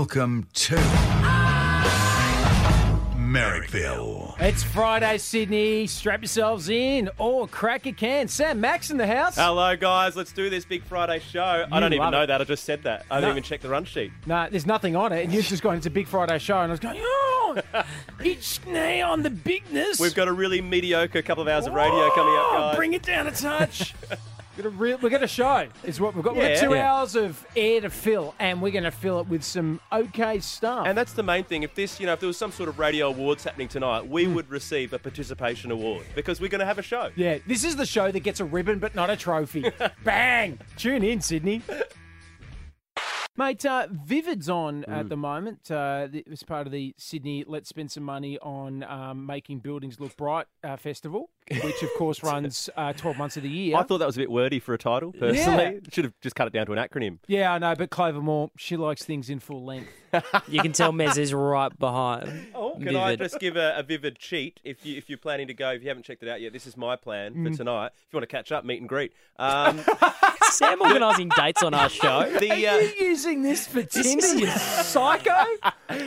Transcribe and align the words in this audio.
Welcome 0.00 0.46
to 0.52 0.74
Merrickville. 3.16 4.34
It's 4.38 4.62
Friday, 4.62 5.16
Sydney. 5.16 5.86
Strap 5.86 6.20
yourselves 6.20 6.68
in 6.68 7.08
or 7.16 7.48
crack 7.48 7.86
a 7.86 7.92
can. 7.92 8.28
Sam 8.28 8.60
Mac's 8.60 8.90
in 8.90 8.98
the 8.98 9.06
house. 9.06 9.36
Hello, 9.36 9.74
guys. 9.74 10.14
Let's 10.14 10.32
do 10.32 10.50
this 10.50 10.66
Big 10.66 10.84
Friday 10.84 11.18
show. 11.20 11.64
I 11.72 11.80
don't 11.80 11.94
even 11.94 12.02
love 12.04 12.12
know 12.12 12.22
it. 12.24 12.26
that. 12.26 12.42
I 12.42 12.44
just 12.44 12.64
said 12.64 12.82
that. 12.82 13.06
I 13.10 13.14
No. 13.14 13.20
didn't 13.22 13.30
even 13.38 13.42
check 13.44 13.62
the 13.62 13.70
run 13.70 13.86
sheet. 13.86 14.12
No, 14.26 14.46
there's 14.50 14.66
nothing 14.66 14.96
on 14.96 15.14
it. 15.14 15.24
And 15.24 15.32
you've 15.32 15.46
just 15.46 15.62
gone, 15.62 15.78
it's 15.78 15.86
a 15.86 15.90
Big 15.90 16.06
Friday 16.08 16.38
show. 16.40 16.58
And 16.60 16.70
I 16.70 16.72
was 16.74 16.80
going, 16.80 16.98
oh, 17.00 17.62
each 18.22 18.60
knee 18.66 19.00
on 19.00 19.22
the 19.22 19.30
bigness. 19.30 19.98
We've 19.98 20.14
got 20.14 20.28
a 20.28 20.32
really 20.32 20.60
mediocre 20.60 21.22
couple 21.22 21.40
of 21.40 21.48
hours 21.48 21.66
of 21.66 21.72
radio 21.72 22.10
coming 22.10 22.34
up, 22.34 22.46
Oh, 22.50 22.58
guys. 22.68 22.76
Bring 22.76 22.92
it 22.92 23.02
down 23.02 23.28
a 23.28 23.32
touch. 23.32 23.94
We've 24.56 24.64
got 24.64 24.72
a 24.72 24.76
real, 24.76 24.98
we've 24.98 25.12
got 25.12 25.22
a 25.22 25.28
show. 25.28 25.68
Is 25.84 26.00
what 26.00 26.14
we've 26.14 26.24
got. 26.24 26.34
We've 26.34 26.48
got 26.48 26.58
two 26.58 26.74
Yeah. 26.74 26.90
hours 26.90 27.14
of 27.14 27.46
air 27.54 27.82
to 27.82 27.90
fill, 27.90 28.34
and 28.38 28.62
we're 28.62 28.70
going 28.72 28.84
to 28.84 28.90
fill 28.90 29.20
it 29.20 29.28
with 29.28 29.44
some 29.44 29.80
okay 29.92 30.40
stuff. 30.40 30.86
and 30.86 30.96
that's 30.96 31.12
the 31.12 31.22
main 31.22 31.44
thing. 31.44 31.62
If 31.62 31.74
this, 31.74 32.00
you 32.00 32.06
know, 32.06 32.14
if 32.14 32.20
there 32.20 32.26
was 32.26 32.38
some 32.38 32.52
sort 32.52 32.70
of 32.70 32.78
radio 32.78 33.08
awards 33.08 33.44
happening 33.44 33.68
tonight, 33.68 34.08
we 34.08 34.24
mm. 34.24 34.34
would 34.34 34.48
receive 34.48 34.94
a 34.94 34.98
participation 34.98 35.70
award 35.70 36.06
because 36.14 36.40
we're 36.40 36.48
going 36.48 36.60
to 36.60 36.66
have 36.66 36.78
a 36.78 36.82
show. 36.82 37.10
yeah, 37.16 37.38
this 37.46 37.64
is 37.64 37.76
the 37.76 37.84
show 37.84 38.10
that 38.10 38.20
gets 38.20 38.40
a 38.40 38.44
ribbon 38.46 38.78
but 38.78 38.94
not 38.94 39.10
a 39.10 39.16
trophy. 39.16 39.70
Bang! 40.04 40.58
Tune 40.78 41.02
in, 41.02 41.20
Sydney. 41.20 41.60
Mate, 43.38 43.66
uh, 43.66 43.86
Vivid's 43.90 44.48
on 44.48 44.84
Mm. 44.88 44.96
at 44.96 45.08
the 45.08 45.16
moment. 45.16 45.70
Uh, 45.70 46.08
th- 46.08 46.24
it's 46.26 46.42
part 46.42 46.66
of 46.66 46.72
the 46.72 46.94
Sydney 46.96 47.44
Let's 47.46 47.68
Spend 47.68 47.90
Some 47.90 48.02
Money 48.04 48.38
on 48.40 48.82
um, 48.84 49.26
Making 49.26 49.58
Buildings 49.58 50.00
Look 50.00 50.16
Bright 50.16 50.46
uh, 50.64 50.76
festival, 50.76 51.30
which 51.62 51.82
of 51.82 51.90
course 51.98 52.22
runs 52.22 52.70
uh, 52.76 52.92
12 52.94 53.18
months 53.18 53.36
of 53.36 53.42
the 53.42 53.48
year. 53.50 53.76
I 53.76 53.82
thought 53.82 53.98
that 53.98 54.06
was 54.06 54.16
a 54.16 54.20
bit 54.20 54.30
wordy 54.30 54.58
for 54.58 54.72
a 54.74 54.78
title, 54.78 55.12
personally. 55.12 55.80
Should 55.92 56.04
have 56.04 56.14
just 56.22 56.34
cut 56.34 56.46
it 56.46 56.52
down 56.52 56.66
to 56.66 56.72
an 56.72 56.78
acronym. 56.78 57.18
yeah, 57.26 57.52
I 57.52 57.58
know, 57.58 57.74
but 57.74 57.90
Clover 57.90 58.20
Moore, 58.20 58.50
she 58.56 58.76
likes 58.76 59.04
things 59.04 59.28
in 59.28 59.38
full 59.40 59.64
length. 59.64 59.88
You 60.48 60.60
can 60.60 60.72
tell 60.72 60.92
Mez 60.92 61.18
is 61.18 61.32
right 61.34 61.76
behind. 61.78 62.46
Oh, 62.54 62.78
Can 62.78 62.94
I 62.96 63.16
just 63.16 63.38
give 63.40 63.56
a, 63.56 63.74
a 63.76 63.82
vivid 63.82 64.18
cheat 64.18 64.60
if 64.62 64.84
you 64.84 64.96
if 64.98 65.08
you're 65.08 65.16
planning 65.18 65.46
to 65.48 65.54
go? 65.54 65.70
If 65.70 65.82
you 65.82 65.88
haven't 65.88 66.02
checked 66.04 66.22
it 66.22 66.28
out 66.28 66.40
yet, 66.42 66.52
this 66.52 66.66
is 66.66 66.76
my 66.76 66.94
plan 66.96 67.32
for 67.32 67.50
Mm. 67.50 67.56
tonight. 67.56 67.86
If 68.06 68.12
you 68.12 68.16
want 68.18 68.28
to 68.28 68.36
catch 68.36 68.52
up, 68.52 68.64
meet 68.64 68.80
and 68.80 68.88
greet. 68.88 69.12
Um, 69.38 69.80
Sam 70.50 70.80
organising 70.82 71.30
dates 71.36 71.62
on 71.62 71.72
our 71.74 71.88
show. 71.88 72.30
the 72.38 72.50
Are 72.66 72.74
uh, 72.76 72.78
you 72.80 72.92
using 73.06 73.42
this 73.42 73.66
for 73.66 73.82
Tinder, 73.82 74.34
you 74.34 74.46
psycho? 74.56 75.32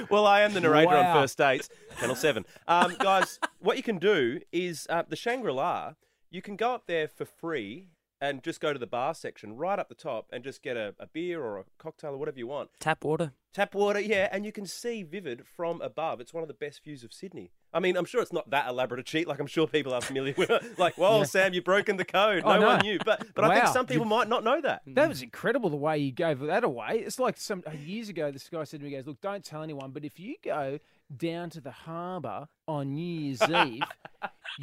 well, 0.10 0.26
I 0.28 0.42
am 0.42 0.54
the 0.54 0.62
narrator 0.62 0.88
Wow. 0.92 1.10
on 1.18 1.22
First 1.24 1.38
Dates, 1.38 1.70
Channel 2.00 2.16
7. 2.16 2.46
Um, 2.68 2.96
guys, 3.00 3.40
what 3.60 3.78
you 3.78 3.84
can 3.84 3.98
do 3.98 4.40
is 4.52 4.86
uh, 4.90 5.04
the 5.08 5.16
Shangri 5.16 5.52
La, 5.52 5.94
you 6.30 6.42
can 6.42 6.56
go 6.56 6.74
up 6.74 6.84
there 6.88 7.08
for 7.08 7.26
free 7.26 7.88
and 8.22 8.44
just 8.44 8.60
go 8.60 8.74
to 8.74 8.80
the 8.80 8.88
bar 8.88 9.14
section 9.14 9.56
right 9.56 9.80
up 9.80 9.90
the 9.90 9.96
top 9.96 10.28
and 10.32 10.44
just 10.44 10.62
get 10.62 10.78
a, 10.78 10.94
a 11.00 11.08
beer 11.08 11.42
or 11.42 11.60
a 11.60 11.64
cocktail 11.78 12.12
or 12.12 12.18
whatever 12.18 12.38
you 12.38 12.48
want. 12.48 12.70
Tap 12.80 13.04
water. 13.04 13.34
Tap 13.52 13.74
water, 13.74 14.00
yeah, 14.00 14.30
and 14.32 14.46
you 14.46 14.52
can 14.52 14.68
see 14.68 15.02
Vivid 15.02 15.44
from 15.48 15.82
above. 15.82 16.22
It's 16.22 16.34
one 16.34 16.44
of 16.44 16.48
the 16.48 16.54
best 16.54 16.84
views 16.84 17.04
of 17.04 17.12
Sydney. 17.12 17.52
I 17.74 17.80
mean, 17.80 17.98
I'm 17.98 18.06
sure 18.06 18.22
it's 18.22 18.34
not 18.34 18.50
that 18.52 18.68
elaborate 18.68 19.00
a 19.00 19.04
cheat. 19.04 19.28
Like, 19.28 19.40
I'm 19.40 19.48
sure 19.48 19.66
people 19.66 19.92
are 19.94 20.02
familiar 20.02 20.36
with 20.38 20.52
it. 20.52 20.78
Like, 20.78 20.98
whoa, 20.98 21.24
Sam, 21.24 21.54
you've 21.54 21.64
broken 21.64 21.98
the 21.98 22.06
code. 22.06 22.44
No 22.44 22.50
I 22.50 22.60
know. 22.60 22.68
one 22.68 22.80
knew. 22.82 23.00
But, 23.04 23.26
but 23.34 23.46
I 23.46 23.56
think 23.60 23.74
some 23.74 23.88
people 23.88 24.06
might 24.06 24.28
not 24.28 24.44
know 24.44 24.62
that. 24.62 24.84
That 24.86 25.10
was 25.10 25.24
incredible 25.24 25.72
the 25.72 25.78
way 25.78 25.98
you 25.98 26.12
gave 26.12 26.40
that 26.42 26.64
away. 26.64 27.04
It's 27.06 27.18
like 27.20 27.38
some 27.38 27.64
uh, 27.66 27.72
years 27.72 28.10
ago, 28.10 28.32
this 28.32 28.48
guy 28.50 28.64
said 28.66 28.82
to 28.82 28.84
me, 28.84 28.92
he 28.92 28.98
"Goes, 28.98 29.08
look, 29.08 29.22
don't 29.22 29.44
tell 29.44 29.64
anyone, 29.64 29.92
but 29.92 30.06
if 30.06 30.20
you 30.20 30.36
go 30.44 30.80
down 31.16 31.50
to 31.52 31.62
the 31.62 31.72
harbour 31.72 32.48
on 32.68 32.94
New 32.94 33.20
Year's 33.22 33.42
Eve, 33.50 33.84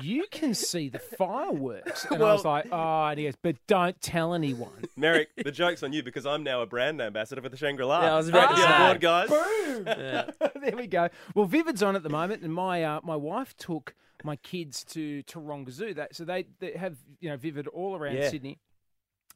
you 0.02 0.27
can 0.30 0.55
see 0.55 0.88
the 0.88 0.98
fireworks." 0.98 2.05
And 2.11 2.22
I 2.22 2.33
was 2.33 2.44
like, 2.44 2.66
"Oh," 2.72 3.06
and 3.06 3.19
he 3.19 3.25
goes, 3.27 3.34
"But 3.42 3.56
don't 3.66 4.00
tell 4.00 4.34
anyone." 4.34 4.84
Merrick, 4.97 5.28
the 5.36 5.50
joke's 5.53 5.83
on 5.83 5.92
you 5.92 6.03
because 6.03 6.27
I'm 6.27 6.42
now 6.42 6.62
a 6.62 6.66
brand 6.66 7.00
ambassador 7.00 7.42
for 7.42 7.48
the 7.48 7.56
Shangri 7.56 7.84
La. 7.84 8.03
Yeah, 8.03 8.14
I 8.14 8.16
was 8.16 8.28
about 8.28 8.48
to 8.50 8.55
be 8.56 8.62
say. 8.62 8.78
board, 8.78 9.00
guys. 9.00 9.28
Boom! 9.28 9.84
Yeah. 9.86 10.30
there 10.61 10.77
we 10.77 10.86
go. 10.86 11.08
Well, 11.34 11.44
Vivid's 11.47 11.83
on 11.83 11.97
at 11.97 12.03
the 12.03 12.08
moment, 12.08 12.43
and 12.43 12.53
my 12.54 12.82
uh, 12.82 13.00
my 13.04 13.16
wife 13.16 13.56
took 13.56 13.94
my 14.25 14.37
kids 14.37 14.82
to 14.84 15.22
Taronga 15.25 15.71
Zoo. 15.71 15.92
That 15.94 16.15
so 16.16 16.25
they, 16.25 16.47
they 16.60 16.72
have 16.72 16.97
you 17.21 17.28
know 17.28 17.37
Vivid 17.37 17.66
all 17.69 17.94
around 17.97 18.16
Yeah. 18.16 18.31
Sydney, 18.31 18.59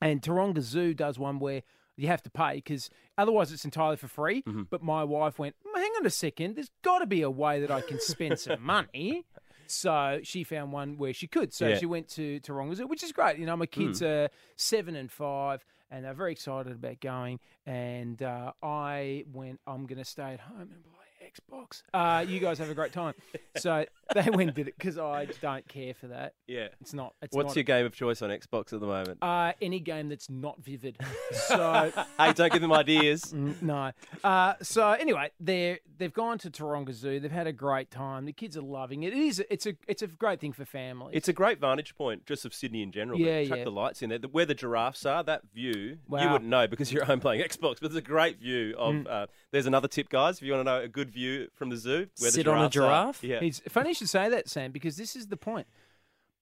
and 0.00 0.22
Taronga 0.22 0.60
Zoo 0.62 0.94
does 0.94 1.18
one 1.18 1.38
where 1.38 1.62
you 2.00 2.08
have 2.08 2.22
to 2.22 2.30
pay 2.30 2.54
because 2.56 2.88
otherwise 3.18 3.52
it's 3.52 3.64
entirely 3.64 3.96
for 3.96 4.08
free. 4.08 4.42
Mm-hmm. 4.42 4.62
But 4.70 4.82
my 4.82 5.04
wife 5.04 5.38
went, 5.38 5.54
"Mm, 5.66 5.78
hang 5.78 5.90
on 5.98 6.06
a 6.06 6.10
second, 6.10 6.56
there's 6.56 6.70
got 6.82 7.00
to 7.00 7.06
be 7.06 7.22
a 7.22 7.30
way 7.30 7.60
that 7.60 7.70
I 7.70 7.80
can 7.82 8.00
spend 8.00 8.38
some 8.38 8.62
money. 8.76 9.24
So 9.66 10.18
she 10.24 10.42
found 10.42 10.72
one 10.72 10.96
where 10.98 11.12
she 11.12 11.28
could. 11.28 11.52
So 11.52 11.68
Yeah. 11.68 11.78
she 11.78 11.86
went 11.86 12.08
to 12.10 12.40
Zoo, 12.44 12.86
which 12.88 13.04
is 13.04 13.12
great. 13.12 13.38
You 13.38 13.46
know, 13.46 13.56
my 13.56 13.66
kids 13.66 14.00
Mm. 14.00 14.06
are 14.26 14.28
seven 14.56 14.96
and 14.96 15.10
five, 15.12 15.64
and 15.90 16.04
they're 16.04 16.14
very 16.14 16.32
excited 16.32 16.72
about 16.72 16.98
going. 17.00 17.38
And 17.66 18.20
uh, 18.22 18.52
I 18.62 19.24
went, 19.32 19.60
I'm 19.68 19.86
going 19.86 19.98
to 19.98 20.04
stay 20.04 20.32
at 20.32 20.40
home 20.40 20.60
and 20.72 20.82
play 20.82 20.99
Xbox. 21.30 21.82
Uh, 21.92 22.24
you 22.26 22.40
guys 22.40 22.58
have 22.58 22.70
a 22.70 22.74
great 22.74 22.92
time. 22.92 23.14
so 23.56 23.84
they 24.14 24.28
went 24.30 24.48
and 24.48 24.54
did 24.54 24.68
it 24.68 24.74
because 24.76 24.98
I 24.98 25.26
don't 25.40 25.66
care 25.68 25.94
for 25.94 26.08
that. 26.08 26.34
Yeah. 26.46 26.68
It's 26.80 26.94
not. 26.94 27.14
It's 27.22 27.34
What's 27.34 27.48
not, 27.48 27.56
your 27.56 27.64
game 27.64 27.86
of 27.86 27.94
choice 27.94 28.22
on 28.22 28.30
Xbox 28.30 28.72
at 28.72 28.80
the 28.80 28.86
moment? 28.86 29.18
Uh, 29.22 29.52
any 29.60 29.80
game 29.80 30.08
that's 30.08 30.30
not 30.30 30.62
vivid. 30.62 30.98
So 31.32 31.92
hey, 32.18 32.32
don't 32.32 32.52
give 32.52 32.62
them 32.62 32.72
ideas. 32.72 33.34
Mm, 33.40 33.62
no. 33.62 33.92
Uh, 34.24 34.54
so 34.60 34.90
anyway, 34.90 35.30
they 35.38 35.78
they've 35.98 36.12
gone 36.12 36.36
to 36.38 36.50
Taronga 36.50 36.92
Zoo. 36.92 37.20
They've 37.20 37.30
had 37.30 37.46
a 37.46 37.52
great 37.52 37.90
time. 37.90 38.24
The 38.24 38.32
kids 38.32 38.56
are 38.56 38.62
loving 38.62 39.04
it. 39.04 39.12
It 39.12 39.18
is. 39.18 39.42
It's 39.48 39.66
a. 39.66 39.74
It's 39.86 40.02
a 40.02 40.08
great 40.08 40.40
thing 40.40 40.52
for 40.52 40.64
families. 40.64 41.12
It's 41.14 41.28
a 41.28 41.32
great 41.32 41.60
vantage 41.60 41.94
point 41.94 42.26
just 42.26 42.44
of 42.44 42.52
Sydney 42.52 42.82
in 42.82 42.92
general. 42.92 43.18
Yeah, 43.18 43.44
chuck 43.44 43.58
yeah. 43.58 43.64
the 43.64 43.70
lights 43.70 44.02
in 44.02 44.10
there. 44.10 44.18
Where 44.18 44.46
the 44.46 44.54
giraffes 44.54 45.06
are, 45.06 45.22
that 45.24 45.42
view, 45.54 45.72
you 45.72 45.98
wouldn't 46.08 46.44
know 46.44 46.66
because 46.66 46.92
you're 46.92 47.02
at 47.02 47.08
home 47.08 47.20
playing 47.20 47.42
Xbox, 47.42 47.76
but 47.80 47.84
it's 47.84 47.96
a 47.96 48.02
great 48.02 48.40
view 48.40 48.74
of. 48.76 48.94
Mm. 48.94 49.10
Uh, 49.10 49.26
there's 49.52 49.66
another 49.66 49.88
tip, 49.88 50.08
guys, 50.08 50.36
if 50.36 50.42
you 50.42 50.52
want 50.52 50.66
to 50.66 50.72
know 50.72 50.80
a 50.82 50.88
good 50.88 51.10
view 51.10 51.19
from 51.54 51.70
the 51.70 51.76
zoo. 51.76 52.08
Where 52.18 52.30
Sit 52.30 52.44
the 52.44 52.52
on 52.52 52.64
a 52.64 52.68
giraffes 52.68 52.76
are. 52.76 52.80
giraffe? 52.80 53.24
Yeah. 53.24 53.46
It's 53.46 53.60
funny 53.68 53.90
you 53.90 53.94
should 53.94 54.08
say 54.08 54.28
that, 54.28 54.48
Sam, 54.48 54.72
because 54.72 54.96
this 54.96 55.14
is 55.16 55.26
the 55.28 55.36
point. 55.36 55.66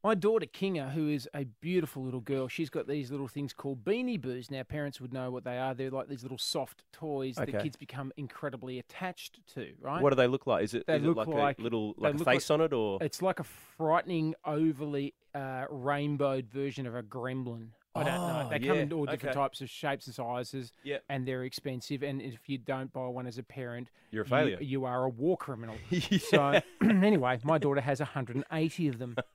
My 0.05 0.15
daughter 0.15 0.47
Kinga, 0.47 0.93
who 0.93 1.09
is 1.09 1.29
a 1.35 1.45
beautiful 1.61 2.05
little 2.05 2.21
girl, 2.21 2.47
she's 2.47 2.71
got 2.71 2.87
these 2.87 3.11
little 3.11 3.27
things 3.27 3.53
called 3.53 3.85
beanie 3.85 4.21
boos. 4.21 4.49
Now, 4.49 4.63
parents 4.63 5.01
would 5.01 5.13
know 5.13 5.33
what 5.33 5.43
they 5.43 5.59
are. 5.59 5.75
They're 5.75 5.91
like 5.91 6.07
these 6.09 6.23
little 6.23 6.39
soft 6.39 6.85
toys 6.93 7.35
that 7.35 7.49
kids 7.61 7.75
become 7.77 8.13
incredibly 8.17 8.79
attached 8.79 9.41
to, 9.55 9.73
right? 9.81 10.01
What 10.01 10.11
do 10.11 10.17
they 10.17 10.29
look 10.29 10.47
like? 10.47 10.63
Is 10.63 10.75
it, 10.75 10.87
They 10.87 10.97
is 10.99 11.03
it 11.03 11.07
look 11.07 11.17
like, 11.17 11.27
like- 11.27 11.59
a 11.59 11.63
little 11.63 11.95
like 11.99 12.15
a 12.15 12.17
look 12.19 12.27
face 12.29 12.49
on 12.49 12.61
it 12.61 12.73
or? 12.73 12.99
It's 13.03 13.21
like 13.23 13.41
a 13.41 13.45
frightening, 13.45 14.37
overly 14.45 15.15
uh, 15.35 15.65
rainbowed 15.69 16.47
version 16.49 16.87
of 16.87 16.95
a 16.95 17.03
gremlin. 17.03 17.71
I 18.01 18.05
don't 18.05 18.15
know. 18.29 18.43
Oh, 18.47 18.49
They 18.51 18.59
come 18.59 18.77
yeah, 18.77 18.83
in 18.83 18.93
all 18.93 19.05
different 19.07 19.25
okay. 19.37 19.41
types 19.45 19.61
of 19.61 19.71
shapes 19.71 20.07
and 20.07 20.15
sizes, 20.15 20.73
Yep. 20.85 21.05
and 21.09 21.27
they're 21.27 21.45
expensive. 21.45 22.03
And 22.03 22.21
if 22.23 22.49
you 22.49 22.59
don't 22.59 22.93
buy 22.93 23.07
one 23.09 23.27
as 23.27 23.39
a 23.39 23.43
parent, 23.43 23.91
You're 24.11 24.23
a 24.23 24.27
you- 24.27 24.31
failure. 24.31 24.59
You, 24.61 24.85
are 24.85 25.05
a 25.05 25.09
war 25.09 25.37
criminal. 25.37 25.77
Yeah. 25.91 26.19
So 26.19 26.61
anyway, 26.83 27.41
my 27.45 27.59
daughter 27.59 27.81
has 27.81 28.01
180 28.01 28.89
of 28.89 28.99
them. 28.99 29.17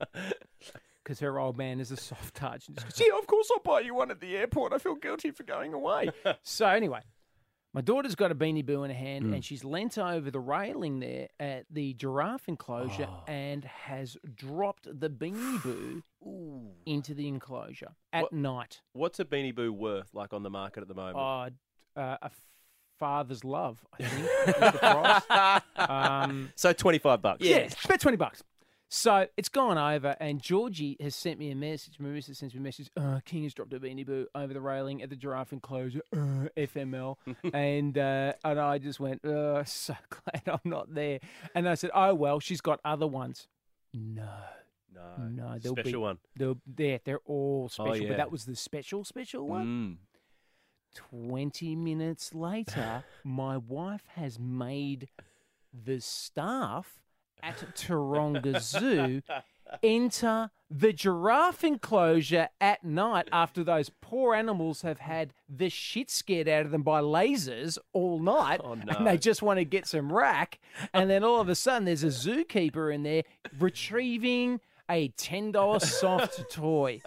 Because 1.02 1.20
her 1.20 1.38
old 1.38 1.58
man 1.58 1.80
is 1.80 1.90
a 1.90 1.98
soft 1.98 2.34
touch. 2.34 2.66
And 2.68 2.76
just 2.78 2.88
goes, 2.98 3.06
yeah, 3.06 3.18
of 3.18 3.26
course 3.26 3.50
I'll 3.52 3.60
buy 3.60 3.80
you 3.80 3.94
one 3.94 4.10
at 4.10 4.20
the 4.20 4.36
airport. 4.38 4.72
I 4.72 4.78
feel 4.78 4.94
guilty 4.94 5.32
for 5.32 5.42
going 5.42 5.74
away. 5.74 6.08
so 6.42 6.66
anyway, 6.66 7.00
my 7.74 7.82
daughter's 7.82 8.14
got 8.14 8.32
a 8.32 8.34
beanie 8.34 8.64
boo 8.64 8.84
in 8.84 8.90
her 8.90 8.96
hand 8.96 9.24
Mm. 9.26 9.34
and 9.34 9.44
she's 9.44 9.64
leant 9.64 9.98
over 9.98 10.30
the 10.30 10.40
railing 10.40 11.00
there 11.00 11.28
at 11.38 11.66
the 11.70 11.92
giraffe 11.92 12.48
enclosure 12.48 13.06
Oh. 13.06 13.22
and 13.30 13.64
has 13.64 14.16
dropped 14.34 14.84
the 14.98 15.10
beanie 15.10 15.62
boo 15.62 16.02
into 16.86 17.14
the 17.14 17.28
enclosure 17.28 17.94
at 18.12 18.22
What- 18.24 18.32
night. 18.32 18.80
What's 18.92 19.20
a 19.20 19.24
Beanie 19.24 19.54
Boo 19.54 19.72
worth 19.72 20.14
like 20.14 20.32
on 20.32 20.42
the 20.42 20.50
market 20.50 20.82
at 20.82 20.88
the 20.88 20.94
moment? 20.94 21.16
Oh, 21.16 22.00
uh, 22.00 22.16
a 22.22 22.30
father's 22.98 23.44
love, 23.44 23.84
I 23.92 24.04
think, 24.04 24.20
is 24.48 24.54
the 24.54 25.62
price. 25.76 25.90
Um, 26.22 26.52
so 26.54 26.72
25 26.72 27.22
bucks. 27.22 27.44
Yeah, 27.44 27.68
about 27.84 28.00
20 28.00 28.16
bucks. 28.16 28.42
So 28.90 29.26
it's 29.36 29.48
gone 29.48 29.76
over, 29.76 30.14
and 30.20 30.40
Georgie 30.40 30.96
has 31.00 31.16
sent 31.16 31.40
me 31.40 31.50
a 31.50 31.56
message. 31.56 31.94
Marissa 32.00 32.36
sends 32.36 32.54
me 32.54 32.60
a 32.60 32.62
message. 32.62 32.90
Uh, 32.96 33.18
King 33.24 33.42
has 33.42 33.52
dropped 33.52 33.72
a 33.72 33.80
beanie 33.80 34.06
boo 34.06 34.28
over 34.36 34.54
the 34.54 34.60
railing 34.60 35.02
at 35.02 35.10
the 35.10 35.16
giraffe 35.16 35.52
enclosure, 35.52 36.02
uh, 36.12 36.46
FML. 36.56 37.16
and 37.52 37.98
uh, 37.98 38.34
and 38.44 38.60
I 38.60 38.78
just 38.78 39.00
went, 39.00 39.24
uh, 39.24 39.64
so 39.64 39.96
glad 40.10 40.42
I'm 40.46 40.70
not 40.70 40.94
there. 40.94 41.18
And 41.56 41.68
I 41.68 41.74
said, 41.74 41.90
oh, 41.92 42.14
well, 42.14 42.38
she's 42.38 42.60
got 42.60 42.78
other 42.84 43.06
ones. 43.08 43.48
No. 43.92 44.28
No. 44.94 45.24
No, 45.28 45.58
they'll 45.58 45.72
Special 45.72 45.92
be, 45.92 45.96
one. 45.96 46.18
They'll, 46.36 46.58
they're, 46.66 47.00
they're 47.04 47.20
all 47.26 47.68
special, 47.68 47.96
yeah. 47.96 48.08
but 48.08 48.16
that 48.18 48.30
was 48.30 48.44
the 48.44 48.56
special, 48.56 49.04
special 49.04 49.46
one. 49.48 49.66
Mm. 49.66 49.96
20 50.94 51.74
minutes 51.74 52.34
later, 52.34 53.04
my 53.24 53.56
wife 53.56 54.04
has 54.14 54.38
made 54.38 55.08
the 55.72 56.00
staff 56.00 57.00
at 57.42 57.58
Taronga 57.74 58.60
Zoo 58.60 59.22
enter 59.82 60.50
the 60.70 60.92
giraffe 60.92 61.64
enclosure 61.64 62.48
at 62.60 62.84
night 62.84 63.28
after 63.32 63.64
those 63.64 63.90
poor 64.00 64.34
animals 64.34 64.82
have 64.82 64.98
had 64.98 65.32
the 65.48 65.68
shit 65.68 66.10
scared 66.10 66.48
out 66.48 66.64
of 66.64 66.70
them 66.70 66.82
by 66.82 67.00
lasers 67.00 67.78
all 67.92 68.18
night 68.18 68.60
Oh, 68.62 68.72
and 68.72 69.06
they 69.06 69.16
just 69.16 69.42
want 69.42 69.58
to 69.58 69.64
get 69.64 69.86
some 69.86 70.12
rack 70.12 70.58
and 70.92 71.08
then 71.10 71.24
all 71.24 71.40
of 71.40 71.48
a 71.48 71.54
sudden 71.54 71.86
there's 71.86 72.04
a 72.04 72.08
zookeeper 72.08 72.94
in 72.94 73.02
there 73.02 73.22
retrieving 73.58 74.60
a 74.90 75.08
$10 75.10 75.80
soft 75.82 76.50
toy 76.50 77.00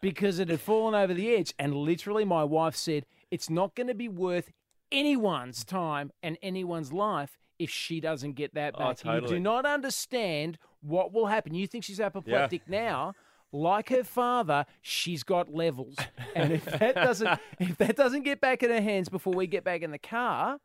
because 0.00 0.38
it 0.38 0.48
had 0.48 0.60
fallen 0.60 0.94
over 0.94 1.14
the 1.14 1.34
edge. 1.34 1.54
And 1.58 1.74
literally, 1.74 2.24
my 2.24 2.44
wife 2.44 2.76
said, 2.76 3.06
It's 3.30 3.50
not 3.50 3.74
going 3.74 3.86
to 3.88 3.94
be 3.94 4.08
worth 4.08 4.50
anyone's 4.92 5.64
time 5.64 6.10
and 6.22 6.36
anyone's 6.42 6.92
life 6.92 7.38
if 7.58 7.70
she 7.70 8.00
doesn't 8.00 8.32
get 8.32 8.54
that 8.54 8.74
Oh, 8.76 8.94
back. 8.94 9.04
You 9.04 9.20
do 9.26 9.38
not 9.38 9.66
understand 9.66 10.58
what 10.80 11.12
will 11.12 11.26
happen. 11.26 11.54
You 11.54 11.66
think 11.66 11.84
she's 11.84 12.00
apoplectic 12.00 12.68
now. 12.68 13.12
Like 13.52 13.88
her 13.88 14.04
father, 14.04 14.64
she's 14.80 15.24
got 15.24 15.52
levels, 15.52 15.96
and 16.36 16.52
if 16.52 16.64
that 16.66 16.94
doesn't 16.94 17.40
if 17.58 17.76
that 17.78 17.96
doesn't 17.96 18.22
get 18.22 18.40
back 18.40 18.62
in 18.62 18.70
her 18.70 18.80
hands 18.80 19.08
before 19.08 19.32
we 19.32 19.48
get 19.48 19.64
back 19.64 19.82
in 19.82 19.90
the 19.90 19.98
car, 19.98 20.58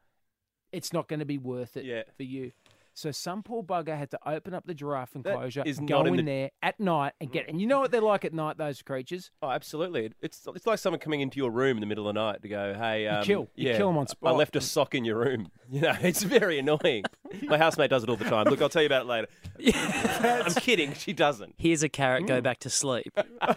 it's 0.72 0.94
not 0.94 1.08
going 1.08 1.20
to 1.20 1.26
be 1.26 1.40
worth 1.40 1.78
it 1.78 1.86
Yeah. 1.86 2.04
for 2.16 2.22
you. 2.22 2.52
So 2.98 3.12
some 3.12 3.44
poor 3.44 3.62
bugger 3.62 3.98
had 3.98 4.10
to 4.12 4.20
open 4.26 4.54
up 4.54 4.66
the 4.66 4.74
giraffe 4.74 5.18
enclosure, 5.18 5.64
is 5.66 5.80
and 5.80 5.88
go 5.88 5.98
not 5.98 6.08
in 6.08 6.14
in, 6.18 6.26
the- 6.26 6.32
there 6.32 6.52
at 6.64 6.80
night 6.80 7.12
and 7.20 7.30
get. 7.30 7.50
And 7.50 7.60
you 7.60 7.68
know 7.68 7.82
what 7.82 7.92
they're 7.92 8.00
like 8.00 8.24
at 8.24 8.34
night, 8.34 8.58
those 8.58 8.82
creatures. 8.82 9.32
Oh, 9.42 9.50
absolutely. 9.50 10.14
It's 10.22 10.48
it's 10.56 10.66
like 10.66 10.80
someone 10.80 11.02
coming 11.02 11.20
into 11.20 11.36
your 11.38 11.52
room 11.52 11.76
in 11.76 11.82
the 11.82 11.88
middle 11.88 12.08
of 12.08 12.16
the 12.16 12.22
night 12.22 12.42
to 12.42 12.48
go, 12.48 12.74
"Hey, 12.74 13.06
um, 13.06 13.26
kill. 13.26 13.50
You 13.56 13.70
yeah, 13.72 13.78
kill 13.78 13.90
'em 13.90 13.98
on 13.98 14.08
spot. 14.08 14.30
I 14.30 14.32
spot." 14.32 14.38
left 14.38 14.56
a 14.56 14.62
sock 14.62 14.96
in 14.96 15.04
your 15.04 15.18
room." 15.20 15.52
You 15.68 15.82
know, 15.82 15.96
it's 16.00 16.22
very 16.22 16.60
annoying. 16.60 17.04
My 17.42 17.58
housemate 17.58 17.90
does 17.90 18.04
it 18.04 18.10
all 18.10 18.16
the 18.18 18.24
time. 18.26 18.46
Look, 18.46 18.62
I'll 18.62 18.70
tell 18.70 18.84
you 18.84 18.86
about 18.86 19.02
it 19.02 19.08
later. 19.08 19.28
I'm 20.46 20.54
kidding. 20.54 20.94
She 20.94 21.12
doesn't. 21.12 21.56
Here's 21.58 21.82
a 21.82 21.90
carrot. 21.90 22.28
Go 22.28 22.40
back 22.40 22.60
to 22.60 22.70
sleep. 22.70 23.12
Um, 23.18 23.56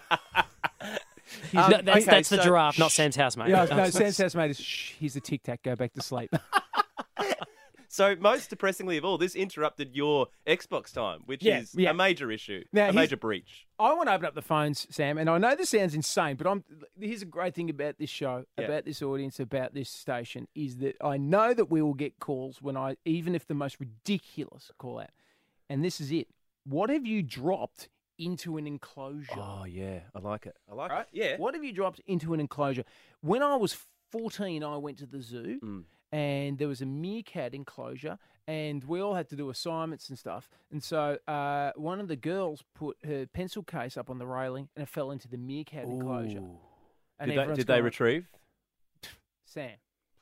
no, 1.53 1.69
that's, 1.69 1.89
okay, 1.89 2.05
that's 2.05 2.29
the 2.31 2.37
so- 2.39 2.43
giraffe, 2.45 2.79
not 2.79 2.91
Sam's 2.93 3.15
housemate. 3.17 3.51
Yeah, 3.51 3.67
no, 3.67 3.91
Sam's 3.91 4.17
housemate 4.19 4.53
is, 4.53 4.59
shh, 4.61 4.93
here's 4.99 5.17
a 5.17 5.21
tic 5.21 5.43
tac, 5.43 5.63
go 5.63 5.77
back 5.77 5.93
to 5.95 6.03
sleep. 6.03 6.35
So, 7.91 8.15
most 8.17 8.51
depressingly 8.51 8.99
of 8.99 9.05
all, 9.05 9.17
this 9.17 9.35
interrupted 9.35 9.97
your 9.97 10.27
Xbox 10.47 10.93
time, 10.93 11.23
which 11.25 11.43
Yeah, 11.43 11.61
is 11.61 11.75
yeah. 11.75 11.91
a 11.91 11.95
major 11.95 12.31
issue, 12.31 12.63
Now, 12.71 12.91
a 12.91 12.93
major 12.93 13.17
breach. 13.17 13.67
I 13.79 13.95
want 13.95 14.09
to 14.09 14.15
open 14.15 14.27
up 14.27 14.35
the 14.35 14.43
phones, 14.43 14.87
Sam, 14.95 15.17
and 15.17 15.31
I 15.31 15.39
know 15.39 15.55
this 15.55 15.71
sounds 15.71 15.95
insane, 15.95 16.37
but 16.37 16.47
I'm. 16.47 16.65
Here's 17.01 17.23
a 17.23 17.27
great 17.27 17.55
thing 17.55 17.71
about 17.71 17.97
this 17.99 18.11
show, 18.11 18.45
Yeah. 18.59 18.67
about 18.67 18.85
this 18.85 19.01
audience, 19.01 19.41
about 19.41 19.73
this 19.73 19.89
station, 19.89 20.49
is 20.55 20.77
that 20.79 20.97
I 21.03 21.17
know 21.17 21.55
that 21.55 21.71
we 21.71 21.81
will 21.81 21.95
get 21.95 22.19
calls 22.19 22.61
when 22.61 22.77
I, 22.77 22.97
even 23.07 23.35
if 23.35 23.47
the 23.47 23.55
most 23.55 23.81
ridiculous 23.81 24.71
call 24.79 25.01
out, 25.01 25.11
and 25.71 25.83
this 25.83 25.99
is 26.01 26.13
it. 26.13 26.29
What 26.65 26.91
have 26.91 27.07
you 27.07 27.23
dropped 27.23 27.89
into 28.19 28.59
an 28.59 28.67
enclosure? 28.67 29.33
Oh 29.39 29.65
yeah, 29.65 30.01
I 30.15 30.19
like 30.19 30.45
it. 30.45 30.57
I 30.71 30.75
like 30.75 30.91
right? 30.91 31.07
it. 31.13 31.19
Yeah. 31.19 31.37
What 31.39 31.55
have 31.55 31.65
you 31.65 31.73
dropped 31.73 32.01
into 32.07 32.35
an 32.35 32.41
enclosure? 32.41 32.85
When 33.23 33.43
I 33.43 33.57
was 33.57 33.79
14, 34.11 34.63
I 34.63 34.77
went 34.77 34.99
to 34.99 35.07
the 35.07 35.23
zoo 35.23 35.59
Mm. 35.63 35.85
And 36.13 36.59
there 36.59 36.69
was 36.69 36.81
a 36.81 36.87
meerkat 36.87 37.55
enclosure 37.55 38.19
and 38.47 38.83
we 38.85 39.01
all 39.01 39.15
had 39.15 39.29
to 39.29 39.37
do 39.37 39.51
assignments 39.51 40.09
and 40.09 40.19
stuff. 40.19 40.49
And 40.73 40.83
so 40.83 41.19
uh, 41.29 41.73
one 41.77 42.01
of 42.01 42.09
the 42.09 42.17
girls 42.17 42.65
put 42.75 42.97
her 43.05 43.27
pencil 43.27 43.63
case 43.63 43.97
up 43.99 44.09
on 44.09 44.19
the 44.19 44.27
railing 44.27 44.69
and 44.75 44.85
it 44.85 44.89
fell 44.89 45.11
into 45.11 45.29
the 45.29 45.37
meerkat 45.37 45.85
enclosure. 45.85 46.43
And 47.21 47.31
Did 47.31 47.49
they, 47.49 47.55
did 47.55 47.67
they 47.67 47.83
retrieve? 47.83 48.27
Sam, 49.45 49.73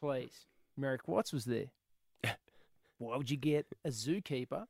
please. 0.01 0.47
Merrick 0.77 1.07
Watts 1.07 1.33
was 1.33 1.45
there. 1.45 1.67
Why 2.99 3.17
would 3.17 3.31
you 3.31 3.37
get 3.37 3.67
a 3.85 3.91
zookeeper 3.91 4.67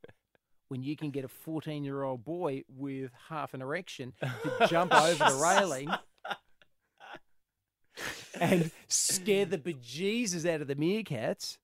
when 0.68 0.82
you 0.82 0.96
can 0.96 1.10
get 1.10 1.24
a 1.24 1.28
14 1.28 1.82
year 1.82 2.02
old 2.02 2.24
boy 2.24 2.64
with 2.68 3.10
half 3.28 3.54
an 3.54 3.62
erection 3.62 4.12
to 4.20 4.66
jump 4.68 4.92
over 4.92 5.24
the 5.30 5.34
railing 5.42 5.88
and 8.40 8.70
scare 8.88 9.44
the 9.44 9.58
bejesus 9.58 10.48
out 10.48 10.60
of 10.60 10.66
the 10.68 10.74
meerkats, 10.76 11.58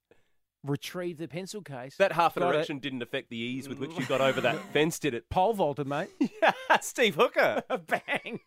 retrieve 0.65 1.19
the 1.19 1.29
pencil 1.29 1.63
case? 1.63 1.97
That 1.97 2.13
half 2.13 2.37
an 2.37 2.43
Got 2.43 2.51
it. 2.51 2.55
erection 2.57 2.79
didn't 2.79 3.03
affect 3.03 3.31
the 3.31 3.37
ease 3.37 3.69
with 3.69 3.79
which 3.79 3.99
you 3.99 4.07
got 4.07 4.21
over 4.21 4.41
that 4.41 4.59
fence, 4.73 4.99
did 4.99 5.15
it? 5.15 5.29
Pole 5.31 5.55
vaulted, 5.55 5.87
mate. 5.87 6.09
yeah, 6.43 6.53
Steve 6.81 7.15
Hooker. 7.17 7.63
Bang. 7.87 8.41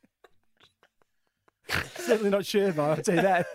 Certainly 1.95 2.29
not 2.29 2.41
Shervo, 2.41 2.77
I'll 2.79 2.97
tell 2.97 3.15
you 3.15 3.21
that. 3.21 3.47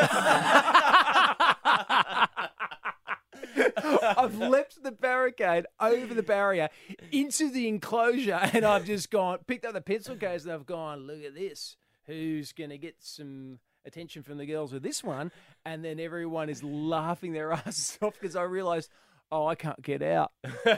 I've 4.17 4.37
leapt 4.37 4.83
the 4.83 4.93
barricade 4.93 5.67
over 5.79 6.13
the 6.15 6.23
barrier 6.23 6.69
into 7.13 7.51
the 7.51 7.69
enclosure 7.69 8.41
and 8.53 8.65
I've 8.65 8.85
just 8.85 9.11
gone, 9.11 9.39
picked 9.47 9.65
up 9.65 9.73
the 9.75 9.81
pencil 9.81 10.17
case 10.17 10.45
and 10.45 10.53
I've 10.53 10.67
gone, 10.67 11.07
look 11.07 11.23
at 11.25 11.35
this. 11.35 11.77
Who's 12.07 12.53
going 12.53 12.71
to 12.71 12.79
get 12.79 12.97
some 12.99 13.61
attention 13.85 14.23
from 14.23 14.39
the 14.39 14.47
girls 14.47 14.73
with 14.73 14.83
this 14.83 15.03
one? 15.03 15.33
And 15.65 15.85
then 15.85 16.01
everyone 16.01 16.49
is 16.49 16.63
laughing 16.63 17.33
their 17.33 17.53
asses 17.67 17.99
off 18.03 18.15
because 18.21 18.37
I 18.37 18.43
realised, 18.43 18.91
oh, 19.33 19.47
I 19.47 19.55
can't 19.55 19.81
get 19.83 20.03
out. 20.03 20.33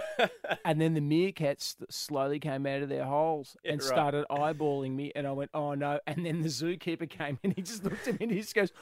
and 0.65 0.81
then 0.81 0.95
the 0.95 1.01
meerkats 1.01 1.77
slowly 1.91 2.39
came 2.39 2.67
out 2.67 2.83
of 2.83 2.89
their 2.89 3.05
holes 3.05 3.57
and 3.65 3.81
right. 3.81 3.87
started 3.87 4.27
eyeballing 4.31 4.95
me. 4.95 5.13
And 5.15 5.27
I 5.27 5.33
went, 5.33 5.51
oh 5.55 5.75
no. 5.75 6.01
And 6.07 6.27
then 6.27 6.43
the 6.43 6.49
zookeeper 6.49 7.09
came 7.19 7.39
and 7.43 7.55
he 7.55 7.63
just 7.63 7.85
looked 7.85 8.07
at 8.09 8.21
me 8.21 8.25
and 8.25 8.33
he 8.33 8.41
just 8.41 8.55
goes, 8.55 8.73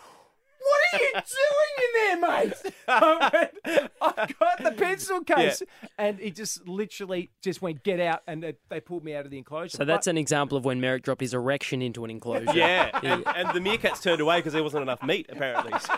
are 0.93 0.99
you 0.99 1.13
doing 1.13 2.15
in 2.15 2.21
there, 2.21 2.31
mate? 2.31 2.75
I 2.89 3.31
went, 3.33 3.91
I've 4.01 4.39
got 4.39 4.63
the 4.63 4.73
pencil 4.73 5.23
case. 5.23 5.63
And 5.99 6.19
he 6.19 6.31
just 6.31 6.67
literally 6.67 7.31
just 7.43 7.63
went, 7.63 7.83
get 7.83 8.01
out. 8.01 8.23
And 8.27 8.43
they, 8.43 8.55
they 8.69 8.81
pulled 8.81 9.05
me 9.05 9.15
out 9.15 9.25
of 9.25 9.31
the 9.31 9.39
enclosure. 9.39 9.77
So 9.77 9.85
that's 9.85 10.07
But- 10.07 10.11
an 10.13 10.19
example 10.19 10.57
of 10.59 10.65
when 10.65 10.81
Merrick 10.81 11.03
dropped 11.03 11.21
his 11.21 11.35
erection 11.35 11.83
into 11.83 12.05
an 12.05 12.11
enclosure. 12.11 12.53
Yeah, 12.55 12.91
and, 13.03 13.25
and 13.27 13.49
the 13.55 13.61
meerkats 13.61 14.03
turned 14.03 14.21
away 14.21 14.39
because 14.39 14.53
there 14.53 14.63
wasn't 14.63 14.83
enough 14.83 15.03
meat, 15.03 15.27
apparently. 15.31 15.73
So- 15.79 15.95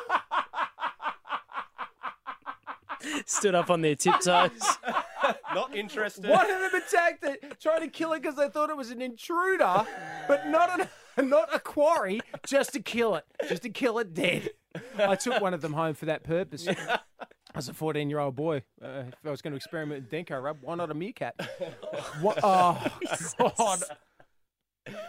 Stood 3.26 3.54
up 3.56 3.68
on 3.70 3.80
their 3.80 3.96
tiptoes. 3.96 4.50
not 5.54 5.74
interested. 5.74 6.24
One 6.28 6.48
of 6.50 6.60
them 6.72 6.80
attacked 6.82 7.24
it, 7.24 7.60
trying 7.60 7.80
to 7.80 7.88
kill 7.88 8.12
it 8.12 8.22
because 8.22 8.36
they 8.36 8.48
thought 8.48 8.70
it 8.70 8.76
was 8.76 8.90
an 8.90 9.02
intruder, 9.02 9.86
but 10.28 10.46
not 10.48 10.80
an, 10.80 10.88
not 11.28 11.52
a 11.54 11.58
quarry, 11.58 12.20
just 12.46 12.72
to 12.74 12.80
kill 12.80 13.16
it, 13.16 13.24
just 13.48 13.62
to 13.62 13.70
kill 13.70 13.98
it 13.98 14.14
dead. 14.14 14.50
I 14.98 15.16
took 15.16 15.40
one 15.40 15.54
of 15.54 15.60
them 15.60 15.72
home 15.72 15.94
for 15.94 16.06
that 16.06 16.22
purpose. 16.24 16.66
As 17.54 17.68
a 17.68 17.74
14 17.74 18.08
year 18.08 18.18
old 18.18 18.34
boy, 18.34 18.62
uh, 18.82 19.04
if 19.08 19.26
I 19.26 19.30
was 19.30 19.42
going 19.42 19.52
to 19.52 19.56
experiment 19.56 20.04
with 20.04 20.10
Dencorub, 20.10 20.56
why 20.62 20.74
not 20.74 20.90
a 20.90 20.94
meerkat? 20.94 21.34
What, 22.20 22.38
oh, 22.42 22.82
God. 23.58 23.82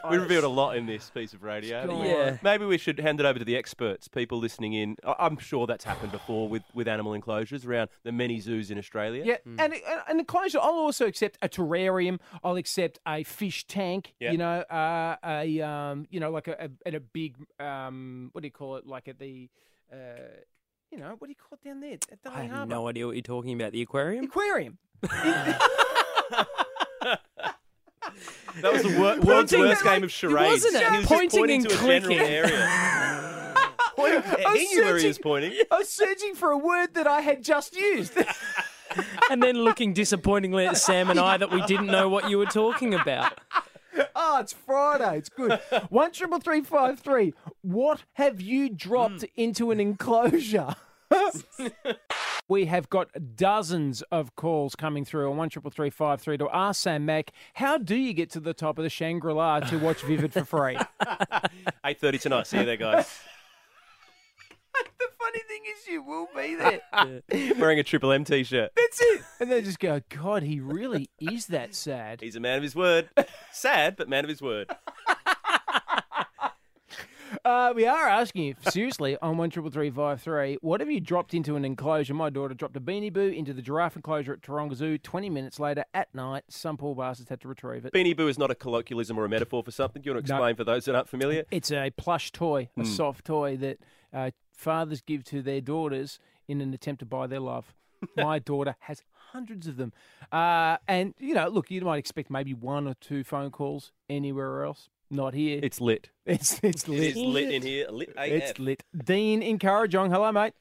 We 0.09 0.17
revealed 0.17 0.43
a 0.43 0.49
lot 0.49 0.77
in 0.77 0.85
this 0.85 1.09
piece 1.09 1.33
of 1.33 1.41
radio. 1.43 1.87
God. 1.87 2.05
Yeah. 2.05 2.37
Maybe 2.43 2.65
we 2.65 2.77
should 2.77 2.99
hand 2.99 3.19
it 3.19 3.25
over 3.25 3.39
to 3.39 3.45
the 3.45 3.55
experts, 3.57 4.07
people 4.07 4.37
listening 4.37 4.73
in. 4.73 4.97
I- 5.03 5.15
I'm 5.19 5.37
sure 5.37 5.65
that's 5.65 5.83
happened 5.83 6.11
before 6.11 6.47
with, 6.47 6.61
with 6.75 6.87
animal 6.87 7.13
enclosures 7.13 7.65
around 7.65 7.89
the 8.03 8.11
many 8.11 8.39
zoos 8.39 8.69
in 8.69 8.77
Australia. 8.77 9.23
Yeah, 9.25 9.37
and 9.45 9.59
and 9.73 9.73
an 10.07 10.19
enclosure. 10.19 10.59
I'll 10.61 10.73
also 10.73 11.07
accept 11.07 11.37
a 11.41 11.49
terrarium. 11.49 12.19
I'll 12.43 12.57
accept 12.57 12.99
a 13.07 13.23
fish 13.23 13.65
tank. 13.65 14.13
Yeah. 14.19 14.31
You 14.31 14.37
know, 14.37 14.59
uh, 14.61 15.15
a 15.25 15.61
um, 15.61 16.05
you 16.11 16.19
know, 16.19 16.29
like 16.29 16.47
a, 16.47 16.65
a 16.65 16.69
and 16.85 16.95
a 16.95 16.99
big 16.99 17.35
um, 17.59 18.29
what 18.33 18.41
do 18.41 18.47
you 18.47 18.51
call 18.51 18.75
it? 18.75 18.85
Like 18.85 19.07
at 19.07 19.17
the, 19.17 19.49
uh, 19.91 19.95
you 20.91 20.99
know, 20.99 21.15
what 21.17 21.27
do 21.27 21.29
you 21.31 21.35
call 21.35 21.57
it 21.59 21.67
down 21.67 21.79
there 21.79 21.93
at 21.93 22.05
I 22.25 22.29
Darling 22.29 22.47
have 22.49 22.57
Harbour? 22.57 22.69
no 22.75 22.87
idea 22.89 23.07
what 23.07 23.15
you're 23.15 23.21
talking 23.23 23.53
about. 23.59 23.71
The 23.71 23.81
aquarium? 23.81 24.25
Aquarium. 24.25 24.77
That 28.61 28.73
was 28.73 28.83
the 28.83 28.89
wor- 28.89 29.19
world's 29.19 29.51
Pointing- 29.51 29.59
worst 29.61 29.83
game 29.83 30.03
of 30.03 30.11
charades. 30.11 30.63
wasn't 30.63 30.75
it? 30.75 30.91
He 30.91 30.97
was 30.97 31.05
Pointing 31.07 31.29
just 31.29 31.37
pointing 31.37 31.61
and 31.61 31.69
to 31.69 31.75
a 31.75 31.99
general 31.99 32.19
area. 32.19 33.53
Pointing- 33.95 34.45
I 34.45 34.57
he 34.57 34.65
knew 34.75 34.83
where 34.83 34.97
he 34.97 35.07
was 35.07 35.15
searching- 35.15 35.23
pointing. 35.23 35.53
I 35.71 35.77
was 35.79 35.89
searching 35.89 36.35
for 36.35 36.51
a 36.51 36.57
word 36.57 36.93
that 36.93 37.07
I 37.07 37.21
had 37.21 37.43
just 37.43 37.75
used. 37.75 38.13
and 39.31 39.41
then 39.41 39.55
looking 39.57 39.93
disappointingly 39.93 40.65
at 40.67 40.77
Sam 40.77 41.09
and 41.09 41.19
I 41.19 41.37
that 41.37 41.51
we 41.51 41.61
didn't 41.63 41.87
know 41.87 42.09
what 42.09 42.29
you 42.29 42.37
were 42.37 42.45
talking 42.45 42.93
about. 42.93 43.39
oh, 44.15 44.39
it's 44.39 44.53
Friday. 44.53 45.17
It's 45.17 45.29
good. 45.29 45.59
One 45.89 46.11
triple 46.11 46.39
three 46.39 46.61
five 46.61 46.99
three. 46.99 47.33
What 47.61 48.03
have 48.13 48.41
you 48.41 48.69
dropped 48.69 49.21
Mm. 49.21 49.29
into 49.35 49.71
an 49.71 49.79
enclosure? 49.79 50.75
we 52.47 52.65
have 52.65 52.89
got 52.89 53.09
dozens 53.35 54.01
of 54.03 54.35
calls 54.35 54.75
coming 54.75 55.05
through 55.05 55.29
on 55.29 55.37
one 55.37 55.49
triple 55.49 55.71
three 55.71 55.89
five 55.89 56.21
three 56.21 56.37
to 56.37 56.49
ask 56.51 56.81
Sam 56.81 57.05
Mac, 57.05 57.31
how 57.55 57.77
do 57.77 57.95
you 57.95 58.13
get 58.13 58.29
to 58.31 58.39
the 58.39 58.53
top 58.53 58.77
of 58.77 58.83
the 58.83 58.89
Shangri 58.89 59.33
La 59.33 59.59
to 59.61 59.77
watch 59.77 60.01
Vivid 60.01 60.33
for 60.33 60.45
free? 60.45 60.77
8.30 61.85 62.21
tonight. 62.21 62.47
See 62.47 62.57
you 62.57 62.65
there, 62.65 62.77
guys. 62.77 63.19
the 64.99 65.07
funny 65.19 65.39
thing 65.47 65.61
is, 65.75 65.87
you 65.87 66.03
will 66.03 66.27
be 66.35 66.55
there. 66.55 67.55
Wearing 67.59 67.79
a 67.79 67.83
Triple 67.83 68.11
M 68.11 68.23
t-shirt. 68.23 68.71
That's 68.75 69.01
it. 69.01 69.21
And 69.39 69.51
they 69.51 69.61
just 69.61 69.79
go, 69.79 70.01
God, 70.09 70.43
he 70.43 70.59
really 70.59 71.09
is 71.19 71.47
that 71.47 71.75
sad. 71.75 72.21
He's 72.21 72.35
a 72.35 72.39
man 72.39 72.57
of 72.57 72.63
his 72.63 72.75
word. 72.75 73.09
Sad, 73.51 73.95
but 73.95 74.09
man 74.09 74.23
of 74.25 74.29
his 74.29 74.41
word. 74.41 74.69
Uh, 77.45 77.73
we 77.75 77.85
are 77.85 78.07
asking 78.07 78.43
you 78.43 78.55
seriously 78.69 79.17
on 79.21 79.35
one 79.35 79.49
triple 79.49 79.69
three 79.69 79.89
five 79.89 80.21
three. 80.21 80.57
What 80.61 80.79
have 80.79 80.89
you 80.89 81.01
dropped 81.01 81.33
into 81.33 81.57
an 81.57 81.65
enclosure? 81.65 82.13
My 82.13 82.29
daughter 82.29 82.53
dropped 82.53 82.77
a 82.77 82.79
beanie 82.79 83.11
boo 83.11 83.19
into 83.27 83.51
the 83.53 83.61
giraffe 83.61 83.97
enclosure 83.97 84.31
at 84.33 84.41
Taronga 84.41 84.75
Zoo. 84.75 84.97
Twenty 84.97 85.29
minutes 85.29 85.59
later, 85.59 85.83
at 85.93 86.13
night, 86.15 86.45
some 86.47 86.77
poor 86.77 86.95
bastards 86.95 87.29
had 87.29 87.41
to 87.41 87.49
retrieve 87.49 87.85
it. 87.85 87.91
Beanie 87.91 88.15
Boo 88.15 88.29
is 88.29 88.37
not 88.39 88.49
a 88.49 88.55
colloquialism 88.55 89.17
or 89.17 89.25
a 89.25 89.29
metaphor 89.29 89.61
for 89.61 89.71
something. 89.71 90.01
Do 90.01 90.09
you 90.09 90.13
want 90.15 90.25
to 90.25 90.31
No. 90.31 90.37
explain 90.37 90.55
for 90.55 90.63
those 90.63 90.85
that 90.85 90.95
aren't 90.95 91.09
familiar? 91.09 91.43
It's 91.51 91.71
a 91.71 91.89
plush 91.91 92.31
toy, 92.31 92.69
a 92.77 92.85
soft 92.85 93.25
toy 93.25 93.57
that 93.57 93.79
uh, 94.13 94.31
fathers 94.53 95.01
give 95.01 95.25
to 95.25 95.41
their 95.41 95.59
daughters 95.59 96.19
in 96.47 96.61
an 96.61 96.73
attempt 96.73 96.99
to 96.99 97.05
buy 97.05 97.27
their 97.27 97.41
love. 97.41 97.73
My 98.17 98.39
daughter 98.39 98.75
has 98.79 99.01
hundreds 99.31 99.67
of 99.67 99.75
them, 99.75 99.91
uh, 100.31 100.77
and 100.87 101.13
you 101.19 101.33
know, 101.33 101.49
look, 101.49 101.69
you 101.71 101.81
might 101.81 101.97
expect 101.97 102.29
maybe 102.29 102.53
one 102.53 102.87
or 102.87 102.93
two 103.01 103.23
phone 103.25 103.51
calls 103.51 103.91
anywhere 104.09 104.63
else. 104.63 104.87
Not 105.13 105.33
here. 105.35 105.59
It's 105.61 105.79
lit. 105.79 106.09
It's 106.25 106.59
it's 106.63 106.87
lit. 106.87 106.99
is 107.01 107.15
lit 107.17 107.51
in 107.51 107.61
here. 107.61 107.87
Lit 107.89 108.09
AF. 108.17 108.25
It's 108.27 108.59
lit. 108.59 108.83
Dean 109.05 109.43
in 109.43 109.59
Kurrajong. 109.59 110.09
Hello, 110.11 110.31
mate. 110.31 110.53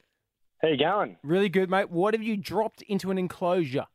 How 0.61 0.67
you 0.67 0.77
going? 0.77 1.17
Really 1.23 1.49
good, 1.49 1.69
mate. 1.69 1.89
What 1.89 2.13
have 2.13 2.21
you 2.21 2.37
dropped 2.37 2.81
into 2.83 3.09
an 3.11 3.17
enclosure? 3.17 3.85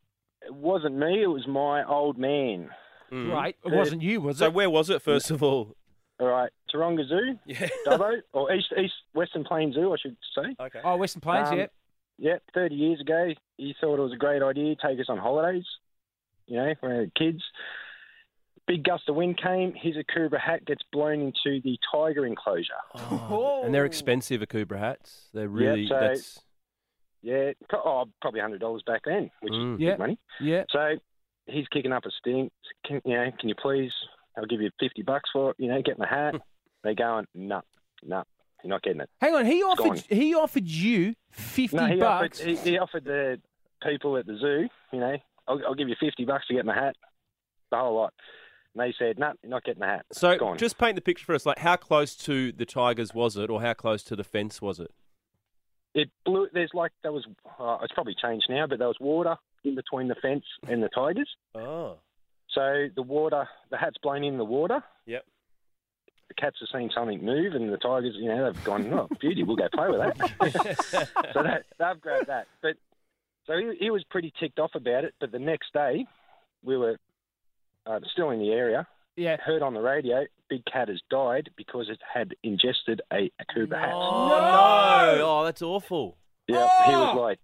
It 0.43 0.55
wasn't 0.55 0.97
me. 0.97 1.23
It 1.23 1.27
was 1.29 1.47
my 1.47 1.85
old 1.87 2.19
man. 2.19 2.71
Mm. 3.13 3.33
Right. 3.33 3.57
It 3.65 3.73
wasn't 3.73 4.03
you, 4.03 4.21
was 4.21 4.37
it? 4.37 4.39
So 4.47 4.51
where 4.51 4.69
was 4.69 4.91
it 4.91 5.01
first 5.03 5.31
of 5.31 5.43
all? 5.43 5.77
All 6.21 6.27
right, 6.27 6.51
Taronga 6.75 7.07
Zoo, 7.09 7.39
Yeah. 7.47 7.69
Dubbo, 7.87 8.17
or 8.33 8.53
East 8.53 8.73
East 8.77 8.95
Western 9.15 9.45
Plains 9.45 9.77
Zoo, 9.77 9.93
I 9.93 9.97
should 10.03 10.17
say. 10.35 10.57
Okay. 10.59 10.81
Oh, 10.83 10.97
Western 10.97 11.21
Plains, 11.21 11.49
Um, 11.51 11.59
yeah. 11.59 11.67
Yeah, 12.19 12.39
30 12.55 12.75
years 12.75 13.01
ago, 13.01 13.29
he 13.57 13.73
thought 13.81 14.01
it 14.01 14.03
was 14.03 14.13
a 14.13 14.17
great 14.17 14.43
idea 14.43 14.75
to 14.75 14.87
take 14.89 14.99
us 14.99 15.07
on 15.09 15.19
holidays. 15.19 15.65
You 16.47 16.57
know, 16.57 16.75
when 16.81 16.93
we 16.93 16.99
were 16.99 17.07
kids. 17.17 17.43
Big 18.69 18.85
gust 18.85 19.09
of 19.09 19.17
wind 19.17 19.41
came. 19.43 19.73
His 19.75 19.97
Akubra 19.97 20.39
hat 20.39 20.65
gets 20.67 20.83
blown 20.93 21.21
into 21.21 21.61
the 21.65 21.77
tiger 21.93 22.25
enclosure. 22.27 22.75
Oh. 22.95 23.63
And 23.65 23.75
they're 23.75 23.85
expensive 23.87 24.41
Akubra 24.43 24.79
hats. 24.79 25.29
They're 25.35 25.49
really 25.49 25.89
so- 25.89 25.99
that's 25.99 26.39
Yeah, 27.23 27.53
oh, 27.73 28.05
probably 28.21 28.41
hundred 28.41 28.61
dollars 28.61 28.83
back 28.87 29.03
then, 29.05 29.31
which 29.41 29.53
Mm. 29.53 29.75
is 29.75 29.81
Yeah. 29.81 29.91
big 29.93 29.99
money. 29.99 30.19
Yeah. 30.41 30.65
So 30.71 30.97
he's 31.47 31.67
kicking 31.69 31.93
up 31.93 32.05
a 32.07 32.11
stink. 32.13 32.53
Can, 32.87 33.01
you 33.05 33.15
know, 33.15 33.31
can 33.41 33.49
you 33.49 33.55
please? 33.57 33.91
I'll 34.37 34.47
give 34.47 34.61
you 34.61 34.71
fifty 34.79 35.03
bucks 35.03 35.29
for 35.33 35.51
it. 35.51 35.57
You 35.59 35.67
know, 35.69 35.83
get 35.83 35.99
my 35.99 36.07
hat. 36.07 36.37
They're 36.85 36.95
going, 36.95 37.27
no, 37.35 37.63
no, 38.05 38.23
you're 38.63 38.69
not 38.71 38.83
getting 38.83 39.01
it. 39.01 39.11
Hang 39.21 39.35
on. 39.35 39.47
He 39.47 39.63
offered 39.65 39.85
gone. 39.85 40.03
he 40.11 40.35
offered 40.35 40.67
you 40.67 41.15
fifty 41.33 41.77
No, 41.77 41.87
he 41.87 41.97
bucks. 41.97 42.41
offered, 42.41 42.51
he, 42.51 42.57
he 42.71 42.79
offered 42.79 43.05
the 43.05 43.41
people 43.83 44.17
at 44.17 44.27
the 44.27 44.37
zoo. 44.39 44.69
You 44.93 45.01
know, 45.01 45.17
I'll, 45.49 45.61
I'll 45.67 45.75
give 45.75 45.89
you 45.89 45.97
fifty 45.99 46.25
bucks 46.25 46.47
to 46.49 46.55
get 46.55 46.65
my 46.67 46.75
hat, 46.75 46.95
the 47.73 47.79
whole 47.79 47.97
lot. 47.97 48.15
And 48.79 48.89
they 48.89 48.95
said, 48.99 49.19
no, 49.19 49.33
you're 49.43 49.51
not 49.51 49.65
getting 49.65 49.81
the 49.81 49.87
hat. 49.87 50.07
so. 50.13 50.55
Just 50.57 50.79
paint 50.79 50.95
the 50.95 51.01
picture 51.01 51.25
for 51.25 51.35
us. 51.35 51.45
Like, 51.45 51.59
how 51.59 51.77
close 51.77 52.15
to 52.17 52.53
the 52.53 52.65
tigers 52.65 53.13
was 53.13 53.37
it, 53.37 53.51
or 53.51 53.61
how 53.61 53.75
close 53.75 54.03
to 54.05 54.17
the 54.17 54.25
fence 54.25 54.63
was 54.63 54.79
it? 54.79 54.93
it 55.95 56.11
blew. 56.25 56.49
There's 56.53 56.71
like 56.75 56.93
there 57.03 57.13
was. 57.13 57.27
Uh, 57.59 57.79
it's 57.83 57.93
probably 57.93 58.15
changed 58.21 58.47
now, 58.49 58.67
but 58.67 58.79
there 58.79 58.89
was 58.89 58.99
water 59.01 59.37
in 59.65 59.75
between 59.75 60.09
the 60.09 60.15
fence 60.15 60.45
and 60.69 60.83
the 60.83 60.89
tigers. 60.89 61.29
Oh. 61.55 61.97
So 62.51 62.87
the 62.95 63.03
water, 63.03 63.49
the 63.71 63.77
hat's 63.77 63.97
blown 64.03 64.25
in 64.25 64.39
the 64.39 64.45
water. 64.45 64.83
Yep. 65.07 65.25
The 66.29 66.35
cats 66.35 66.57
have 66.61 66.81
seen 66.81 66.91
something 66.95 67.25
move, 67.25 67.55
and 67.55 67.73
the 67.73 67.79
tigers, 67.79 68.15
you 68.17 68.29
know, 68.29 68.53
they've 68.53 68.65
gone, 68.65 68.93
oh, 68.93 69.09
beauty, 69.21 69.43
we'll 69.43 69.57
go 69.57 69.69
play 69.73 69.89
with 69.89 70.01
that. 70.01 71.09
so 71.33 71.43
that, 71.43 71.65
they've 71.79 72.01
grabbed 72.01 72.27
that. 72.27 72.47
But 72.61 72.77
so 73.47 73.57
he, 73.57 73.77
he 73.81 73.91
was 73.91 74.05
pretty 74.11 74.33
ticked 74.39 74.59
off 74.59 74.75
about 74.75 75.05
it. 75.05 75.15
But 75.21 75.33
the 75.33 75.39
next 75.39 75.73
day, 75.73 76.07
we 76.63 76.77
were 76.77 76.99
uh, 77.89 78.01
still 78.13 78.31
in 78.31 78.39
the 78.41 78.51
area. 78.51 78.87
yeah. 79.17 79.37
Heard 79.45 79.63
on 79.63 79.75
the 79.75 79.81
radio, 79.81 80.25
big 80.51 80.65
cat 80.67 80.89
has 80.89 81.01
died 81.11 81.51
because 81.57 81.89
it 81.89 81.99
had 82.13 82.35
ingested 82.43 83.01
a 83.13 83.31
Akubra 83.43 83.79
hat. 83.81 83.91
Oh 83.93 84.29
no! 84.29 85.25
Oh, 85.25 85.45
that's 85.45 85.63
awful. 85.63 86.17
Yeah, 86.47 86.69
he 86.87 86.93
was 86.93 87.15
Oh! 87.17 87.21
like, 87.21 87.39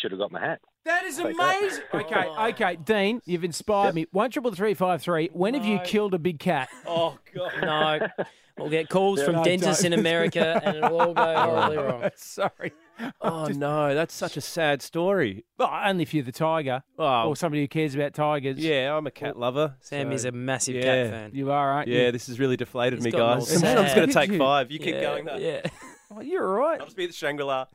should 0.00 0.10
have 0.12 0.20
got 0.20 0.32
my 0.32 0.40
hat. 0.40 0.60
That 0.86 1.04
is 1.04 1.16
Take 1.18 1.36
that. 1.36 1.56
amazing. 1.58 1.84
Okay, 1.94 2.26
okay, 2.52 2.76
Dean, 2.76 3.20
you've 3.26 3.44
inspired 3.44 3.94
me. 3.94 4.06
One 4.12 4.30
triple 4.30 4.52
three 4.52 4.74
five 4.74 5.02
three. 5.02 5.28
When 5.32 5.54
have 5.54 5.64
you 5.66 5.78
killed 5.84 6.14
a 6.14 6.18
big 6.18 6.38
cat? 6.38 6.68
Oh 6.86 7.18
god. 7.34 7.52
No. 7.62 8.24
We'll 8.58 8.68
get 8.70 8.88
calls 8.90 9.20
Yeah, 9.20 9.24
from 9.26 9.34
no, 9.36 9.44
dentists 9.44 9.82
don't. 9.84 9.92
in 9.94 9.98
America 9.98 10.60
and 10.62 10.76
it'll 10.76 11.00
all 11.00 11.14
go 11.14 11.34
horribly 11.36 11.76
wrong. 11.78 12.10
Sorry. 12.16 12.72
Oh 13.20 13.46
no, 13.46 13.94
that's 13.94 14.14
such 14.14 14.36
a 14.36 14.40
sad 14.40 14.82
story. 14.82 15.44
Well, 15.58 15.70
only 15.84 16.02
if 16.02 16.12
you're 16.14 16.24
the 16.24 16.32
tiger 16.32 16.82
Oh, 16.98 17.28
or 17.28 17.36
somebody 17.36 17.62
who 17.62 17.68
cares 17.68 17.94
about 17.94 18.14
tigers. 18.14 18.58
yeah, 18.58 18.94
I'm 18.96 19.06
a 19.06 19.10
cat 19.10 19.38
lover. 19.38 19.76
Sam 19.80 20.08
so- 20.08 20.14
is 20.14 20.24
a 20.24 20.32
massive 20.32 20.74
yeah. 20.76 20.82
cat 20.82 21.10
fan. 21.10 21.30
You 21.34 21.50
are, 21.50 21.70
aren't 21.72 21.88
you? 21.88 21.96
Yeah, 21.96 22.06
you? 22.06 22.12
this 22.12 22.26
has 22.26 22.38
really 22.38 22.56
deflated 22.56 22.98
He's 22.98 23.06
me, 23.06 23.10
guys. 23.12 23.50
I'm 23.64 23.84
just 23.84 23.94
going 23.94 24.08
to 24.08 24.12
sad. 24.12 24.28
take 24.28 24.38
five. 24.38 24.70
You 24.70 24.78
keep 24.78 25.00
going. 25.00 25.24
though. 25.24 25.36
Yeah. 25.36 25.62
Oh, 26.12 26.20
you're 26.20 26.44
all 26.44 26.58
right. 26.58 26.80
I'll 26.80 26.86
just 26.86 26.96
be 26.96 27.06
the 27.06 27.12
Shangri 27.12 27.44
La. 27.44 27.66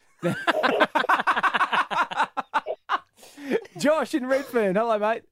Josh 3.77 4.13
in 4.13 4.25
Redfern. 4.25 4.75
Hello, 4.75 4.97
mate. 4.99 5.23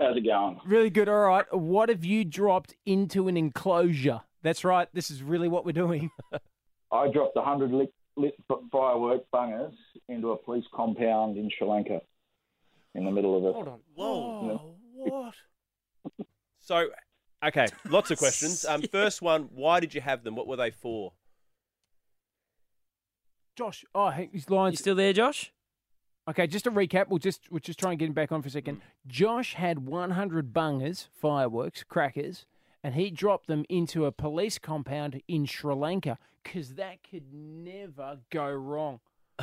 How's 0.00 0.16
it 0.16 0.24
going? 0.24 0.58
Really 0.66 0.90
good. 0.90 1.08
All 1.08 1.20
right. 1.20 1.44
What 1.54 1.88
have 1.88 2.04
you 2.04 2.24
dropped 2.24 2.74
into 2.86 3.28
an 3.28 3.36
enclosure? 3.36 4.22
That's 4.42 4.64
right. 4.64 4.88
This 4.92 5.10
is 5.12 5.22
really 5.22 5.46
what 5.48 5.64
we're 5.64 5.72
doing. 5.72 6.10
I 6.90 7.08
dropped 7.08 7.36
100 7.36 7.70
lit, 7.70 7.92
lit 8.16 8.34
firework 8.70 9.22
bungers 9.32 9.74
into 10.08 10.32
a 10.32 10.36
police 10.36 10.64
compound 10.74 11.36
in 11.36 11.50
Sri 11.56 11.66
Lanka 11.66 12.00
in 12.94 13.04
the 13.04 13.10
middle 13.10 13.36
of 13.36 13.44
it. 13.44 13.52
Hold 13.54 13.68
on. 13.68 13.80
Whoa, 13.94 14.76
what? 14.94 15.34
So, 16.64 16.86
okay, 17.44 17.66
lots 17.88 18.12
of 18.12 18.18
questions. 18.18 18.64
Um, 18.68 18.82
first 18.82 19.20
one, 19.20 19.48
why 19.52 19.80
did 19.80 19.94
you 19.94 20.00
have 20.00 20.22
them? 20.22 20.36
What 20.36 20.46
were 20.46 20.56
they 20.56 20.70
for? 20.70 21.12
Josh. 23.56 23.84
Oh, 23.94 24.10
hey, 24.10 24.30
his 24.32 24.46
You 24.48 24.76
still 24.76 24.94
there, 24.94 25.12
Josh? 25.12 25.52
Okay, 26.28 26.46
just 26.46 26.64
to 26.64 26.70
recap, 26.70 27.08
we'll 27.08 27.18
just 27.18 27.50
we'll 27.50 27.58
just 27.58 27.80
try 27.80 27.90
and 27.90 27.98
get 27.98 28.06
him 28.06 28.12
back 28.12 28.30
on 28.30 28.42
for 28.42 28.48
a 28.48 28.50
second. 28.50 28.80
Josh 29.08 29.54
had 29.54 29.80
100 29.80 30.52
bungers, 30.52 31.08
fireworks, 31.20 31.82
crackers, 31.82 32.46
and 32.82 32.94
he 32.94 33.10
dropped 33.10 33.46
them 33.46 33.64
into 33.68 34.04
a 34.06 34.12
police 34.12 34.58
compound 34.58 35.22
in 35.28 35.46
Sri 35.46 35.74
Lanka 35.74 36.18
because 36.42 36.74
that 36.74 36.98
could 37.08 37.32
never 37.32 38.18
go 38.30 38.50
wrong. 38.50 39.00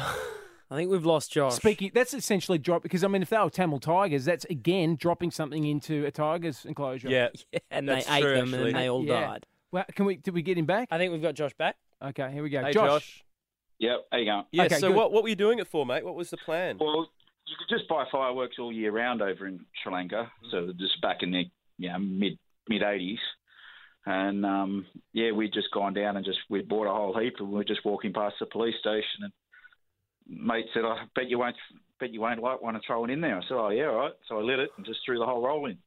I 0.71 0.75
think 0.75 0.91
we've 0.91 1.05
lost 1.05 1.31
Josh. 1.31 1.53
Speaking, 1.55 1.91
that's 1.95 2.13
essentially 2.13 2.59
drop 2.59 2.83
because 2.83 3.03
I 3.03 3.07
mean, 3.07 3.21
if 3.23 3.29
they 3.29 3.37
were 3.37 3.49
Tamil 3.49 3.79
tigers, 3.79 4.25
that's 4.25 4.45
again 4.45 4.95
dropping 4.95 5.31
something 5.31 5.65
into 5.65 6.05
a 6.05 6.11
tiger's 6.11 6.63
enclosure. 6.65 7.09
Yeah, 7.09 7.29
yeah 7.51 7.59
and 7.71 7.89
That's 7.89 8.05
they 8.05 8.17
ate 8.17 8.21
true, 8.21 8.33
them 8.35 8.53
actually. 8.53 8.69
and 8.69 8.77
they 8.79 8.89
all 8.89 9.03
Yeah. 9.03 9.21
died. 9.21 9.45
Well, 9.71 9.85
can 9.95 10.05
we? 10.05 10.17
Did 10.17 10.33
we 10.33 10.41
get 10.41 10.57
him 10.57 10.65
back? 10.65 10.87
I 10.91 10.97
think 10.97 11.11
we've 11.11 11.21
got 11.21 11.33
Josh 11.33 11.53
back. 11.53 11.75
Okay, 12.03 12.31
here 12.31 12.43
we 12.43 12.49
go. 12.49 12.61
Hey, 12.63 12.71
Josh. 12.71 12.89
Josh. 12.89 13.23
Yep, 13.79 13.99
how 14.11 14.17
you 14.17 14.25
going? 14.25 14.43
Yeah, 14.51 14.63
Okay, 14.63 14.75
so 14.75 14.89
good. 14.89 14.97
what, 14.97 15.11
what 15.13 15.23
were 15.23 15.29
you 15.29 15.35
doing 15.35 15.57
it 15.59 15.67
for, 15.67 15.85
mate? 15.85 16.03
What 16.03 16.15
was 16.15 16.29
the 16.29 16.37
plan? 16.37 16.77
Well, 16.79 17.09
you 17.45 17.55
could 17.57 17.73
just 17.73 17.87
buy 17.89 18.03
fireworks 18.11 18.57
all 18.59 18.73
year 18.73 18.91
round 18.91 19.21
over 19.21 19.47
in 19.47 19.65
Sri 19.81 19.91
Lanka. 19.93 20.29
So 20.51 20.73
just 20.77 21.01
back 21.01 21.17
in 21.23 21.31
the 21.31 21.45
you 21.77 21.89
know, 21.89 21.97
mid 21.99 22.37
mid 22.69 22.81
80s. 22.81 23.17
And 24.05 24.45
um, 24.45 24.85
yeah, 25.11 25.31
we'd 25.31 25.53
just 25.53 25.71
gone 25.71 25.93
down 25.93 26.15
and 26.15 26.25
just 26.25 26.39
we'd 26.49 26.69
bought 26.69 26.87
a 26.87 26.93
whole 26.93 27.19
heap, 27.19 27.35
and 27.39 27.49
we 27.49 27.55
were 27.55 27.63
just 27.65 27.83
walking 27.83 28.13
past 28.13 28.35
the 28.39 28.45
police 28.45 28.75
station, 28.79 29.23
and 29.23 29.31
mate 30.27 30.65
said, 30.73 30.85
"I 30.85 31.03
bet 31.15 31.29
you 31.29 31.37
won't, 31.37 31.57
bet 31.99 32.13
you 32.13 32.21
won't 32.21 32.41
like 32.41 32.61
want 32.61 32.77
to 32.77 32.81
throw 32.87 33.03
it 33.05 33.11
in 33.11 33.19
there." 33.21 33.37
I 33.37 33.41
said, 33.41 33.55
"Oh 33.57 33.69
yeah, 33.69 33.87
all 33.87 33.95
right." 33.95 34.13
So 34.27 34.39
I 34.39 34.41
lit 34.41 34.59
it 34.59 34.69
and 34.77 34.85
just 34.85 34.99
threw 35.05 35.19
the 35.19 35.25
whole 35.25 35.45
roll 35.45 35.65
in. 35.65 35.77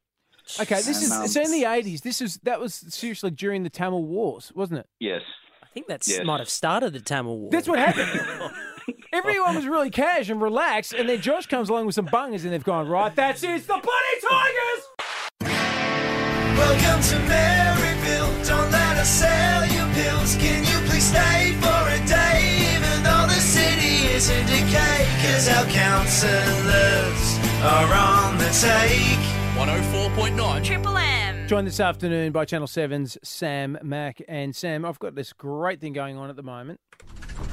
Okay, 0.60 0.76
this 0.76 1.02
is 1.02 1.10
And, 1.10 1.20
um, 1.20 1.24
it's 1.24 1.36
in 1.36 1.50
the 1.50 1.64
eighties. 1.64 2.02
This 2.02 2.20
is 2.20 2.36
that 2.42 2.60
was 2.60 2.74
seriously 2.74 3.30
during 3.30 3.62
the 3.62 3.70
Tamil 3.70 4.04
Wars, 4.04 4.52
wasn't 4.54 4.80
it? 4.80 4.86
Yes. 5.00 5.22
I 5.62 5.66
think 5.72 5.86
that 5.86 6.06
Yes. 6.06 6.24
might 6.26 6.40
have 6.40 6.50
started 6.50 6.92
the 6.92 7.00
Tamil 7.00 7.38
War. 7.38 7.50
That's 7.50 7.66
what 7.66 7.78
happened. 7.78 8.52
Everyone 9.12 9.54
was 9.56 9.66
really 9.66 9.90
cash 9.90 10.28
and 10.28 10.40
relaxed, 10.40 10.92
and 10.92 11.08
then 11.08 11.20
Josh 11.20 11.46
comes 11.46 11.68
along 11.70 11.86
with 11.86 11.94
some 11.94 12.06
bungers, 12.06 12.44
and 12.44 12.52
they've 12.52 12.62
gone 12.64 12.88
right. 12.88 13.14
That's 13.14 13.42
it. 13.42 13.50
It's 13.50 13.66
the 13.66 13.72
bloody 13.72 14.20
Tigers. 14.28 14.71
Welcome 16.62 17.02
to 17.02 17.16
Merrickville. 17.26 18.46
Don't 18.46 18.70
let 18.70 18.96
us 18.96 19.10
sell 19.10 19.66
you 19.66 19.84
pills. 19.94 20.36
Can 20.36 20.64
you 20.64 20.88
please 20.88 21.04
stay 21.04 21.56
for 21.60 21.82
a 21.90 21.98
day? 22.06 22.76
Even 22.76 23.02
though 23.02 23.26
the 23.26 23.40
city 23.40 24.06
is 24.14 24.30
in 24.30 24.46
decay. 24.46 25.08
Cause 25.22 25.48
our 25.48 25.64
counselors 25.66 27.38
are 27.64 27.92
on 27.92 28.38
the 28.38 28.48
take. 28.60 29.18
104.9 29.58 30.64
Triple 30.64 30.96
M. 30.96 31.48
Joined 31.48 31.66
this 31.66 31.80
afternoon 31.80 32.30
by 32.30 32.44
Channel 32.44 32.68
7's 32.68 33.18
Sam 33.24 33.76
Mack. 33.82 34.22
And 34.28 34.54
Sam, 34.54 34.84
I've 34.84 35.00
got 35.00 35.16
this 35.16 35.32
great 35.32 35.80
thing 35.80 35.92
going 35.92 36.16
on 36.16 36.30
at 36.30 36.36
the 36.36 36.44
moment. 36.44 36.78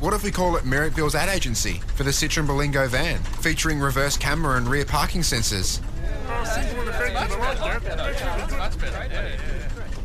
What 0.02 0.14
if 0.14 0.24
we 0.24 0.30
call 0.30 0.56
it 0.56 0.66
Merrickville's 0.66 1.16
ad 1.16 1.30
agency 1.30 1.82
for 1.96 2.04
the 2.04 2.12
Citroen 2.12 2.46
Berlingo 2.46 2.88
van, 2.88 3.18
featuring 3.42 3.80
reverse 3.80 4.18
camera 4.18 4.58
and 4.58 4.68
rear 4.68 4.86
parking 4.86 5.22
sensors? 5.22 5.82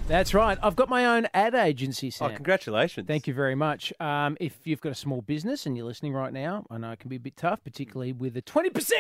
That's 0.07 0.35
right. 0.35 0.59
I've 0.62 0.76
got 0.76 0.88
my 0.90 1.07
own 1.07 1.26
ad 1.33 1.54
agency, 1.54 2.11
Sam. 2.11 2.31
Oh, 2.31 2.35
congratulations. 2.35 3.07
Thank 3.07 3.26
you 3.26 3.33
very 3.33 3.54
much. 3.54 3.93
Um, 4.00 4.37
if 4.38 4.66
you've 4.66 4.81
got 4.81 4.93
a 4.93 4.95
small 4.95 5.23
business 5.23 5.64
and 5.64 5.76
you're 5.76 5.87
listening 5.87 6.12
right 6.12 6.33
now, 6.33 6.66
I 6.71 6.76
know 6.76 6.90
it 6.93 6.99
can 6.99 7.09
be 7.09 7.16
a 7.16 7.21
bit 7.21 7.37
tough, 7.37 7.64
particularly 7.64 8.12
with 8.12 8.37
a 8.37 8.43
20% 8.43 8.90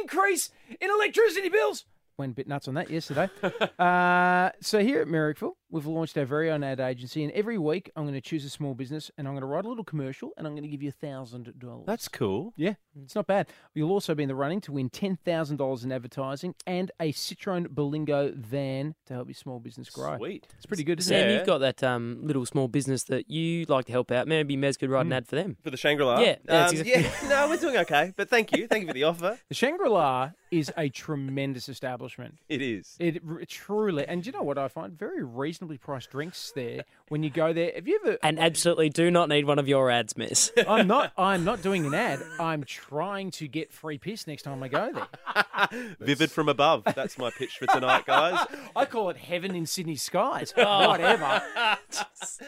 increase 0.00 0.50
in 0.80 0.90
electricity 0.90 1.48
bills. 1.48 1.84
Went 2.18 2.32
a 2.32 2.34
bit 2.34 2.48
nuts 2.48 2.68
on 2.68 2.74
that 2.74 2.88
yesterday. 2.90 3.28
uh, 3.78 4.50
so 4.62 4.78
here 4.80 5.02
at 5.02 5.08
Merrickville, 5.08 5.52
we've 5.70 5.84
launched 5.84 6.16
our 6.16 6.24
very 6.24 6.50
own 6.50 6.64
ad 6.64 6.80
agency, 6.80 7.22
and 7.24 7.32
every 7.32 7.58
week 7.58 7.90
I'm 7.94 8.04
going 8.04 8.14
to 8.14 8.20
choose 8.22 8.44
a 8.44 8.48
small 8.50 8.74
business 8.74 9.10
and 9.18 9.28
I'm 9.28 9.34
going 9.34 9.42
to 9.42 9.46
write 9.46 9.66
a 9.66 9.68
little 9.68 9.84
commercial 9.84 10.30
and 10.36 10.46
I'm 10.46 10.54
going 10.54 10.62
to 10.62 10.68
give 10.68 10.82
you 10.82 10.88
a 10.88 10.92
thousand 10.92 11.52
dollars. 11.58 11.84
That's 11.86 12.08
cool. 12.08 12.54
yeah, 12.56 12.74
It's 13.04 13.14
not 13.14 13.26
bad. 13.26 13.48
You'll 13.74 13.90
also 13.90 14.14
be 14.14 14.22
in 14.22 14.28
the 14.28 14.34
running 14.34 14.60
to 14.62 14.72
win 14.72 14.90
$10,000 14.90 15.84
in 15.84 15.92
advertising 15.92 16.54
and 16.66 16.90
a 17.00 17.12
Citroen 17.12 17.66
Berlingo 17.68 18.34
van 18.34 18.94
to 19.06 19.14
help 19.14 19.28
your 19.28 19.34
small 19.34 19.58
business 19.60 19.90
grow. 19.90 20.16
Sweet. 20.16 20.46
It's 20.56 20.66
pretty 20.66 20.84
good, 20.84 20.98
isn't 21.00 21.10
Sam, 21.14 21.26
it? 21.28 21.30
Yeah. 21.32 21.36
you've 21.38 21.46
got 21.46 21.58
that 21.58 21.82
um, 21.82 22.18
little 22.22 22.46
small 22.46 22.68
business 22.68 23.04
that 23.04 23.30
you 23.30 23.64
like 23.68 23.86
to 23.86 23.92
help 23.92 24.10
out. 24.10 24.26
Maybe 24.28 24.56
Mez 24.56 24.78
could 24.78 24.90
write 24.90 25.04
Mm. 25.04 25.08
an 25.08 25.12
ad 25.12 25.26
for 25.28 25.36
them. 25.36 25.56
For 25.62 25.70
the 25.70 25.76
Shangri-La? 25.76 26.20
Yeah, 26.20 26.36
that's 26.44 26.72
Um, 26.72 26.78
exactly- 26.80 27.02
yeah. 27.28 27.28
No, 27.28 27.48
we're 27.48 27.56
doing 27.58 27.76
okay. 27.78 28.12
But 28.16 28.28
thank 28.30 28.56
you. 28.56 28.66
Thank 28.66 28.82
you 28.82 28.88
for 28.88 28.94
the 28.94 29.04
offer. 29.04 29.38
The 29.48 29.54
Shangri-La 29.54 30.30
is 30.50 30.72
a 30.76 30.88
tremendous 30.88 31.68
establishment. 31.68 32.38
It 32.48 32.62
is. 32.62 32.96
It 33.00 33.20
r- 33.28 33.40
truly, 33.48 34.06
and 34.06 34.24
you 34.24 34.32
know 34.32 34.42
what 34.42 34.58
I 34.58 34.68
find? 34.68 34.96
Very 34.96 35.22
reasonably 35.22 35.76
priced 35.76 36.10
drinks 36.10 36.52
there 36.54 36.84
when 37.08 37.22
you 37.22 37.30
go 37.30 37.52
there. 37.52 37.72
Have 37.74 37.86
you 37.88 38.00
ever? 38.04 38.18
And 38.22 38.38
absolutely 38.38 38.88
do 38.88 39.10
not 39.10 39.28
need 39.28 39.44
one 39.44 39.58
of 39.58 39.66
your 39.68 39.90
ads, 39.90 40.16
Miss. 40.16 40.50
I'm 40.66 40.86
not. 40.86 41.12
I'm 41.18 41.44
not 41.44 41.62
doing 41.62 41.84
an 41.84 41.94
ad. 41.94 42.20
I'm 42.40 42.64
trying 42.88 43.30
to 43.32 43.48
get 43.48 43.72
free 43.72 43.98
piss 43.98 44.26
next 44.26 44.42
time 44.42 44.62
I 44.62 44.68
go 44.68 44.92
there. 44.92 45.96
Vivid 46.00 46.30
from 46.30 46.48
above. 46.48 46.84
That's 46.94 47.18
my 47.18 47.30
pitch 47.30 47.58
for 47.58 47.66
tonight, 47.66 48.06
guys. 48.06 48.46
I 48.76 48.84
call 48.84 49.10
it 49.10 49.16
heaven 49.16 49.54
in 49.54 49.66
Sydney 49.66 49.96
skies. 49.96 50.52
Whatever. 50.56 51.42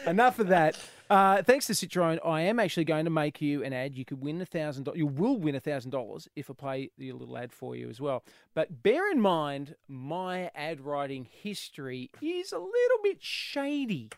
Enough 0.05 0.39
of 0.39 0.47
that. 0.47 0.79
Uh, 1.09 1.41
thanks 1.41 1.65
to 1.67 1.73
Citroen, 1.73 2.19
I 2.23 2.41
am 2.41 2.59
actually 2.59 2.85
going 2.85 3.05
to 3.05 3.11
make 3.11 3.41
you 3.41 3.63
an 3.63 3.73
ad. 3.73 3.95
You 3.95 4.05
could 4.05 4.21
win 4.21 4.39
a 4.41 4.45
thousand. 4.45 4.87
You 4.93 5.07
will 5.07 5.37
win 5.37 5.55
a 5.55 5.59
thousand 5.59 5.91
dollars 5.91 6.27
if 6.35 6.49
I 6.49 6.53
play 6.53 6.91
the 6.97 7.11
little 7.11 7.37
ad 7.37 7.51
for 7.51 7.75
you 7.75 7.89
as 7.89 7.99
well. 7.99 8.23
But 8.53 8.83
bear 8.83 9.11
in 9.11 9.19
mind, 9.19 9.75
my 9.87 10.51
ad 10.53 10.81
writing 10.81 11.27
history 11.29 12.11
is 12.21 12.51
a 12.51 12.59
little 12.59 12.99
bit 13.03 13.17
shady. 13.21 14.09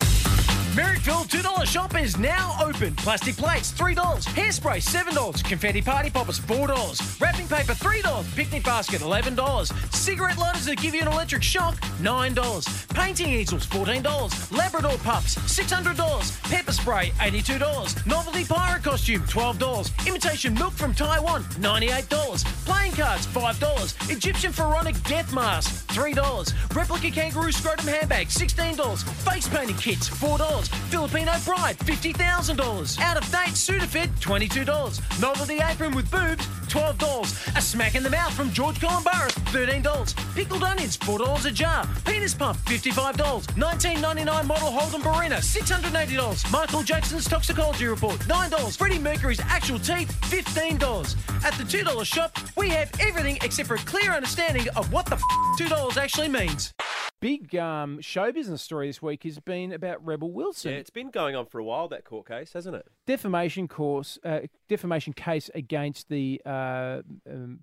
Merrickville 0.71 1.27
$2 1.27 1.65
shop 1.65 1.99
is 1.99 2.17
now 2.17 2.55
open. 2.63 2.95
Plastic 2.95 3.35
plates, 3.35 3.73
$3. 3.73 3.93
Hairspray, 3.93 4.77
$7. 4.81 5.43
Confetti 5.43 5.81
party 5.81 6.09
poppers, 6.09 6.39
$4. 6.39 7.19
Wrapping 7.19 7.47
paper, 7.49 7.73
$3. 7.73 8.35
Picnic 8.37 8.63
basket, 8.63 9.01
$11. 9.01 9.93
Cigarette 9.93 10.37
lighters 10.37 10.65
that 10.67 10.77
give 10.77 10.95
you 10.95 11.01
an 11.01 11.09
electric 11.09 11.43
shock, 11.43 11.75
$9. 11.99 12.87
Painting 12.95 13.31
easels, 13.31 13.65
$14. 13.67 14.57
Labrador 14.57 14.97
pups, 14.99 15.35
$600. 15.35 16.49
Pepper 16.49 16.71
spray, 16.71 17.11
$82. 17.19 18.05
Novelty 18.07 18.45
pirate 18.45 18.83
costume, 18.83 19.23
$12. 19.23 20.07
Imitation 20.07 20.53
milk 20.53 20.71
from 20.71 20.93
Taiwan, 20.93 21.43
$98. 21.59 22.45
Playing 22.63 22.93
cards, 22.93 23.27
$5. 23.27 24.09
Egyptian 24.09 24.53
pharaonic 24.53 24.95
death 25.03 25.33
mask, 25.33 25.85
$3. 25.87 26.53
Replica 26.73 27.11
kangaroo 27.11 27.51
scrotum 27.51 27.87
handbag, 27.87 28.27
$16. 28.27 29.03
Face 29.03 29.49
painting 29.49 29.75
kits, 29.75 30.07
$4. 30.07 30.60
Filipino 30.67 31.31
bride, 31.45 31.77
$50,000. 31.79 32.99
Out 32.99 33.17
of 33.17 33.23
date 33.31 33.55
Sudafed, 33.55 34.09
$22. 34.19 35.21
Novelty 35.21 35.59
apron 35.59 35.95
with 35.95 36.09
boobs, 36.11 36.45
$12. 36.67 37.57
A 37.57 37.61
smack 37.61 37.95
in 37.95 38.03
the 38.03 38.09
mouth 38.09 38.33
from 38.33 38.51
George 38.51 38.79
Calombaris, 38.79 39.33
$13. 39.51 40.35
Pickled 40.35 40.63
onions, 40.63 40.97
$4 40.97 41.45
a 41.45 41.51
jar. 41.51 41.87
Penis 42.05 42.33
pump, 42.33 42.57
$55. 42.65 43.21
1999 43.57 44.47
model 44.47 44.71
Holden 44.71 45.01
Barina, 45.01 45.37
$680. 45.41 46.51
Michael 46.51 46.83
Jackson's 46.83 47.25
toxicology 47.27 47.85
report, 47.85 48.19
$9. 48.21 48.77
Freddie 48.77 48.99
Mercury's 48.99 49.39
actual 49.41 49.79
teeth, 49.79 50.11
$15. 50.29 51.15
At 51.45 51.53
the 51.55 51.63
$2 51.63 52.05
shop, 52.05 52.37
we 52.55 52.69
have 52.69 52.91
everything 52.99 53.37
except 53.43 53.67
for 53.67 53.75
a 53.75 53.79
clear 53.79 54.11
understanding 54.11 54.67
of 54.75 54.91
what 54.91 55.05
the 55.05 55.15
f- 55.15 55.21
$2 55.57 55.97
actually 55.97 56.27
means. 56.29 56.73
Big 57.21 57.55
um, 57.55 58.01
show 58.01 58.31
business 58.31 58.63
story 58.63 58.87
this 58.87 58.99
week 58.99 59.23
has 59.25 59.37
been 59.39 59.71
about 59.71 60.03
Rebel 60.03 60.31
Wilson. 60.31 60.71
Yeah, 60.71 60.79
it's 60.79 60.89
been 60.89 61.11
going 61.11 61.35
on 61.35 61.45
for 61.45 61.59
a 61.59 61.63
while, 61.63 61.87
that 61.89 62.03
court 62.03 62.27
case, 62.27 62.53
hasn't 62.53 62.75
it? 62.75 62.87
defamation 63.05 63.67
course, 63.67 64.17
uh, 64.25 64.39
defamation 64.67 65.13
case 65.13 65.47
against 65.53 66.09
the 66.09 66.41
uh, 66.43 67.01
um, 67.29 67.59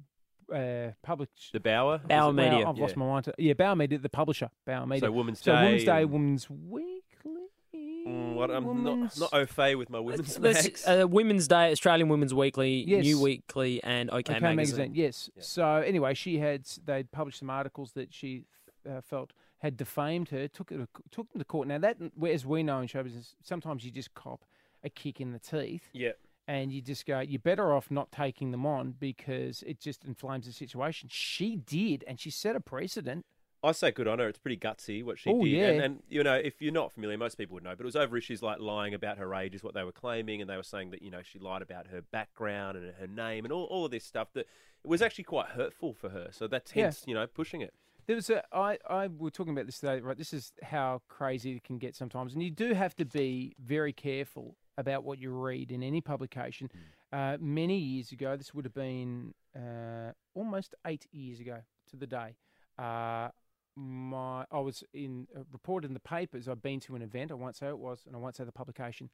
uh, 0.55 0.93
public. 1.03 1.29
The 1.53 1.59
Bauer? 1.59 1.99
Bauer 1.99 2.19
Well, 2.21 2.33
Media. 2.33 2.69
I've 2.69 2.79
lost 2.79 2.93
Yeah. 2.95 2.99
my 3.01 3.07
mind. 3.07 3.25
To, 3.25 3.35
yeah, 3.37 3.53
Bauer 3.55 3.75
Media, 3.75 3.99
the 3.99 4.09
publisher, 4.09 4.49
Bauer 4.65 4.87
Media. 4.87 5.09
So 5.09 5.13
Women's 5.13 5.41
So 5.43 5.53
Day. 5.53 5.65
Women's 5.65 5.85
Day, 5.85 6.03
and- 6.03 6.11
Women's 6.13 6.49
Weekly. 6.49 6.95
Mm, 7.75 8.35
what, 8.35 8.51
I'm 8.53 8.65
Women's- 8.65 9.19
not, 9.19 9.33
not 9.33 9.41
au 9.43 9.45
fait 9.45 9.75
with 9.75 9.91
my 9.91 9.99
women's 9.99 10.39
Let's- 10.39 10.87
uh, 10.87 11.05
Women's 11.11 11.49
Day, 11.49 11.73
Australian 11.73 12.09
Women's 12.09 12.33
Weekly, 12.33 12.85
Yes. 12.87 13.03
New 13.05 13.21
Weekly, 13.21 13.83
and 13.83 14.09
OK, 14.11 14.37
OK 14.37 14.55
Magazine. 14.55 14.93
Yes. 14.95 15.29
So 15.41 15.67
anyway, 15.79 16.15
she 16.15 16.39
had 16.39 16.65
they'd 16.85 17.11
published 17.11 17.41
some 17.41 17.51
articles 17.51 17.91
that 17.95 18.15
she 18.15 18.45
uh, 18.89 19.01
felt 19.01 19.33
had 19.59 19.77
defamed 19.77 20.29
her. 20.31 20.49
Took 20.49 20.73
it 20.73 20.89
took 21.11 21.31
them 21.33 21.39
to 21.41 21.45
court. 21.45 21.69
Now 21.69 21.79
that, 21.79 21.97
as 22.29 22.47
we 22.47 22.63
know 22.63 22.81
in 22.81 22.87
show 22.87 23.03
business, 23.03 23.35
sometimes 23.43 23.85
you 23.85 23.91
just 23.91 24.15
cop 24.15 24.45
a 24.85 24.89
kick 24.91 25.21
in 25.21 25.33
the 25.33 25.39
teeth. 25.41 25.89
yeah. 25.93 26.13
and 26.47 26.73
you 26.73 26.81
just 26.81 27.05
go, 27.05 27.21
you're 27.21 27.39
better 27.41 27.75
off 27.75 27.91
not 27.91 28.11
taking 28.13 28.53
them 28.53 28.65
on 28.65 28.95
because 28.99 29.63
it 29.65 29.81
just 29.81 30.05
inflames 30.05 30.47
the 30.47 30.53
situation. 30.53 31.09
She 31.13 31.57
did, 31.57 32.05
and 32.07 32.19
she 32.19 32.31
set 32.31 32.57
a 32.57 32.61
precedent. 32.61 33.27
I 33.63 33.73
say 33.73 33.91
good 33.91 34.07
on 34.07 34.21
her. 34.21 34.29
It's 34.29 34.39
pretty 34.39 34.57
gutsy 34.57 35.03
what 35.05 35.19
she 35.19 35.31
Oh, 35.31 35.43
did. 35.43 35.51
yeah. 35.51 35.67
And, 35.71 35.83
and, 35.83 36.03
you 36.09 36.23
know, 36.23 36.37
if 36.37 36.63
you're 36.63 36.73
not 36.73 36.93
familiar, 36.93 37.19
most 37.19 37.37
people 37.37 37.55
would 37.55 37.65
know, 37.65 37.71
but 37.71 37.81
it 37.81 37.85
was 37.87 37.97
over 37.97 38.17
issues 38.17 38.41
like 38.41 38.61
lying 38.61 38.95
about 38.95 39.19
her 39.19 39.35
age 39.35 39.53
is 39.57 39.65
what 39.65 39.75
they 39.75 39.83
were 39.83 39.91
claiming. 39.91 40.41
And 40.41 40.49
they 40.49 40.57
were 40.57 40.63
saying 40.63 40.91
that, 40.91 41.03
you 41.03 41.11
know, 41.11 41.23
she 41.25 41.41
lied 41.41 41.61
about 41.61 41.89
her 41.89 42.01
background 42.01 42.79
and 42.79 42.95
her 43.01 43.09
name 43.09 43.45
and 43.45 43.51
all, 43.53 43.65
all 43.65 43.85
of 43.85 43.91
this 43.91 44.05
stuff 44.05 44.29
that 44.35 44.47
it 44.85 44.87
was 44.89 45.03
actually 45.03 45.25
quite 45.25 45.49
hurtful 45.49 45.93
for 45.93 46.11
her. 46.11 46.29
So 46.31 46.47
that's 46.47 46.71
Yeah. 46.75 46.85
hence, 46.85 47.03
you 47.09 47.15
know, 47.15 47.27
pushing 47.27 47.61
it. 47.61 47.75
There 48.09 48.17
was 48.17 48.31
a, 48.31 48.43
I, 48.57 48.79
I, 48.89 49.07
we 49.07 49.19
were 49.19 49.31
talking 49.31 49.53
about 49.53 49.67
this 49.67 49.81
today, 49.81 50.01
right? 50.01 50.17
This 50.17 50.33
is 50.33 50.53
how 50.63 51.03
crazy 51.09 51.53
it 51.53 51.63
can 51.63 51.77
get 51.77 51.95
sometimes. 51.95 52.33
And 52.33 52.43
you 52.43 52.51
do 52.51 52.73
have 52.73 52.97
to 52.97 53.05
be 53.05 53.55
very 53.63 53.93
careful 53.93 54.57
about 54.79 55.05
what 55.05 55.19
you 55.19 55.31
read 55.31 55.71
in 55.71 55.83
any 55.83 56.01
publication. 56.01 56.71
Uh, 57.13 57.37
many 57.39 57.77
years 57.77 58.11
ago, 58.11 58.35
this 58.35 58.55
would 58.55 58.65
have 58.65 58.73
been 58.73 59.35
uh, 59.55 60.13
almost 60.35 60.75
eight 60.87 61.07
years 61.13 61.39
ago 61.39 61.59
to 61.91 61.97
the 61.97 62.07
day. 62.07 62.37
Uh, 62.79 63.29
my 63.77 64.47
I 64.51 64.59
was 64.59 64.83
in 64.95 65.27
uh, 65.37 65.41
reported 65.53 65.89
in 65.89 65.95
the 65.95 66.01
papers. 66.01 66.49
I'd 66.49 66.63
been 66.63 66.81
to 66.81 66.97
an 66.97 67.03
event. 67.03 67.31
I 67.31 67.35
won't 67.35 67.57
say 67.57 67.69
it 67.69 67.79
was, 67.79 68.05
and 68.07 68.17
I 68.17 68.19
won't 68.19 68.37
say 68.37 68.45
the 68.45 68.53
publication, 68.53 69.11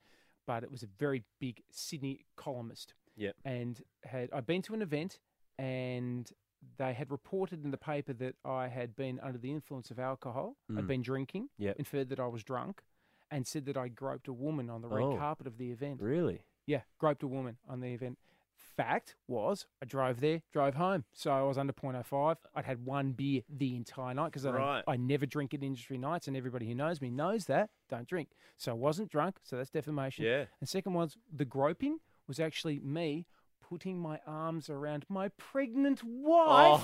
but 0.46 0.62
it 0.62 0.70
was 0.70 0.84
a 0.84 0.88
very 0.98 1.24
big 1.40 1.62
Sydney 1.68 2.26
columnist. 2.36 2.94
Yep. 3.16 3.34
And 3.44 3.82
had 4.04 4.30
I'd 4.32 4.46
been 4.46 4.62
to 4.62 4.74
an 4.74 4.82
event, 4.82 5.18
and 5.58 6.30
they 6.76 6.92
had 6.94 7.10
reported 7.10 7.64
in 7.64 7.70
the 7.70 7.76
paper 7.78 8.12
that 8.14 8.36
I 8.44 8.68
had 8.68 8.94
been 8.96 9.20
under 9.20 9.38
the 9.38 9.50
influence 9.52 9.90
of 9.90 9.98
alcohol. 9.98 10.56
I'd 10.70 10.84
Mm. 10.84 10.86
been 10.86 11.02
drinking. 11.02 11.48
Yep. 11.58 11.76
Inferred 11.78 12.08
that 12.10 12.20
I 12.20 12.26
was 12.26 12.42
drunk, 12.44 12.82
and 13.30 13.46
said 13.46 13.64
that 13.66 13.76
I 13.76 13.88
groped 13.88 14.28
a 14.28 14.32
woman 14.32 14.70
on 14.70 14.82
the 14.82 14.88
red 14.88 15.02
Oh. 15.04 15.16
carpet 15.16 15.46
of 15.46 15.58
the 15.58 15.70
event. 15.70 16.00
Really? 16.00 16.42
Yeah, 16.66 16.82
groped 16.98 17.22
a 17.22 17.28
woman 17.28 17.58
on 17.68 17.80
the 17.80 17.92
event. 17.92 18.18
Fact 18.56 19.14
was, 19.28 19.66
I 19.80 19.84
drove 19.84 20.20
there, 20.20 20.42
drove 20.52 20.74
home. 20.74 21.04
So 21.12 21.30
I 21.30 21.42
was 21.42 21.56
under 21.58 21.72
0.05. 21.72 22.38
I'd 22.54 22.64
had 22.64 22.84
one 22.84 23.12
beer 23.12 23.42
the 23.48 23.76
entire 23.76 24.14
night 24.14 24.26
because 24.32 24.44
Right. 24.46 24.82
I, 24.86 24.92
I 24.92 24.96
never 24.96 25.26
drink 25.26 25.54
at 25.54 25.62
industry 25.62 25.96
nights, 25.98 26.26
and 26.26 26.36
everybody 26.36 26.66
who 26.66 26.74
knows 26.74 27.00
me 27.00 27.10
knows 27.10 27.46
that. 27.46 27.70
Don't 27.88 28.08
drink. 28.08 28.30
So 28.56 28.72
I 28.72 28.74
wasn't 28.74 29.10
drunk, 29.10 29.38
so 29.42 29.56
that's 29.56 29.70
defamation. 29.70 30.24
Yeah. 30.24 30.46
And 30.60 30.68
second 30.68 30.94
was, 30.94 31.16
the 31.32 31.44
groping 31.44 32.00
was 32.26 32.40
actually 32.40 32.80
me 32.80 33.26
putting 33.74 33.98
my 33.98 34.20
arms 34.24 34.70
around 34.70 35.04
my 35.08 35.26
pregnant 35.30 36.00
wife. 36.04 36.80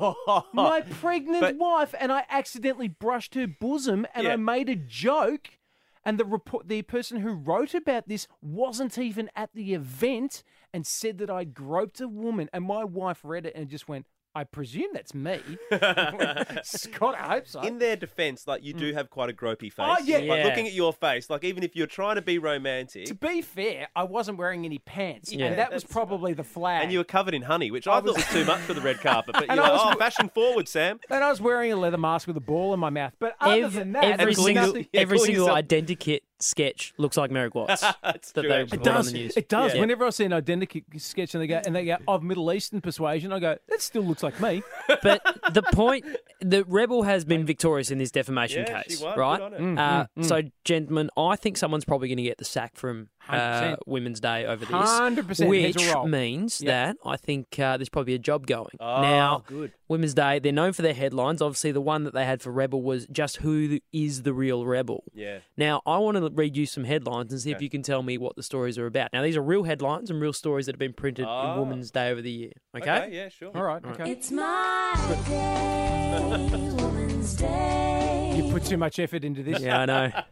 Oh. 0.00 0.46
My 0.54 0.80
pregnant 0.90 1.42
But- 1.42 1.56
wife, 1.58 1.94
and 2.00 2.10
I 2.10 2.24
accidentally 2.30 2.88
brushed 2.88 3.34
her 3.34 3.46
bosom, 3.46 4.06
and 4.14 4.26
I 4.26 4.36
made 4.36 4.70
a 4.70 4.74
joke. 4.76 5.58
And 6.02 6.18
the 6.18 6.24
report, 6.24 6.66
the 6.66 6.80
person 6.80 7.20
who 7.20 7.32
wrote 7.34 7.74
about 7.74 8.08
this 8.08 8.26
wasn't 8.40 8.96
even 8.96 9.28
at 9.36 9.50
the 9.52 9.74
event, 9.74 10.42
and 10.72 10.86
said 10.86 11.18
that 11.18 11.28
I 11.28 11.44
groped 11.44 12.00
a 12.00 12.08
woman. 12.08 12.48
And 12.54 12.64
my 12.64 12.84
wife 12.84 13.20
read 13.22 13.44
it 13.44 13.54
and 13.54 13.68
just 13.68 13.86
went, 13.86 14.06
"I 14.34 14.44
presume 14.44 14.88
that's 14.92 15.14
me." 15.14 15.40
Scott, 16.62 17.14
I 17.18 17.28
hope 17.28 17.46
so. 17.46 17.60
In 17.62 17.78
their 17.78 17.96
defense, 17.96 18.46
like 18.46 18.62
you 18.64 18.72
do 18.72 18.92
mm. 18.92 18.94
have 18.94 19.10
quite 19.10 19.30
a 19.30 19.32
gropey 19.32 19.72
face. 19.72 19.74
Oh, 19.78 19.96
yeah. 20.04 20.18
Like 20.18 20.26
Yeah. 20.26 20.44
looking 20.44 20.66
at 20.66 20.72
your 20.72 20.92
face, 20.92 21.30
like 21.30 21.44
even 21.44 21.62
if 21.62 21.74
you're 21.76 21.86
trying 21.86 22.16
to 22.16 22.22
be 22.22 22.38
romantic 22.38 23.06
to 23.06 23.14
be 23.14 23.42
fair, 23.42 23.88
I 23.96 24.04
wasn't 24.04 24.38
wearing 24.38 24.64
any 24.64 24.78
pants, 24.78 25.32
Yeah. 25.32 25.46
and 25.46 25.58
that 25.58 25.72
was 25.72 25.82
That's- 25.82 25.92
probably 25.92 26.32
the 26.32 26.44
flag. 26.44 26.82
and 26.84 26.92
you 26.92 26.98
were 26.98 27.04
covered 27.04 27.34
in 27.34 27.42
honey, 27.42 27.70
which 27.70 27.86
I, 27.86 28.00
thought 28.00 28.16
was 28.16 28.26
too 28.28 28.44
much 28.44 28.60
for 28.60 28.74
the 28.74 28.80
red 28.80 29.00
carpet. 29.00 29.34
But 29.34 29.44
And 29.48 29.56
you're 29.56 29.64
I 29.64 29.70
like, 29.70 29.84
was- 29.84 29.94
oh, 29.94 29.98
fashion 29.98 30.28
forward, 30.28 30.68
Sam. 30.68 31.00
and 31.10 31.24
I 31.24 31.30
was 31.30 31.40
wearing 31.40 31.72
a 31.72 31.76
leather 31.76 31.98
mask 31.98 32.26
with 32.26 32.36
a 32.36 32.40
ball 32.40 32.72
in 32.74 32.80
my 32.80 32.90
mouth. 32.90 33.12
But 33.18 33.34
other 33.40 33.64
Ev- 33.64 33.72
than 33.74 33.92
that, 33.92 34.04
every 34.04 34.26
And 34.34 34.36
single, 34.36 34.66
yourself- 34.68 34.86
yeah, 34.92 35.00
every 35.00 35.18
calling 35.18 35.26
single 35.34 35.46
yourself- 35.46 35.64
identikit 35.68 36.20
sketch 36.40 36.92
looks 36.98 37.16
like 37.16 37.30
Merrick 37.30 37.54
Watts. 37.54 37.80
That's 38.02 38.32
that 38.32 38.40
true, 38.42 38.48
they. 38.50 38.60
It 38.62 38.82
does. 38.82 39.12
the. 39.12 39.26
It 39.36 39.48
does. 39.48 39.74
Yeah. 39.74 39.80
Whenever 39.80 40.06
I 40.06 40.10
see 40.10 40.24
an 40.24 40.32
identical 40.32 40.80
sketch 40.96 41.34
and 41.34 41.42
they 41.42 41.46
go 41.46 41.60
and 41.64 41.74
they 41.76 41.84
go 41.84 41.96
of 42.08 42.22
Middle 42.22 42.52
Eastern 42.52 42.80
persuasion, 42.80 43.32
I 43.32 43.38
go, 43.40 43.56
that 43.68 43.80
still 43.82 44.02
looks 44.02 44.22
like 44.22 44.40
me. 44.40 44.62
but 45.02 45.22
the 45.52 45.62
point, 45.72 46.04
the 46.40 46.64
rebel 46.64 47.02
has 47.02 47.24
been 47.24 47.44
victorious 47.44 47.90
in 47.90 47.98
this 47.98 48.10
defamation 48.10 48.64
Yeah, 48.66 48.82
case, 48.82 48.98
she 48.98 49.04
won. 49.04 49.18
right? 49.18 49.38
Good 49.38 49.44
on 49.44 49.52
her. 49.52 49.58
Mm, 49.58 49.78
Uh, 49.78 50.02
mm, 50.04 50.08
mm. 50.18 50.24
So, 50.24 50.42
gentlemen, 50.64 51.10
I 51.16 51.36
think 51.36 51.56
someone's 51.56 51.84
probably 51.84 52.08
going 52.08 52.16
to 52.18 52.22
get 52.22 52.38
the 52.38 52.44
sack 52.44 52.76
from 52.76 53.08
uh, 53.28 53.76
Women's 53.86 54.20
Day 54.20 54.46
over 54.46 54.64
this, 54.64 54.74
100% 54.74 55.48
which 55.48 55.76
heads 55.76 55.88
a 55.88 55.94
roll. 55.94 56.08
means 56.08 56.60
Yeah. 56.60 56.70
that 56.86 56.96
I 57.04 57.16
think 57.16 57.58
uh, 57.58 57.76
there's 57.76 57.88
probably 57.88 58.14
a 58.14 58.18
job 58.18 58.46
going. 58.46 58.76
Oh, 58.80 59.02
now, 59.02 59.44
good. 59.46 59.72
Women's 59.88 60.14
Day, 60.14 60.38
they're 60.38 60.52
known 60.52 60.72
for 60.72 60.82
their 60.82 60.94
headlines. 60.94 61.42
Obviously, 61.42 61.72
the 61.72 61.80
one 61.80 62.04
that 62.04 62.14
they 62.14 62.24
had 62.24 62.40
for 62.42 62.50
Rebel 62.52 62.80
was 62.82 63.06
just 63.10 63.38
who 63.38 63.80
is 63.92 64.22
the 64.22 64.32
real 64.32 64.64
rebel. 64.66 65.04
Yeah. 65.12 65.38
Now, 65.56 65.82
I 65.86 65.98
want 65.98 66.16
to 66.16 66.20
to 66.20 66.28
read 66.34 66.56
you 66.56 66.66
some 66.66 66.84
headlines 66.84 67.32
and 67.32 67.40
see 67.40 67.50
if 67.50 67.62
you 67.62 67.70
can 67.70 67.82
tell 67.82 68.02
me 68.02 68.18
what 68.18 68.36
the 68.36 68.42
stories 68.42 68.76
are 68.78 68.86
about. 68.86 69.10
Now, 69.12 69.22
these 69.22 69.36
are 69.36 69.42
real 69.42 69.62
headlines 69.64 70.10
and 70.10 70.20
real 70.20 70.32
stories 70.34 70.66
that 70.66 70.74
have 70.74 70.78
been 70.78 70.92
printed 70.92 71.24
Ah. 71.26 71.54
in 71.54 71.60
Women's 71.60 71.90
Day 71.90 72.10
over 72.10 72.20
the 72.20 72.30
year. 72.30 72.52
Okay? 72.76 73.08
yeah, 73.12 73.28
sure. 73.30 73.50
All 73.54 73.62
right, 73.62 73.82
okay. 73.84 74.10
It's 74.12 74.30
my 74.30 74.94
day, 75.28 76.48
Woman's 76.82 77.34
Day. 77.34 78.34
You 78.36 78.52
put 78.52 78.64
too 78.64 78.76
much 78.76 78.98
effort 78.98 79.24
into 79.24 79.42
this. 79.42 79.60
Yeah, 79.60 79.80
I 79.80 79.86
know. 79.86 80.10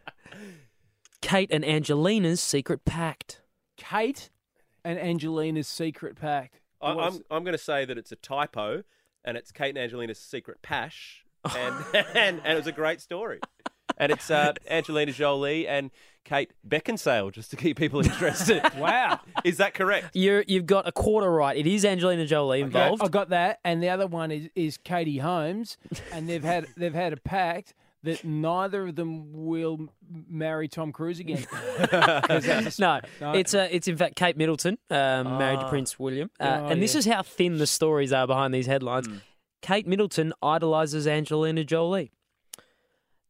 Kate 1.20 1.50
and 1.50 1.64
Angelina's 1.64 2.40
secret 2.40 2.84
pact. 2.84 3.42
Kate 3.76 4.30
and 4.84 4.98
Angelina's 4.98 5.68
secret 5.68 6.16
pact. 6.16 6.60
I, 6.80 6.92
What's- 6.92 7.16
I'm 7.16 7.22
I'm 7.30 7.44
going 7.44 7.56
to 7.56 7.62
say 7.62 7.84
that 7.84 7.98
it's 7.98 8.12
a 8.12 8.16
typo, 8.16 8.84
and 9.24 9.36
it's 9.36 9.50
Kate 9.52 9.70
and 9.70 9.78
Angelina's 9.78 10.18
secret 10.18 10.62
pash, 10.62 11.24
and 11.56 11.74
and, 11.94 12.40
and 12.44 12.52
it 12.52 12.56
was 12.56 12.66
a 12.66 12.72
great 12.72 13.00
story. 13.00 13.40
And 13.96 14.12
it's 14.12 14.30
uh, 14.30 14.52
Angelina 14.70 15.10
Jolie 15.10 15.66
and 15.66 15.90
Kate 16.24 16.52
Beckinsale, 16.66 17.32
just 17.32 17.50
to 17.50 17.56
keep 17.56 17.76
people 17.76 18.00
interested. 18.00 18.62
wow. 18.76 19.18
Is 19.44 19.56
that 19.56 19.74
correct? 19.74 20.14
You're, 20.14 20.44
you've 20.46 20.66
got 20.66 20.86
a 20.86 20.92
quarter 20.92 21.30
right. 21.30 21.56
It 21.56 21.66
is 21.66 21.84
Angelina 21.84 22.26
Jolie 22.26 22.60
involved. 22.60 23.02
I 23.02 23.08
got 23.08 23.30
that, 23.30 23.58
and 23.64 23.82
the 23.82 23.88
other 23.88 24.06
one 24.06 24.30
is, 24.30 24.48
is 24.54 24.76
Katie 24.76 25.18
Holmes, 25.18 25.78
and 26.12 26.28
they've 26.28 26.44
had 26.44 26.68
they've 26.76 26.94
had 26.94 27.12
a 27.12 27.16
pact 27.16 27.74
that 28.08 28.24
neither 28.24 28.88
of 28.88 28.96
them 28.96 29.32
will 29.32 29.88
marry 30.28 30.66
Tom 30.68 30.92
Cruise 30.92 31.20
again. 31.20 31.46
No, 32.78 33.00
No. 33.20 33.32
it's 33.32 33.54
uh, 33.54 33.68
it's 33.70 33.86
in 33.88 33.96
fact 33.96 34.16
Kate 34.16 34.36
Middleton, 34.36 34.78
um, 34.90 35.38
married 35.38 35.60
to 35.60 35.68
Prince 35.68 35.98
William, 35.98 36.30
uh, 36.40 36.44
Oh, 36.62 36.66
and 36.68 36.82
this 36.82 36.94
yeah. 36.94 36.98
is 36.98 37.06
how 37.06 37.22
thin 37.22 37.58
the 37.58 37.66
stories 37.66 38.12
are 38.12 38.26
behind 38.26 38.52
these 38.52 38.66
headlines. 38.66 39.08
Kate 39.62 39.86
Middleton 39.86 40.32
idolizes 40.42 41.06
Angelina 41.06 41.64
Jolie. 41.64 42.10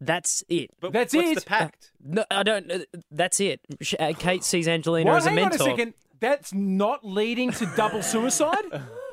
That's 0.01 0.45
it. 0.49 0.71
But 0.81 0.93
That's 0.93 1.13
what's 1.15 1.31
it. 1.31 1.35
the 1.41 1.45
pact? 1.47 1.91
No, 2.05 2.25
I 2.31 2.43
don't. 2.45 2.71
Uh, 2.71 2.79
that's 3.11 3.41
it. 3.41 3.61
Uh, 3.99 4.13
Kate 4.17 4.45
sees 4.45 4.69
Angelina 4.69 5.11
What? 5.11 5.17
as 5.19 5.27
a 5.27 5.31
mentor. 5.33 5.55
on 5.63 5.69
a 5.69 5.77
second. 5.77 5.95
That's 6.21 6.53
not 6.55 7.05
leading 7.05 7.51
to 7.53 7.67
double 7.77 8.03
suicide. 8.03 8.65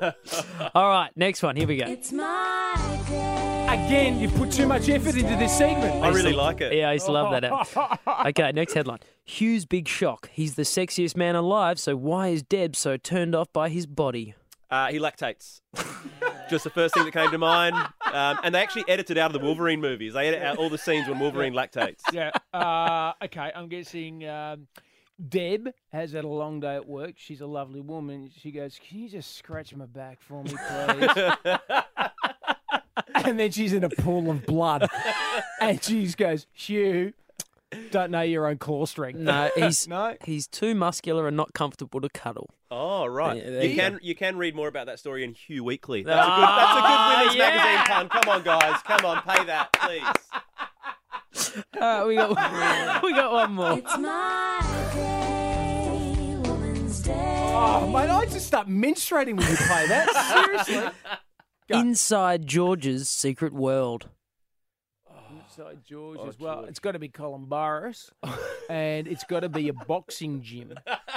All 0.74 0.88
right, 0.88 1.10
next 1.16 1.42
one. 1.42 1.56
Here 1.56 1.66
we 1.66 1.76
go. 1.76 1.86
It's 1.86 2.12
my 2.12 2.74
day. 2.76 2.85
Again, 3.68 4.18
you've 4.20 4.34
put 4.34 4.52
too 4.52 4.66
much 4.66 4.88
effort 4.88 5.16
into 5.16 5.36
this 5.36 5.56
segment. 5.56 6.02
I 6.02 6.08
really 6.10 6.32
like 6.32 6.60
it. 6.60 6.72
Yeah, 6.72 6.88
I 6.88 6.94
used 6.94 7.06
to 7.06 7.12
love 7.12 7.32
that. 7.32 7.44
app. 7.44 8.00
Okay, 8.28 8.50
next 8.52 8.72
headline. 8.74 8.98
Hugh's 9.24 9.64
big 9.64 9.88
shock. 9.88 10.28
He's 10.32 10.54
the 10.54 10.62
sexiest 10.62 11.16
man 11.16 11.34
alive, 11.36 11.78
so 11.80 11.96
why 11.96 12.28
is 12.28 12.42
Deb 12.42 12.74
so 12.76 12.96
turned 12.96 13.34
off 13.34 13.52
by 13.52 13.68
his 13.68 13.86
body? 13.86 14.34
Uh, 14.70 14.88
he 14.88 14.98
lactates. 14.98 15.60
Just 16.50 16.64
the 16.64 16.70
first 16.70 16.94
thing 16.94 17.04
that 17.04 17.12
came 17.12 17.30
to 17.30 17.38
mind. 17.38 17.74
Um, 17.76 18.38
and 18.44 18.54
they 18.54 18.60
actually 18.62 18.84
edited 18.88 19.18
out 19.18 19.34
of 19.34 19.40
the 19.40 19.44
Wolverine 19.44 19.80
movies. 19.80 20.14
They 20.14 20.28
edit 20.28 20.42
out 20.42 20.58
all 20.58 20.68
the 20.70 20.78
scenes 20.78 21.08
when 21.08 21.18
Wolverine 21.18 21.52
lactates. 21.52 22.00
yeah. 22.12 22.30
Uh, 22.54 23.12
okay, 23.24 23.50
I'm 23.54 23.68
guessing 23.68 24.26
um, 24.28 24.66
Deb 25.28 25.68
has 25.92 26.12
had 26.12 26.24
a 26.24 26.28
long 26.28 26.60
day 26.60 26.76
at 26.76 26.86
work. 26.86 27.14
She's 27.16 27.40
a 27.40 27.46
lovely 27.46 27.80
woman. 27.80 28.30
She 28.40 28.50
goes, 28.52 28.78
"Can 28.88 28.98
you 29.00 29.08
just 29.08 29.36
scratch 29.36 29.74
my 29.74 29.86
back 29.86 30.20
for 30.20 30.42
me, 30.44 30.50
please?" 30.50 31.10
and 33.14 33.38
then 33.38 33.50
she's 33.50 33.72
in 33.72 33.84
a 33.84 33.88
pool 33.90 34.30
of 34.30 34.46
blood, 34.46 34.88
and 35.60 35.82
she 35.82 36.04
just 36.04 36.16
goes, 36.16 36.46
"Hugh, 36.52 37.12
don't 37.90 38.10
know 38.10 38.22
your 38.22 38.46
own 38.46 38.58
claw 38.58 38.86
strength." 38.86 39.18
No, 39.18 39.50
he's 39.56 39.86
No? 39.88 40.16
he's 40.24 40.46
too 40.46 40.74
muscular 40.74 41.26
and 41.28 41.36
not 41.36 41.52
comfortable 41.52 42.00
to 42.00 42.08
cuddle. 42.08 42.50
Oh 42.70 43.06
right, 43.06 43.36
Yeah, 43.36 43.60
you 43.62 43.68
you 43.70 43.76
can 43.76 43.98
you 44.02 44.14
can 44.14 44.36
read 44.36 44.54
more 44.56 44.66
about 44.68 44.86
that 44.86 44.98
story 44.98 45.22
in 45.24 45.34
Hugh 45.34 45.62
Weekly. 45.62 46.02
That's 46.02 46.18
a 46.18 46.30
good, 46.30 46.42
that's 46.42 46.42
a 46.42 46.82
Ah, 46.82 47.08
good 47.10 47.18
women's 47.18 47.36
yeah. 47.36 47.56
magazine 47.56 47.86
pun. 47.86 48.08
Come 48.08 48.28
on, 48.34 48.42
guys, 48.42 48.82
come 48.82 49.04
on, 49.04 49.22
pay 49.22 49.44
that, 49.44 49.72
please. 49.72 51.62
All 51.80 51.80
right, 51.80 52.06
we 52.06 52.14
got 52.16 53.02
we 53.02 53.12
got 53.12 53.32
one 53.32 53.52
more. 53.52 53.72
It's 53.78 53.98
my 53.98 54.90
day, 54.94 56.36
Woman's 56.48 57.00
Day. 57.02 57.12
Oh, 57.54 57.86
mate, 57.92 58.10
I 58.10 58.24
just 58.26 58.46
start 58.46 58.68
menstruating 58.68 59.36
when 59.36 59.48
you 59.48 59.56
play 59.56 59.86
that. 59.86 60.64
Seriously. 60.66 60.90
Go. 61.68 61.80
Inside 61.80 62.46
George's 62.46 63.08
secret 63.08 63.52
world. 63.52 64.08
Inside 65.44 65.78
George 65.84 66.18
Oh, 66.20 66.28
as 66.28 66.38
well. 66.38 66.56
George. 66.60 66.68
It's 66.70 66.78
got 66.78 66.92
to 66.92 66.98
be 66.98 67.08
Calombaris, 67.08 68.10
and 68.68 69.08
it's 69.08 69.24
got 69.24 69.40
to 69.40 69.48
be 69.48 69.68
a 69.68 69.72
boxing 69.72 70.42
gym 70.42 70.74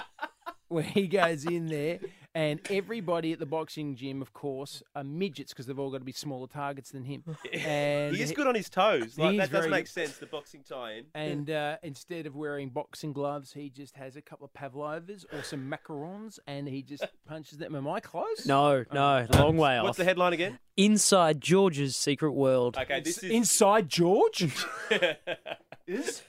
where 0.67 0.83
he 0.83 1.07
goes 1.07 1.45
in 1.45 1.67
there, 1.67 1.99
and 2.35 2.59
everybody 2.69 3.33
at 3.33 3.39
the 3.39 3.45
boxing 3.45 3.95
gym, 3.95 4.21
of 4.21 4.33
course, 4.33 4.83
are 4.95 5.03
midgets 5.03 5.51
because 5.51 5.65
they've 5.65 5.79
all 5.79 5.89
got 5.89 5.97
to 5.99 6.03
be 6.03 6.11
smaller 6.11 6.47
targets 6.47 6.91
than 6.91 7.03
him. 7.03 7.23
And 7.51 8.15
he 8.15 8.21
is 8.21 8.31
good 8.31 8.47
on 8.47 8.55
his 8.55 8.69
toes. 8.69 9.17
Like, 9.17 9.37
that 9.37 9.51
does 9.51 9.61
very 9.61 9.69
make 9.69 9.87
sense. 9.87 10.17
The 10.17 10.27
boxing 10.27 10.63
tie-in. 10.63 11.05
And 11.13 11.49
uh, 11.49 11.77
instead 11.83 12.25
of 12.25 12.35
wearing 12.35 12.69
boxing 12.69 13.11
gloves, 13.11 13.53
he 13.53 13.69
just 13.69 13.95
has 13.95 14.15
a 14.15 14.21
couple 14.21 14.45
of 14.45 14.53
pavlovas 14.53 15.25
or 15.33 15.43
some 15.43 15.69
macarons, 15.69 16.39
and 16.47 16.67
he 16.67 16.81
just 16.81 17.05
punches 17.27 17.57
them. 17.57 17.75
Am 17.75 17.87
I 17.87 17.99
close? 17.99 18.45
No, 18.45 18.85
no, 18.93 19.25
long 19.33 19.57
way 19.57 19.77
off. 19.77 19.85
What's 19.85 19.97
the 19.97 20.05
headline 20.05 20.33
again? 20.33 20.59
Inside 20.77 21.41
George's 21.41 21.95
secret 21.95 22.31
world. 22.31 22.77
Okay, 22.77 23.01
this 23.01 23.17
is 23.23 23.31
Inside 23.31 23.89
George. 23.89 24.47
is 25.87 26.21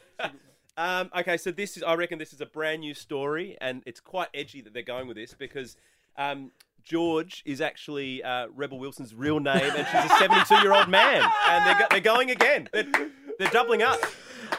Um, 0.80 1.10
okay, 1.14 1.36
so 1.36 1.50
this 1.50 1.76
is, 1.76 1.82
I 1.82 1.92
reckon 1.92 2.18
this 2.18 2.32
is 2.32 2.40
a 2.40 2.46
brand 2.46 2.80
new 2.80 2.94
story, 2.94 3.54
and 3.60 3.82
it's 3.84 4.00
quite 4.00 4.28
edgy 4.32 4.62
that 4.62 4.72
they're 4.72 4.82
going 4.82 5.06
with 5.08 5.16
this 5.18 5.34
because 5.34 5.76
um, 6.16 6.52
George 6.82 7.42
is 7.44 7.60
actually 7.60 8.22
uh, 8.22 8.46
Rebel 8.54 8.78
Wilson's 8.78 9.14
real 9.14 9.40
name, 9.40 9.56
and 9.76 9.86
she's 9.86 10.10
a 10.10 10.14
72 10.18 10.54
year 10.62 10.72
old 10.72 10.88
man, 10.88 11.22
and 11.48 11.66
they're, 11.66 11.78
go- 11.78 11.86
they're 11.90 12.00
going 12.00 12.30
again. 12.30 12.70
They're, 12.72 12.86
they're 13.38 13.50
doubling 13.50 13.82
up. 13.82 14.00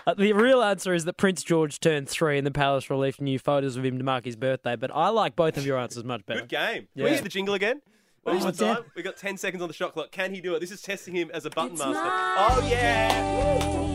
Uh, 0.06 0.14
the 0.14 0.34
real 0.34 0.62
answer 0.62 0.94
is 0.94 1.06
that 1.06 1.18
Prince 1.18 1.42
George 1.42 1.80
turned 1.80 2.08
three 2.08 2.38
and 2.38 2.46
the 2.46 2.52
palace 2.52 2.92
released 2.92 3.20
new 3.20 3.40
photos 3.40 3.76
of 3.76 3.84
him 3.84 3.98
to 3.98 4.04
mark 4.04 4.26
his 4.26 4.36
birthday. 4.36 4.76
But 4.76 4.92
I 4.94 5.10
like 5.10 5.36
both 5.36 5.58
of 5.58 5.66
your 5.66 5.80
answers 5.80 6.04
much 6.04 6.24
better. 6.28 6.42
Good 6.42 6.50
game. 6.50 6.88
Yeah. 6.94 7.06
Where's 7.06 7.22
the 7.22 7.30
jingle 7.30 7.56
again? 7.56 7.82
One 8.22 8.38
more 8.40 8.52
time. 8.52 8.84
We 8.96 9.02
got 9.02 9.18
10 9.18 9.38
seconds 9.38 9.62
on 9.64 9.68
the 9.68 9.74
shot 9.74 9.94
clock. 9.94 10.12
Can 10.12 10.36
he 10.36 10.40
do 10.42 10.54
it? 10.54 10.60
This 10.60 10.72
is 10.72 10.84
testing 10.84 11.16
him 11.16 11.32
as 11.34 11.46
a 11.46 11.50
button 11.50 11.72
It's 11.72 11.80
master. 11.80 12.00
Oh, 12.04 12.68
yeah. 12.70 13.91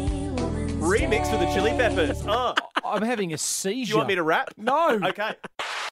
Day, 0.80 0.82
Remix 1.06 1.30
with 1.30 1.40
the 1.40 1.52
Chili 1.54 1.70
Peppers. 1.72 2.22
Oh, 2.88 2.92
I'm 2.92 3.02
having 3.02 3.30
a 3.32 3.34
do 3.34 3.38
seizure. 3.38 3.90
you 3.90 3.96
want 3.96 4.08
me 4.08 4.14
to 4.14 4.22
rap? 4.22 4.50
No. 4.56 4.90
Okay. 5.02 5.32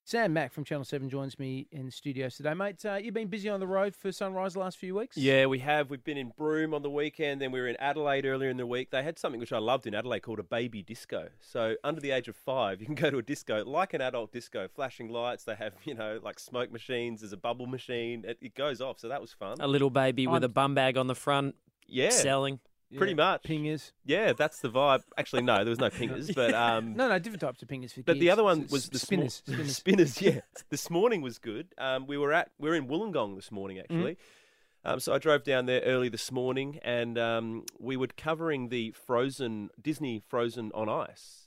Sam 0.04 0.32
Mac 0.32 0.52
from 0.52 0.62
Channel 0.62 0.84
7 0.84 1.08
joins 1.10 1.38
me 1.40 1.66
in 1.72 1.90
studios 1.90 2.36
today. 2.36 2.54
Mate, 2.54 2.84
uh, 2.84 2.94
you've 2.94 3.14
been 3.14 3.26
busy 3.26 3.48
on 3.48 3.58
the 3.58 3.66
road 3.66 3.96
for 3.96 4.12
Sunrise 4.12 4.52
the 4.52 4.60
last 4.60 4.76
few 4.78 4.94
weeks? 4.94 5.16
Yeah, 5.16 5.46
we 5.46 5.58
have. 5.58 5.90
We've 5.90 6.04
been 6.04 6.16
in 6.18 6.32
Broome 6.38 6.72
on 6.72 6.82
the 6.82 6.90
weekend, 6.90 7.40
then 7.40 7.50
we 7.50 7.60
were 7.60 7.66
in 7.66 7.76
Adelaide 7.80 8.26
earlier 8.26 8.48
in 8.48 8.58
the 8.58 8.66
week. 8.66 8.90
They 8.92 9.02
had 9.02 9.18
something 9.18 9.40
which 9.40 9.52
I 9.52 9.58
loved 9.58 9.88
in 9.88 9.94
Adelaide 9.94 10.20
called 10.20 10.38
a 10.38 10.44
baby 10.44 10.82
disco. 10.82 11.30
So, 11.40 11.74
under 11.82 12.00
the 12.00 12.12
age 12.12 12.28
of 12.28 12.36
five, 12.36 12.78
you 12.80 12.86
can 12.86 12.94
go 12.94 13.10
to 13.10 13.18
a 13.18 13.22
disco 13.22 13.64
like 13.64 13.92
an 13.92 14.00
adult 14.00 14.30
disco, 14.30 14.68
flashing 14.68 15.08
lights. 15.08 15.42
They 15.42 15.56
have, 15.56 15.72
you 15.84 15.94
know, 15.94 16.20
like 16.22 16.38
smoke 16.38 16.70
machines, 16.70 17.22
there's 17.22 17.32
a 17.32 17.36
bubble 17.38 17.66
machine. 17.66 18.24
It, 18.24 18.38
it 18.40 18.54
goes 18.54 18.80
off. 18.80 19.00
So, 19.00 19.08
that 19.08 19.20
was 19.20 19.32
fun. 19.32 19.56
A 19.58 19.66
little 19.66 19.90
baby 19.90 20.28
with 20.28 20.34
I'm- 20.34 20.44
a 20.44 20.48
bum 20.48 20.74
bag 20.76 20.96
on 20.96 21.08
the 21.08 21.16
front, 21.16 21.56
Yeah, 21.88 22.10
selling. 22.10 22.60
Pretty 22.96 23.14
much. 23.14 23.42
Pingers. 23.42 23.92
Yeah, 24.04 24.32
that's 24.32 24.60
the 24.60 24.70
vibe. 24.70 25.02
Actually, 25.16 25.42
no, 25.42 25.56
there 25.58 25.70
was 25.70 25.78
no 25.78 25.90
pingers, 25.90 26.34
but. 26.34 26.54
um 26.54 26.94
No, 26.94 27.08
no, 27.08 27.18
different 27.18 27.40
types 27.40 27.62
of 27.62 27.68
pingers 27.68 27.92
for 27.92 28.02
But 28.02 28.12
kids. 28.14 28.20
the 28.20 28.30
other 28.30 28.44
one 28.44 28.66
was 28.70 28.88
the 28.88 28.98
spinners. 29.06 29.42
spinners. 29.46 29.76
Spinners, 29.76 30.22
yeah. 30.22 30.40
This 30.70 30.90
morning 30.90 31.22
was 31.22 31.38
good. 31.38 31.68
Um, 31.78 32.06
we 32.06 32.16
were 32.18 32.32
at 32.32 32.50
we 32.58 32.68
were 32.68 32.74
in 32.74 32.86
Wollongong 32.88 33.36
this 33.36 33.50
morning 33.52 33.78
actually. 33.78 34.14
Mm-hmm. 34.14 34.88
Um, 34.92 35.00
so 35.00 35.14
I 35.14 35.18
drove 35.18 35.44
down 35.44 35.64
there 35.64 35.80
early 35.80 36.10
this 36.10 36.30
morning, 36.30 36.78
and 36.82 37.18
um, 37.18 37.64
we 37.80 37.96
were 37.96 38.08
covering 38.18 38.68
the 38.68 38.90
Frozen 38.90 39.70
Disney 39.80 40.22
Frozen 40.28 40.72
on 40.74 40.90
Ice. 40.90 41.40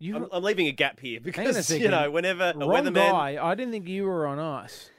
You 0.00 0.16
I'm, 0.16 0.28
I'm 0.32 0.42
leaving 0.42 0.66
a 0.66 0.72
gap 0.72 1.00
here 1.00 1.20
Hang 1.20 1.46
on 1.46 1.54
a 1.54 1.54
because 1.54 1.70
you 1.70 1.88
know 1.88 2.10
whenever 2.10 2.52
a 2.54 2.58
wrong 2.58 2.68
weatherman. 2.84 2.94
guy. 3.10 3.38
I 3.44 3.54
didn't 3.54 3.72
think 3.72 3.88
you 3.88 4.04
were 4.04 4.26
on 4.26 4.38
ice. 4.38 4.90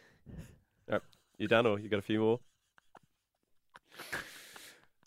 Oh, 0.91 0.99
you 1.37 1.47
done 1.47 1.65
or 1.65 1.79
you 1.79 1.89
got 1.89 1.99
a 1.99 2.01
few 2.01 2.19
more? 2.21 2.39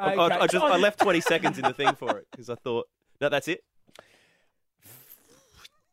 I- 0.01 0.15
Okay. 0.15 0.35
I, 0.35 0.41
I 0.43 0.47
just 0.47 0.65
I 0.65 0.77
left 0.77 1.01
20 1.01 1.21
seconds 1.21 1.59
in 1.59 1.65
the 1.65 1.73
thing 1.75 1.95
for 1.95 2.19
it 2.19 2.27
because 2.31 2.49
I 2.51 2.55
thought 2.55 2.89
no, 3.21 3.29
that's 3.29 3.49
it. 3.49 3.65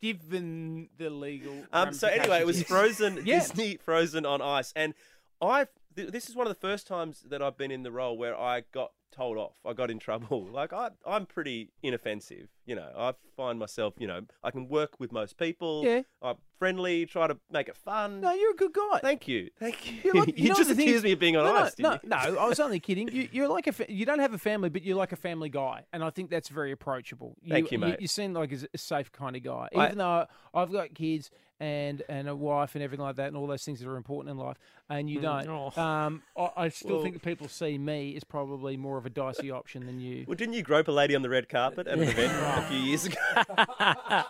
Given 0.02 0.89
the 0.98 1.10
legal. 1.10 1.56
Um, 1.74 1.91
so 1.94 2.08
anyway, 2.08 2.39
it 2.39 2.46
was. 2.46 2.62
Frozen 2.68 3.22
Yeah. 3.26 3.39
Disney 3.39 3.78
Frozen 3.78 4.26
on 4.26 4.41
Ice, 4.41 4.72
and 4.76 4.94
I've 5.41 5.70
th- 5.96 6.10
this 6.12 6.30
is 6.30 6.36
one 6.36 6.46
of 6.46 6.54
the 6.54 6.60
first 6.60 6.86
times 6.86 7.24
that 7.30 7.41
I've 7.41 7.58
been 7.58 7.72
in 7.72 7.82
the 7.84 7.91
role 7.91 8.15
where 8.18 8.38
I 8.38 8.63
got 8.72 8.91
told 9.12 9.38
off. 9.38 9.54
I 9.65 9.74
got 9.74 9.89
in 9.91 10.00
trouble. 10.00 10.48
Like 10.56 10.72
I, 10.74 10.89
I'm 11.06 11.26
pretty 11.26 11.72
inoffensive. 11.84 12.48
You 12.65 12.76
know, 12.76 12.89
I 12.98 13.13
find 13.36 13.60
myself. 13.60 13.94
You 14.00 14.08
know, 14.08 14.22
I 14.44 14.52
can 14.52 14.68
work 14.70 15.00
with 15.00 15.12
most 15.12 15.38
people. 15.38 15.84
Yeah. 15.84 16.02
I'm 16.22 16.36
friendly. 16.58 17.06
Try 17.06 17.28
to 17.28 17.38
make 17.52 17.68
it 17.68 17.76
fun. 17.78 18.22
No, 18.22 18.32
you're 18.34 18.52
a 18.52 18.56
good 18.56 18.74
guy. 18.74 19.00
Thank 19.02 19.28
you. 19.28 19.50
Thank 19.60 19.91
you. 19.91 20.00
You're 20.04 20.15
like- 20.15 20.38
you 20.39 20.50
know 20.50 20.56
just 20.56 20.72
accused 20.72 21.04
me 21.04 21.12
of 21.12 21.20
being 21.20 21.36
on 21.38 21.46
no, 21.46 21.56
ice. 21.56 21.78
No, 21.78 22.00
no, 22.04 22.32
no, 22.32 22.38
I 22.38 22.48
was 22.48 22.60
only 22.60 22.80
kidding. 22.88 23.10
You, 23.10 23.28
you're 23.32 23.48
like 23.48 23.68
a 23.68 23.72
fa- 23.74 23.91
you 23.91 24.06
don't 24.06 24.20
have 24.20 24.34
a 24.34 24.38
family, 24.38 24.70
but 24.70 24.84
you're 24.84 24.96
like 24.98 25.12
a 25.12 25.15
family 25.18 25.50
guy, 25.50 25.84
and 25.94 26.04
I 26.04 26.10
think 26.10 26.30
that's 26.30 26.50
very 26.50 26.72
approachable. 26.72 27.36
Thank 27.48 27.72
you, 27.72 27.80
mate. 27.80 28.00
You, 28.00 28.08
seem 28.08 28.34
like 28.34 28.52
a, 28.54 28.60
a 28.74 28.78
safe 28.78 29.12
kind 29.12 29.36
of 29.36 29.44
guy, 29.44 29.70
I- 29.76 29.86
even 29.88 29.98
though 30.00 30.26
I've 30.54 30.72
got 30.72 30.94
kids 30.94 31.30
and 31.60 32.02
and 32.10 32.28
a 32.28 32.36
wife 32.36 32.76
and 32.76 32.84
everything 32.84 33.06
like 33.06 33.15
that, 33.18 33.28
and 33.28 33.38
all 33.38 33.48
those 33.48 33.63
things 33.63 33.80
that 33.80 33.88
are 33.89 33.96
important 33.98 34.32
in 34.32 34.38
life, 34.38 34.58
and 34.89 35.10
you 35.10 35.20
don't. 35.22 35.48
Oh. 35.48 35.82
Um, 35.82 36.24
I, 36.38 36.50
I 36.58 36.70
still 36.70 36.96
Well- 36.96 37.04
think 37.04 37.13
that 37.15 37.24
people 37.24 37.48
see 37.48 37.78
me 37.78 38.15
as 38.15 38.24
probably 38.24 38.78
more 38.78 38.94
of 38.97 39.05
a 39.05 39.10
dicey 39.10 39.51
option 39.51 39.86
than 39.86 39.99
you. 39.99 40.25
Well, 40.27 40.36
didn't 40.36 40.53
you 40.55 40.63
grope 40.63 40.88
a 40.88 40.91
lady 40.91 41.15
on 41.15 41.21
the 41.21 41.29
red 41.29 41.49
carpet 41.49 41.88
at 41.88 41.97
an 41.97 42.03
event? 42.03 42.31
a 42.58 42.62
few 42.69 42.79
years 42.79 43.05
ago. 43.05 43.15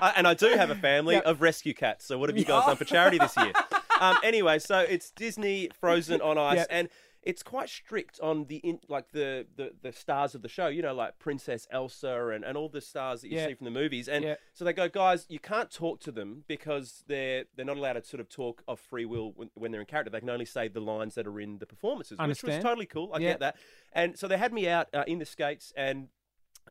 Uh, 0.00 0.12
and 0.16 0.26
I 0.26 0.34
do 0.34 0.46
have 0.56 0.70
a 0.70 0.74
family 0.74 1.20
of 1.20 1.42
rescue 1.42 1.74
cats. 1.74 2.04
So 2.06 2.18
what 2.18 2.28
have 2.28 2.36
you 2.38 2.44
guys 2.46 2.64
done 2.66 2.76
for 2.76 2.84
charity 2.84 3.18
this 3.18 3.36
year? 3.36 3.52
Um, 4.00 4.16
anyway, 4.24 4.58
so 4.58 4.78
it's 4.80 5.10
Disney 5.10 5.68
Frozen 5.78 6.20
on 6.22 6.38
Ice, 6.38 6.56
Yep. 6.56 6.66
and 6.70 6.88
it's 7.22 7.42
quite 7.42 7.68
strict 7.68 8.18
on 8.20 8.46
the 8.46 8.56
in, 8.56 8.80
like 8.88 9.10
the, 9.12 9.46
the 9.56 9.72
the 9.82 9.92
stars 9.92 10.34
of 10.34 10.42
the 10.42 10.48
show. 10.48 10.68
You 10.68 10.80
know, 10.82 10.94
like 10.94 11.18
Princess 11.18 11.66
Elsa 11.70 12.28
and, 12.28 12.44
and 12.44 12.56
all 12.56 12.68
the 12.68 12.80
stars 12.80 13.20
that 13.20 13.28
you 13.28 13.36
Yeah. 13.36 13.48
see 13.48 13.54
from 13.54 13.66
the 13.66 13.70
movies. 13.70 14.08
And 14.08 14.24
Yeah. 14.24 14.34
so 14.54 14.64
they 14.64 14.72
go, 14.72 14.88
guys, 14.88 15.26
you 15.28 15.38
can't 15.38 15.70
talk 15.70 16.00
to 16.00 16.12
them 16.12 16.44
because 16.48 17.04
they're 17.06 17.44
they're 17.54 17.66
not 17.66 17.76
allowed 17.76 17.94
to 17.94 18.04
sort 18.04 18.20
of 18.20 18.28
talk 18.30 18.62
of 18.66 18.80
free 18.80 19.04
will 19.04 19.32
when, 19.32 19.50
when 19.54 19.70
they're 19.70 19.80
in 19.82 19.86
character. 19.86 20.10
They 20.10 20.20
can 20.20 20.30
only 20.30 20.46
say 20.46 20.68
the 20.68 20.80
lines 20.80 21.14
that 21.16 21.26
are 21.26 21.40
in 21.40 21.58
the 21.58 21.66
performances, 21.66 22.18
which 22.18 22.42
was 22.42 22.62
totally 22.62 22.86
cool. 22.86 23.10
I 23.12 23.18
Yeah. 23.18 23.28
get 23.32 23.40
that. 23.40 23.56
And 23.92 24.18
so 24.18 24.26
they 24.26 24.38
had 24.38 24.52
me 24.52 24.68
out 24.68 24.88
uh, 24.94 25.04
in 25.06 25.18
the 25.18 25.26
skates 25.26 25.72
and 25.76 26.08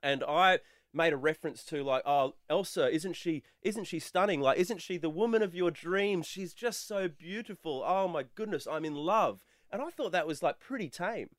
and 0.01 0.23
I 0.23 0.59
made 0.91 1.13
a 1.13 1.17
reference 1.17 1.63
to 1.65 1.83
like, 1.83 2.01
oh, 2.05 2.33
Elsa, 2.49 2.89
isn't 2.89 3.13
she 3.13 3.43
isn't 3.61 3.83
she 3.85 3.99
stunning? 3.99 4.41
Like, 4.41 4.57
isn't 4.57 4.81
she 4.81 4.97
the 4.97 5.09
woman 5.09 5.43
of 5.43 5.53
your 5.53 5.69
dreams? 5.69 6.25
She's 6.25 6.53
just 6.53 6.87
so 6.87 7.07
beautiful. 7.07 7.83
Oh 7.85 8.07
my 8.07 8.23
goodness, 8.33 8.65
I'm 8.65 8.85
in 8.85 8.95
love. 8.95 9.45
And 9.71 9.81
I 9.81 9.89
thought 9.89 10.11
that 10.11 10.27
was 10.27 10.41
like 10.43 10.59
pretty 10.59 10.89
tame. 10.89 11.29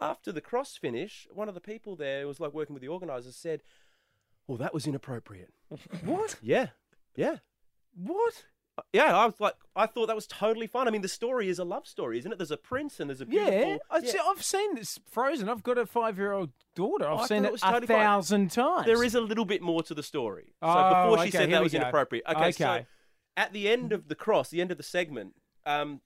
After 0.00 0.32
the 0.32 0.40
cross 0.40 0.76
finish, 0.76 1.26
one 1.32 1.48
of 1.48 1.54
the 1.54 1.60
people 1.60 1.94
there 1.96 2.26
was 2.26 2.40
like 2.40 2.52
working 2.52 2.74
with 2.74 2.82
the 2.82 2.88
organisers 2.88 3.36
said, 3.36 3.62
"Well, 4.46 4.58
that 4.58 4.74
was 4.74 4.86
inappropriate." 4.86 5.52
What? 6.04 6.36
Yeah, 6.42 6.68
yeah, 7.16 7.36
What? 7.94 8.44
yeah. 8.92 9.16
I 9.16 9.26
was 9.26 9.34
like, 9.38 9.54
I 9.76 9.86
thought 9.86 10.06
that 10.06 10.16
was 10.16 10.26
totally 10.26 10.66
fine. 10.66 10.88
I 10.88 10.90
mean, 10.90 11.02
the 11.02 11.08
story 11.08 11.48
is 11.48 11.58
a 11.58 11.64
love 11.64 11.86
story, 11.86 12.18
isn't 12.18 12.32
it? 12.32 12.38
There's 12.38 12.50
a 12.50 12.56
prince 12.56 12.98
and 13.00 13.08
there's 13.08 13.20
a 13.20 13.26
beautiful. 13.26 13.54
Yeah, 13.54 13.76
I've, 13.90 14.04
Yeah. 14.04 14.10
See, 14.10 14.18
I've 14.28 14.42
seen 14.42 14.74
this 14.74 14.98
Frozen. 15.08 15.48
I've 15.48 15.62
got 15.62 15.78
a 15.78 15.86
five-year-old 15.86 16.50
daughter. 16.74 17.06
I've 17.08 17.20
I 17.20 17.26
seen 17.26 17.44
it, 17.44 17.48
it 17.48 17.52
was 17.52 17.62
a 17.62 17.66
totally 17.66 17.86
fine. 17.86 17.96
thousand 17.98 18.50
times. 18.50 18.86
There 18.86 19.04
is 19.04 19.14
a 19.14 19.20
little 19.20 19.44
bit 19.44 19.62
more 19.62 19.82
to 19.84 19.94
the 19.94 20.02
story. 20.02 20.54
So 20.62 20.68
Oh, 20.68 20.88
before 21.10 21.18
she 21.24 21.28
okay, 21.28 21.38
said 21.38 21.50
that 21.52 21.62
was 21.62 21.72
go. 21.72 21.78
inappropriate. 21.78 22.24
Okay, 22.28 22.50
so 22.52 22.84
at 23.36 23.52
the 23.52 23.68
end 23.68 23.92
of 23.92 24.08
the 24.08 24.14
cross, 24.16 24.48
the 24.50 24.60
end 24.60 24.70
of 24.72 24.78
the 24.78 24.82
segment, 24.82 25.34
um, 25.64 26.00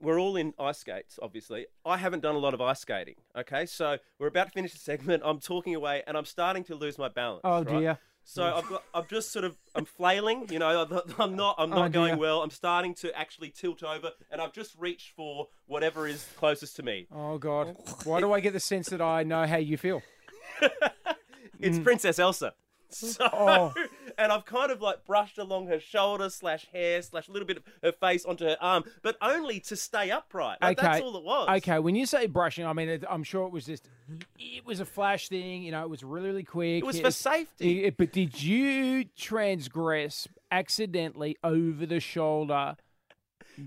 we're 0.00 0.20
all 0.20 0.36
in 0.36 0.54
ice 0.58 0.78
skates, 0.78 1.18
obviously. 1.22 1.66
I 1.84 1.96
haven't 1.96 2.20
done 2.20 2.34
a 2.34 2.38
lot 2.38 2.54
of 2.54 2.60
ice 2.60 2.80
skating. 2.80 3.16
Okay, 3.36 3.66
so 3.66 3.98
we're 4.18 4.26
about 4.28 4.46
to 4.46 4.52
finish 4.52 4.72
the 4.72 4.78
segment. 4.78 5.22
I'm 5.24 5.38
talking 5.40 5.74
away, 5.74 6.02
and 6.06 6.16
I'm 6.16 6.24
starting 6.24 6.64
to 6.64 6.74
lose 6.74 6.98
my 6.98 7.08
balance. 7.08 7.40
Oh, 7.44 7.62
right? 7.64 7.80
dear. 7.80 7.98
So 8.24 8.44
I've 8.44 8.68
got, 8.68 8.82
I'm 8.92 9.06
just 9.08 9.32
sort 9.32 9.46
of, 9.46 9.56
I'm 9.74 9.86
flailing. 9.86 10.48
You 10.50 10.58
know, 10.58 10.86
I'm 11.18 11.34
not, 11.34 11.54
I'm 11.58 11.72
Oh, 11.72 11.76
not 11.76 11.92
going 11.92 12.12
dear. 12.12 12.18
well. 12.20 12.42
I'm 12.42 12.50
starting 12.50 12.94
to 12.96 13.18
actually 13.18 13.48
tilt 13.50 13.82
over, 13.82 14.10
and 14.30 14.40
I've 14.42 14.52
just 14.52 14.74
reached 14.78 15.12
for 15.16 15.48
whatever 15.66 16.06
is 16.06 16.26
closest 16.36 16.76
to 16.76 16.82
me. 16.82 17.06
Oh 17.10 17.38
God! 17.38 17.74
Why 18.04 18.20
do 18.20 18.32
I 18.34 18.40
get 18.40 18.52
the 18.52 18.60
sense 18.60 18.90
that 18.90 19.00
I 19.00 19.22
know 19.22 19.46
how 19.46 19.56
you 19.56 19.76
feel? 19.78 20.02
It's 21.60 21.78
Princess 21.80 22.18
Elsa. 22.18 22.54
So, 22.90 23.24
Mm. 23.24 23.30
Oh. 23.34 23.74
And 24.18 24.32
I've 24.32 24.44
kind 24.44 24.70
of 24.70 24.82
like 24.82 25.04
brushed 25.06 25.38
along 25.38 25.68
her 25.68 25.78
shoulder 25.78 26.28
slash 26.28 26.66
hair 26.72 27.00
slash 27.02 27.28
a 27.28 27.32
little 27.32 27.46
bit 27.46 27.58
of 27.58 27.62
her 27.82 27.92
face 27.92 28.24
onto 28.26 28.44
her 28.44 28.56
arm, 28.60 28.84
but 29.02 29.16
only 29.22 29.60
to 29.60 29.76
stay 29.76 30.10
upright. 30.10 30.58
Like, 30.60 30.76
That's 30.78 31.00
all 31.00 31.16
it 31.16 31.24
was. 31.24 31.48
Okay, 31.58 31.78
when 31.78 31.94
you 31.94 32.04
say 32.04 32.26
brushing, 32.26 32.66
I 32.66 32.72
mean, 32.72 32.88
it, 32.88 33.04
I'm 33.08 33.22
sure 33.22 33.46
it 33.46 33.52
was 33.52 33.66
just, 33.66 33.88
it 34.38 34.66
was 34.66 34.80
a 34.80 34.84
flash 34.84 35.28
thing. 35.28 35.62
You 35.62 35.70
know, 35.70 35.82
it 35.82 35.88
was 35.88 36.02
really, 36.02 36.28
really 36.28 36.42
quick. 36.42 36.82
It 36.82 36.86
was 36.86 37.00
for 37.00 37.12
safety. 37.12 37.84
it- 37.84 37.96
but 37.96 38.12
did 38.12 38.42
you 38.42 39.04
transgress 39.16 40.26
accidentally 40.50 41.36
over 41.44 41.86
the 41.86 42.00
shoulder? 42.00 42.76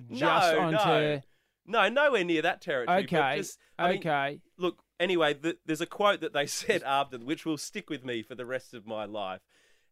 Just 0.10 0.22
no, 0.22 0.60
onto. 0.60 0.78
no, 0.78 1.22
no, 1.66 1.90
nowhere 1.90 2.24
near 2.24 2.42
that 2.42 2.62
territory. 2.62 3.04
Okay. 3.04 3.38
just, 3.38 3.58
I 3.78 3.90
mean, 3.90 3.98
okay. 4.00 4.40
look, 4.58 4.84
anyway, 5.00 5.34
th 5.34 5.58
there's 5.66 5.82
a 5.82 5.86
quote 5.86 6.22
that 6.22 6.34
they 6.34 6.46
said 6.62 6.84
after, 6.84 7.18
which 7.18 7.46
will 7.46 7.58
stick 7.58 7.90
with 7.90 8.06
me 8.06 8.24
for 8.24 8.36
the 8.36 8.46
rest 8.46 8.74
of 8.74 8.86
my 8.86 9.06
life, 9.06 9.42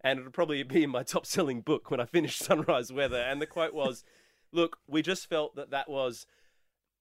and 0.01 0.19
it'll 0.19 0.31
probably 0.31 0.63
be 0.63 0.83
in 0.83 0.89
my 0.89 1.03
top-selling 1.15 1.61
book 1.61 1.89
when 1.91 1.99
I 1.99 2.05
finish 2.05 2.37
Sunrise 2.39 2.91
Weather. 2.91 3.17
And 3.21 3.41
the 3.41 3.45
quote 3.47 3.73
was, 3.73 4.03
"Look, 4.51 4.77
we 4.87 5.01
just 5.01 5.27
felt 5.29 5.55
that 5.55 5.71
that 5.71 5.89
was." 5.89 6.25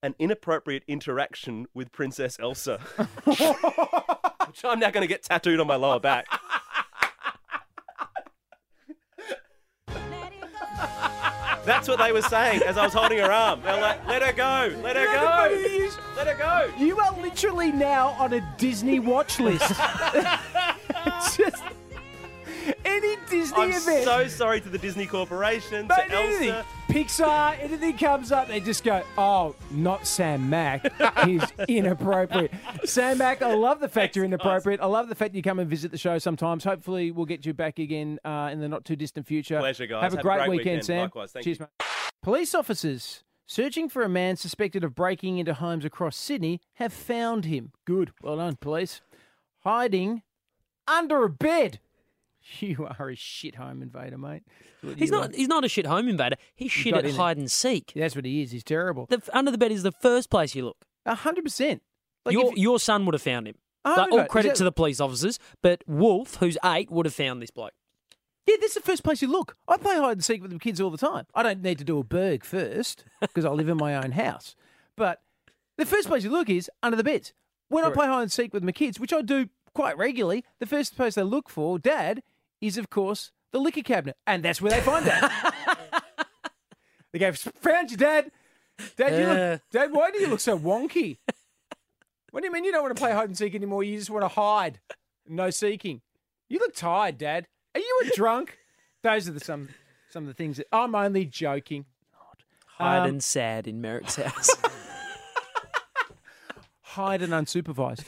An 0.00 0.14
inappropriate 0.20 0.84
interaction 0.86 1.66
with 1.74 1.90
Princess 1.90 2.38
Elsa, 2.38 2.78
which 3.24 4.64
I'm 4.64 4.78
now 4.78 4.92
going 4.92 5.02
to 5.02 5.08
get 5.08 5.24
tattooed 5.24 5.58
on 5.58 5.66
my 5.66 5.74
lower 5.74 5.98
back. 5.98 6.26
That's 11.64 11.86
what 11.88 11.98
they 11.98 12.12
were 12.12 12.22
saying 12.22 12.62
as 12.62 12.78
I 12.78 12.84
was 12.84 12.94
holding 12.94 13.18
her 13.18 13.30
arm. 13.30 13.60
They're 13.62 13.80
like, 13.80 14.06
"Let 14.06 14.22
her 14.22 14.32
go, 14.32 14.74
let 14.82 14.96
her 14.96 15.02
You 15.02 15.12
know, 15.12 15.48
go, 15.48 15.54
is- 15.54 15.98
let 16.16 16.26
her 16.26 16.34
go." 16.34 16.72
You 16.82 16.98
are 16.98 17.12
literally 17.20 17.72
now 17.72 18.10
on 18.18 18.32
a 18.32 18.54
Disney 18.56 19.00
watch 19.00 19.38
list. 19.38 19.68
Just 21.36 21.62
any 23.04 23.16
Disney 23.30 23.56
I'm 23.62 23.70
event. 23.70 24.04
so 24.04 24.26
sorry 24.28 24.60
to 24.60 24.68
the 24.68 24.78
Disney 24.78 25.06
Corporation, 25.06 25.86
Mate, 25.86 26.08
to 26.08 26.14
anything. 26.16 26.48
Elsa. 26.50 26.66
Pixar, 26.88 27.58
anything 27.62 27.96
comes 27.98 28.32
up, 28.32 28.48
they 28.48 28.60
just 28.60 28.82
go, 28.82 29.02
oh, 29.18 29.54
not 29.70 30.06
Sam 30.06 30.48
Mac. 30.48 30.90
He's 31.24 31.42
inappropriate. 31.68 32.50
Sam 32.84 33.18
Mac, 33.18 33.42
I 33.42 33.52
love 33.54 33.80
the 33.80 33.88
fact 33.88 34.16
you're 34.16 34.24
inappropriate. 34.24 34.80
I 34.80 34.86
love 34.86 35.08
the 35.08 35.14
fact 35.14 35.34
you 35.34 35.42
come 35.42 35.58
and 35.58 35.68
visit 35.68 35.90
the 35.90 35.98
show 35.98 36.18
sometimes. 36.18 36.64
Hopefully, 36.64 37.10
we'll 37.10 37.26
get 37.26 37.44
you 37.44 37.52
back 37.52 37.78
again 37.78 38.18
uh, 38.24 38.48
in 38.52 38.60
the 38.60 38.68
not 38.68 38.84
too 38.84 38.96
distant 38.96 39.26
future. 39.26 39.58
Pleasure, 39.58 39.86
guys. 39.86 40.02
Have 40.02 40.14
a 40.14 40.16
Have 40.16 40.20
a 40.20 40.22
great, 40.22 40.36
great 40.38 40.48
weekend, 40.50 40.64
weekend. 40.64 40.84
Sam. 40.86 41.00
Likewise. 41.02 41.32
Thank 41.32 41.44
Cheers, 41.44 41.58
you. 41.60 41.66
mate. 41.80 41.86
Police 42.22 42.54
officers 42.54 43.22
searching 43.46 43.88
for 43.88 44.02
a 44.02 44.08
man 44.08 44.36
suspected 44.36 44.82
of 44.82 44.94
breaking 44.94 45.38
into 45.38 45.54
homes 45.54 45.84
across 45.84 46.16
Sydney 46.16 46.60
have 46.74 46.92
found 46.92 47.44
him. 47.44 47.72
Good. 47.84 48.12
Well 48.22 48.36
done, 48.38 48.56
police. 48.56 49.02
Hiding 49.64 50.22
under 50.86 51.24
a 51.24 51.28
bed. 51.30 51.80
You 52.60 52.88
are 52.98 53.10
a 53.10 53.14
shit 53.16 53.54
home 53.56 53.82
invader, 53.82 54.18
mate. 54.18 54.42
He's 54.96 55.10
not. 55.10 55.30
are. 55.30 55.36
He's 55.36 55.48
not 55.48 55.64
a 55.64 55.68
shit 55.68 55.86
home 55.86 56.08
invader. 56.08 56.36
He's 56.54 56.72
shit 56.72 56.94
at 56.94 57.04
hide 57.10 57.36
and 57.36 57.50
seek. 57.50 57.92
That's 57.94 58.16
what 58.16 58.24
he 58.24 58.42
is. 58.42 58.50
He's 58.50 58.64
terrible. 58.64 59.06
The, 59.08 59.20
under 59.32 59.50
the 59.50 59.58
bed 59.58 59.72
is 59.72 59.82
the 59.82 59.92
first 59.92 60.30
place 60.30 60.54
you 60.54 60.64
look. 60.64 60.78
A 61.06 61.14
hundred 61.14 61.44
percent. 61.44 61.82
Like 62.24 62.32
your 62.32 62.52
if- 62.52 62.58
your 62.58 62.78
son 62.78 63.04
would 63.06 63.14
have 63.14 63.22
found 63.22 63.48
him. 63.48 63.56
Like, 63.84 64.12
all 64.12 64.24
credit 64.26 64.52
is 64.52 64.58
to 64.58 64.64
the 64.64 64.72
police 64.72 65.00
officers, 65.00 65.38
but 65.62 65.82
Wolf, 65.86 66.36
who's 66.36 66.58
eight, 66.64 66.90
would 66.90 67.06
have 67.06 67.14
found 67.14 67.40
this 67.40 67.50
bloke. 67.50 67.72
Yeah, 68.46 68.56
this 68.60 68.70
is 68.72 68.82
the 68.82 68.86
first 68.86 69.02
place 69.02 69.22
you 69.22 69.28
look. 69.28 69.56
I 69.66 69.76
play 69.78 69.96
hide 69.96 70.12
and 70.12 70.24
seek 70.24 70.42
with 70.42 70.50
the 70.50 70.58
kids 70.58 70.80
all 70.80 70.90
the 70.90 70.98
time. 70.98 71.26
I 71.34 71.42
don't 71.42 71.62
need 71.62 71.78
to 71.78 71.84
do 71.84 71.98
a 71.98 72.04
berg 72.04 72.44
first 72.44 73.04
because 73.20 73.44
I 73.44 73.50
live 73.50 73.68
in 73.68 73.76
my 73.78 73.94
own 73.96 74.12
house. 74.12 74.54
But 74.96 75.20
the 75.78 75.86
first 75.86 76.08
place 76.08 76.24
you 76.24 76.30
look 76.30 76.48
is 76.50 76.70
under 76.82 76.96
the 76.96 77.04
beds. 77.04 77.32
When 77.68 77.84
I 77.84 77.90
play 77.90 78.06
hide 78.06 78.22
and 78.22 78.32
seek 78.32 78.52
with 78.52 78.62
my 78.62 78.72
kids, 78.72 78.98
which 78.98 79.12
I 79.12 79.22
do 79.22 79.48
quite 79.74 79.96
regularly, 79.96 80.44
the 80.58 80.66
first 80.66 80.96
place 80.96 81.14
they 81.14 81.22
look 81.22 81.48
for, 81.48 81.78
Dad, 81.78 82.22
is 82.60 82.76
of 82.78 82.90
course 82.90 83.30
the 83.52 83.58
liquor 83.58 83.82
cabinet, 83.82 84.16
and 84.26 84.42
that's 84.44 84.60
where 84.60 84.70
they 84.72 84.80
find 84.80 85.06
that. 85.06 85.54
they 87.12 87.18
go, 87.18 87.32
"Found 87.32 87.90
your 87.90 87.98
Dad." 87.98 88.30
Dad, 88.96 89.18
you 89.20 89.26
Uh. 89.26 89.50
look, 89.52 89.60
Dad, 89.72 89.92
why 89.92 90.10
do 90.10 90.18
you 90.20 90.28
look 90.28 90.40
so 90.40 90.58
wonky? 90.58 91.18
What 92.30 92.40
do 92.42 92.46
you 92.46 92.52
mean 92.52 92.64
you 92.64 92.72
don't 92.72 92.82
want 92.82 92.94
to 92.94 93.00
play 93.00 93.12
hide 93.12 93.28
and 93.28 93.36
seek 93.38 93.54
anymore? 93.54 93.82
You 93.82 93.96
just 93.98 94.10
want 94.10 94.22
to 94.22 94.28
hide, 94.28 94.80
no 95.26 95.50
seeking. 95.50 96.02
You 96.48 96.58
look 96.58 96.74
tired, 96.74 97.18
Dad. 97.18 97.46
Are 97.74 97.80
you 97.80 98.00
a 98.04 98.10
drunk? 98.16 98.58
Those 99.02 99.28
are 99.28 99.32
the 99.32 99.40
some 99.40 99.70
some 100.10 100.24
of 100.24 100.28
the 100.28 100.34
things 100.34 100.58
that 100.58 100.66
I'm 100.72 100.94
only 100.94 101.24
joking. 101.24 101.86
Hide 102.76 103.00
Um, 103.04 103.08
and 103.08 103.24
sad 103.24 103.66
in 103.66 103.80
Merrick's 103.80 104.16
house. 104.22 104.50
Hide 106.82 107.22
and 107.22 107.32
unsupervised. 107.32 108.04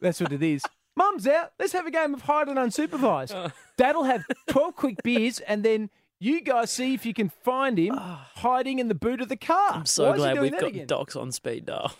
That's 0.00 0.20
what 0.20 0.32
it 0.32 0.42
is. 0.42 0.62
Mum's 0.96 1.26
out. 1.26 1.52
Let's 1.58 1.72
have 1.72 1.86
a 1.86 1.90
game 1.90 2.14
of 2.14 2.22
hide 2.22 2.48
and 2.48 2.58
unsupervised. 2.58 3.52
Dad'll 3.76 4.04
have 4.04 4.24
12 4.48 4.76
quick 4.76 5.02
beers 5.02 5.40
and 5.40 5.64
then 5.64 5.90
you 6.20 6.40
guys 6.40 6.70
see 6.70 6.94
if 6.94 7.04
you 7.04 7.12
can 7.12 7.28
find 7.28 7.78
him 7.78 7.94
hiding 7.96 8.78
in 8.78 8.88
the 8.88 8.94
boot 8.94 9.20
of 9.20 9.28
the 9.28 9.36
car. 9.36 9.72
I'm 9.72 9.86
so 9.86 10.10
Why 10.10 10.16
glad 10.16 10.40
we've 10.40 10.52
got 10.52 10.64
again? 10.64 10.86
docs 10.86 11.16
on 11.16 11.32
speed 11.32 11.66
dial. 11.66 11.92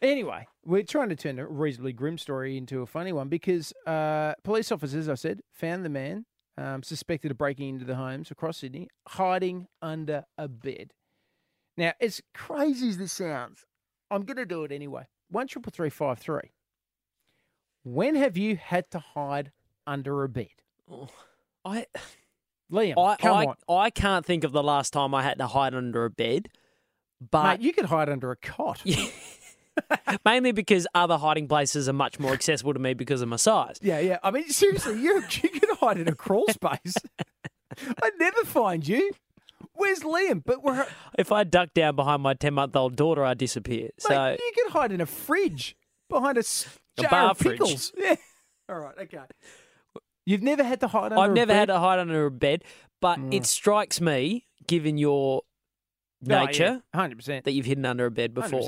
Anyway, 0.00 0.46
we're 0.64 0.84
trying 0.84 1.08
to 1.08 1.16
turn 1.16 1.38
a 1.40 1.46
reasonably 1.46 1.92
grim 1.92 2.18
story 2.18 2.56
into 2.56 2.82
a 2.82 2.86
funny 2.86 3.12
one 3.12 3.28
because 3.28 3.72
uh, 3.86 4.34
police 4.44 4.70
officers, 4.70 5.08
I 5.08 5.14
said, 5.14 5.40
found 5.52 5.84
the 5.84 5.88
man 5.88 6.24
um, 6.56 6.82
suspected 6.84 7.32
of 7.32 7.38
breaking 7.38 7.68
into 7.68 7.84
the 7.84 7.96
homes 7.96 8.30
across 8.30 8.58
Sydney, 8.58 8.88
hiding 9.08 9.66
under 9.82 10.24
a 10.36 10.46
bed. 10.46 10.92
Now, 11.76 11.92
as 12.00 12.20
crazy 12.32 12.88
as 12.90 12.98
this 12.98 13.12
sounds, 13.12 13.66
I'm 14.10 14.22
going 14.22 14.36
to 14.36 14.46
do 14.46 14.64
it 14.64 14.72
anyway. 14.72 15.06
One 15.30 15.46
triple 15.48 15.72
three 15.74 15.90
five 15.90 16.18
three. 16.18 16.52
When 17.84 18.14
have 18.16 18.36
you 18.36 18.56
had 18.56 18.90
to 18.90 18.98
hide 18.98 19.52
under 19.86 20.22
a 20.24 20.28
bed, 20.28 20.48
I 21.64 21.86
Liam? 22.70 22.94
I 22.98 23.16
come 23.16 23.36
I, 23.36 23.46
on, 23.46 23.56
I 23.68 23.90
can't 23.90 24.26
think 24.26 24.44
of 24.44 24.52
the 24.52 24.62
last 24.62 24.92
time 24.92 25.14
I 25.14 25.22
had 25.22 25.38
to 25.38 25.46
hide 25.46 25.74
under 25.74 26.04
a 26.04 26.10
bed, 26.10 26.48
but 27.30 27.58
mate. 27.58 27.60
You 27.60 27.72
could 27.72 27.86
hide 27.86 28.08
under 28.08 28.30
a 28.30 28.36
cot. 28.36 28.82
mainly 30.24 30.52
because 30.52 30.86
other 30.94 31.16
hiding 31.16 31.48
places 31.48 31.88
are 31.88 31.92
much 31.92 32.18
more 32.18 32.32
accessible 32.32 32.74
to 32.74 32.80
me 32.80 32.94
because 32.94 33.22
of 33.22 33.28
my 33.28 33.36
size. 33.36 33.78
Yeah, 33.80 34.00
yeah. 34.00 34.18
I 34.22 34.30
mean, 34.30 34.48
seriously, 34.48 35.00
you 35.00 35.22
you 35.42 35.48
can 35.48 35.76
hide 35.76 35.98
in 35.98 36.08
a 36.08 36.14
crawl 36.14 36.46
space. 36.48 36.94
I'd 38.02 38.18
never 38.18 38.44
find 38.44 38.86
you. 38.86 39.12
Where's 39.72 40.00
Liam? 40.00 40.42
But 40.44 40.62
we're 40.62 40.86
If 41.18 41.30
I 41.30 41.44
duck 41.44 41.74
down 41.74 41.96
behind 41.96 42.22
my 42.22 42.34
ten 42.34 42.54
month 42.54 42.74
old 42.74 42.96
daughter, 42.96 43.24
I 43.24 43.34
disappear. 43.34 43.90
So 43.98 44.10
Mate, 44.10 44.40
you 44.40 44.52
can 44.54 44.72
hide 44.72 44.92
in 44.92 45.00
a 45.00 45.06
fridge 45.06 45.76
behind 46.08 46.36
a, 46.36 46.40
s- 46.40 46.78
A 46.98 47.02
jar 47.02 47.10
bar 47.10 47.30
of 47.30 47.38
fridge. 47.38 47.52
pickles. 47.58 47.92
Yeah. 47.98 48.16
All 48.68 48.78
right, 48.80 48.94
okay. 49.02 49.22
You've 50.26 50.42
never 50.42 50.62
had 50.62 50.80
to 50.80 50.88
hide 50.88 51.12
under 51.12 51.18
I've 51.18 51.30
a 51.30 51.34
never 51.34 51.52
bed? 51.52 51.58
had 51.58 51.66
to 51.68 51.78
hide 51.78 51.98
under 51.98 52.26
a 52.26 52.30
bed, 52.30 52.64
but 53.00 53.18
Mm. 53.18 53.32
it 53.34 53.46
strikes 53.46 54.00
me, 54.00 54.46
given 54.66 54.98
your 54.98 55.42
Oh, 55.42 56.44
nature, 56.44 56.82
Hundred 56.94 57.16
percent. 57.16 57.44
that 57.44 57.52
you've 57.52 57.64
hidden 57.66 57.86
under 57.86 58.04
a 58.06 58.10
bed 58.10 58.34
before. 58.34 58.60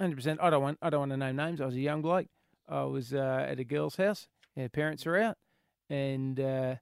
Hundred 0.00 0.16
percent. 0.16 0.40
I 0.42 0.50
don't 0.50 0.62
want. 0.62 0.78
I 0.82 0.90
don't 0.90 1.00
want 1.00 1.12
to 1.12 1.16
name 1.16 1.36
names. 1.36 1.60
I 1.60 1.66
was 1.66 1.76
a 1.76 1.80
young 1.80 2.02
bloke. 2.02 2.26
I 2.68 2.82
was 2.82 3.14
uh, 3.14 3.46
at 3.48 3.58
a 3.58 3.64
girl's 3.64 3.96
house. 3.96 4.28
Her 4.56 4.68
parents 4.68 5.06
were 5.06 5.16
out, 5.18 5.36
and 5.88 6.38
uh, 6.38 6.74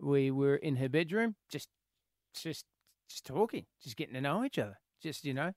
we 0.00 0.30
were 0.30 0.56
in 0.56 0.76
her 0.76 0.88
bedroom, 0.88 1.34
just, 1.50 1.68
just, 2.40 2.64
just 3.10 3.26
talking, 3.26 3.66
just 3.82 3.96
getting 3.96 4.14
to 4.14 4.20
know 4.20 4.44
each 4.44 4.58
other. 4.58 4.78
Just 5.02 5.24
you 5.24 5.34
know, 5.34 5.52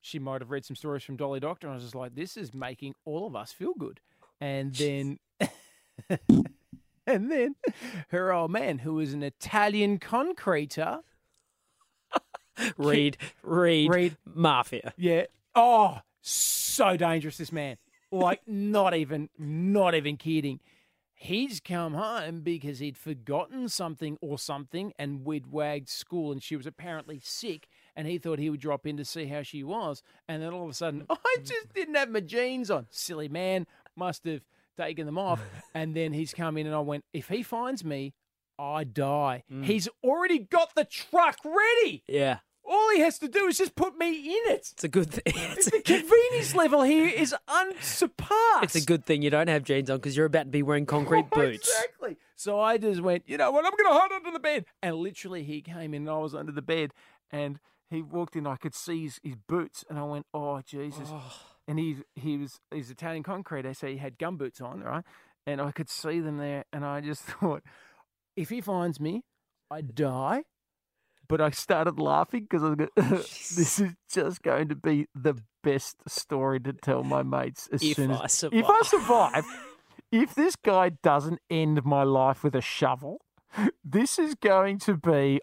she 0.00 0.18
might 0.18 0.40
have 0.40 0.50
read 0.50 0.64
some 0.64 0.76
stories 0.76 1.02
from 1.02 1.16
Dolly 1.16 1.40
Doctor, 1.40 1.66
and 1.66 1.72
I 1.72 1.74
was 1.74 1.84
just 1.84 1.94
like, 1.96 2.14
this 2.14 2.36
is 2.36 2.54
making 2.54 2.94
all 3.04 3.26
of 3.26 3.34
us 3.36 3.52
feel 3.52 3.74
good. 3.76 4.00
And 4.40 4.74
then, 4.74 5.18
and 7.06 7.30
then, 7.30 7.54
her 8.08 8.32
old 8.32 8.50
man, 8.50 8.78
who 8.78 8.94
was 8.94 9.12
an 9.12 9.22
Italian 9.22 9.98
concreter, 9.98 11.00
Read, 12.78 13.16
read, 13.42 13.90
Read. 13.90 14.16
mafia. 14.24 14.92
Yeah. 14.96 15.24
Oh, 15.54 15.98
so 16.22 16.96
dangerous, 16.96 17.36
this 17.38 17.52
man. 17.52 17.76
Like, 18.10 18.40
not 18.46 18.94
even, 18.94 19.28
not 19.38 19.94
even 19.94 20.16
kidding. 20.16 20.60
He's 21.18 21.60
come 21.60 21.94
home 21.94 22.40
because 22.42 22.78
he'd 22.78 22.96
forgotten 22.96 23.68
something 23.68 24.18
or 24.20 24.38
something, 24.38 24.92
and 24.98 25.24
we'd 25.24 25.50
wagged 25.50 25.88
school, 25.88 26.30
and 26.30 26.42
she 26.42 26.56
was 26.56 26.66
apparently 26.66 27.20
sick, 27.22 27.68
and 27.94 28.06
he 28.06 28.18
thought 28.18 28.38
he 28.38 28.50
would 28.50 28.60
drop 28.60 28.86
in 28.86 28.96
to 28.98 29.04
see 29.04 29.26
how 29.26 29.42
she 29.42 29.64
was. 29.64 30.02
And 30.28 30.42
then 30.42 30.52
all 30.52 30.64
of 30.64 30.70
a 30.70 30.74
sudden, 30.74 31.06
I 31.10 31.36
just 31.42 31.72
didn't 31.74 31.94
have 31.94 32.10
my 32.10 32.20
jeans 32.20 32.70
on. 32.70 32.86
Silly 32.90 33.28
man, 33.28 33.66
must 33.96 34.24
have 34.24 34.42
taken 34.76 35.06
them 35.06 35.18
off. 35.18 35.40
And 35.74 35.94
then 35.94 36.12
he's 36.12 36.32
come 36.32 36.56
in, 36.56 36.66
and 36.66 36.74
I 36.74 36.80
went, 36.80 37.04
if 37.12 37.28
he 37.28 37.42
finds 37.42 37.84
me, 37.84 38.14
I 38.58 38.84
die. 38.84 39.44
Mm. 39.52 39.64
He's 39.64 39.88
already 40.02 40.38
got 40.38 40.74
the 40.74 40.84
truck 40.86 41.36
ready. 41.44 42.02
Yeah, 42.08 42.38
All 42.64 42.90
he 42.94 43.00
has 43.00 43.18
to 43.18 43.28
do 43.28 43.46
is 43.46 43.58
just 43.58 43.74
put 43.74 43.98
me 43.98 44.08
in 44.08 44.52
it. 44.54 44.68
it's 44.72 44.84
a 44.84 44.88
good 44.88 45.10
thing. 45.10 45.34
The 45.66 45.82
convenience 45.84 46.54
level 46.54 46.82
here 46.82 47.08
is 47.08 47.34
unsurpassed. 47.46 48.62
It's 48.62 48.74
a 48.76 48.80
good 48.86 49.04
thing 49.04 49.20
you 49.22 49.30
don't 49.30 49.48
have 49.48 49.64
jeans 49.64 49.90
on 49.90 49.98
because 49.98 50.16
you're 50.16 50.26
about 50.26 50.44
to 50.44 50.48
be 50.50 50.62
wearing 50.62 50.86
concrete 50.86 51.26
Oh, 51.32 51.36
boots. 51.36 51.68
Exactly. 51.68 52.16
So 52.34 52.58
I 52.60 52.78
just 52.78 53.00
went, 53.02 53.24
you 53.26 53.36
know 53.36 53.50
what? 53.50 53.64
I'm 53.66 53.72
going 53.72 53.92
to 53.92 53.98
hide 54.00 54.12
under 54.12 54.30
the 54.30 54.40
bed. 54.40 54.64
And 54.82 54.96
literally, 54.96 55.42
he 55.42 55.60
came 55.62 55.92
in 55.94 56.02
and 56.02 56.10
I 56.10 56.18
was 56.18 56.34
under 56.34 56.52
the 56.52 56.62
bed. 56.62 56.92
And 57.30 57.58
he 57.90 58.02
walked 58.02 58.36
in. 58.36 58.46
I 58.46 58.56
could 58.56 58.74
see 58.74 59.04
his, 59.04 59.20
his 59.22 59.34
boots. 59.36 59.84
And 59.90 59.98
I 59.98 60.04
went, 60.04 60.26
oh, 60.32 60.60
Jesus. 60.62 61.08
Oh. 61.10 61.32
And 61.68 61.78
he, 61.78 61.96
he 62.14 62.36
was 62.36 62.60
he's 62.70 62.90
Italian 62.90 63.22
concrete. 63.22 63.66
I 63.66 63.72
So 63.72 63.88
he 63.88 63.96
had 63.96 64.18
gum 64.18 64.36
boots 64.36 64.60
on, 64.60 64.80
right? 64.80 65.04
And 65.46 65.60
I 65.60 65.72
could 65.72 65.88
see 65.88 66.20
them 66.20 66.38
there. 66.38 66.64
And 66.72 66.84
I 66.84 67.00
just 67.00 67.22
thought, 67.40 67.62
if 68.36 68.50
he 68.50 68.60
finds 68.60 69.00
me, 69.00 69.22
I 69.70 69.80
die. 69.80 70.44
But 71.28 71.40
I 71.40 71.50
started 71.50 71.98
laughing 71.98 72.42
because 72.48 72.62
I 72.62 72.68
was 72.68 72.76
going, 72.76 72.90
this 72.96 73.80
is 73.80 73.94
just 74.08 74.42
going 74.42 74.68
to 74.68 74.76
be 74.76 75.06
the 75.12 75.34
best 75.64 75.96
story 76.08 76.60
to 76.60 76.72
tell 76.72 77.02
my 77.02 77.24
mates 77.24 77.68
as 77.72 77.82
If 77.82 77.96
soon 77.96 78.12
I 78.12 78.24
as 78.24 78.44
if 78.44 78.64
I 78.64 78.80
survive. 78.84 79.44
if 80.12 80.36
this 80.36 80.54
guy 80.54 80.90
doesn't 80.90 81.40
end 81.50 81.84
my 81.84 82.04
life 82.04 82.44
with 82.44 82.54
a 82.54 82.60
shovel, 82.60 83.22
this 83.84 84.20
is 84.20 84.36
going 84.36 84.78
to 84.80 84.96
be 84.96 85.40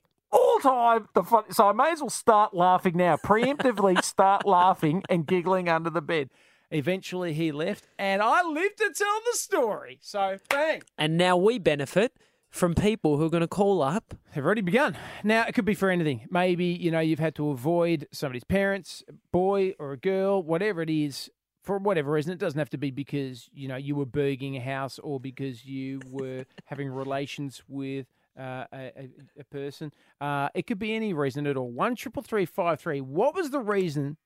time 0.63 1.08
the 1.13 1.23
fun. 1.23 1.52
So 1.52 1.67
I 1.67 1.73
may 1.73 1.91
as 1.91 2.02
well 2.02 2.10
start 2.10 2.54
laughing 2.54 2.97
now. 2.97 3.17
Preemptively 3.17 4.04
start 4.04 4.45
laughing 4.45 5.04
and 5.10 5.28
giggling 5.28 5.69
under 5.69 5.89
the 5.89 6.02
bed. 6.02 6.30
Eventually, 6.71 7.34
he 7.34 7.52
left, 7.52 7.88
and 7.99 8.19
I 8.23 8.41
lived 8.41 8.80
to 8.80 8.91
tell 8.95 9.19
the 9.32 9.38
story. 9.38 9.99
So, 10.02 10.38
bang. 10.49 10.82
And 10.97 11.17
now 11.17 11.38
we 11.38 11.60
benefit 11.60 12.17
from 12.49 12.73
people 12.73 13.17
who 13.17 13.26
are 13.26 13.30
going 13.30 13.41
to 13.41 13.47
call 13.47 13.84
up. 13.84 14.15
Have 14.32 14.43
already 14.43 14.62
begun. 14.62 14.97
Now, 15.23 15.45
it 15.47 15.54
could 15.54 15.65
be 15.65 15.76
for 15.76 15.91
anything. 15.91 16.28
Maybe, 16.32 16.65
you 16.65 16.89
know, 16.89 16.99
you've 16.99 17.19
had 17.19 17.36
to 17.36 17.49
avoid 17.49 18.08
somebody's 18.12 18.43
parents, 18.43 19.04
boy 19.32 19.76
or 19.78 19.91
a 19.91 19.97
girl, 19.97 20.41
whatever 20.41 20.82
it 20.82 20.89
is, 20.89 21.30
for 21.62 21.78
whatever 21.78 22.12
reason. 22.12 22.34
It 22.34 22.39
doesn't 22.39 22.58
have 22.58 22.71
to 22.71 22.78
be 22.78 22.89
because, 22.89 23.49
you 23.54 23.67
know, 23.67 23.76
you 23.76 23.95
were 23.95 24.06
burging 24.06 24.58
a 24.58 24.62
house 24.62 24.97
or 24.99 25.19
because 25.19 25.65
you 25.65 25.99
were 26.10 26.45
having 26.65 26.89
relations 26.89 27.62
with 27.67 28.08
uh, 28.39 28.65
a, 28.74 29.10
a, 29.39 29.43
person. 29.46 29.91
Uh, 30.19 30.50
it 30.56 30.67
could 30.67 30.80
be 30.80 30.93
any 30.93 31.13
reason 31.13 31.48
at 31.48 31.58
all. 31.58 31.69
One 31.69 31.96
triple 31.96 32.24
three 32.24 32.46
five 32.46 32.80
three. 32.80 33.02
What 33.02 33.36
was 33.36 33.52
the 33.52 33.60
reason 33.60 34.17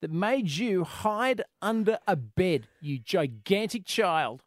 that 0.00 0.10
made 0.12 0.50
you 0.50 0.84
hide 0.84 1.42
under 1.60 1.98
a 2.06 2.16
bed, 2.16 2.68
you 2.80 2.98
gigantic 2.98 3.84
child? 3.84 4.42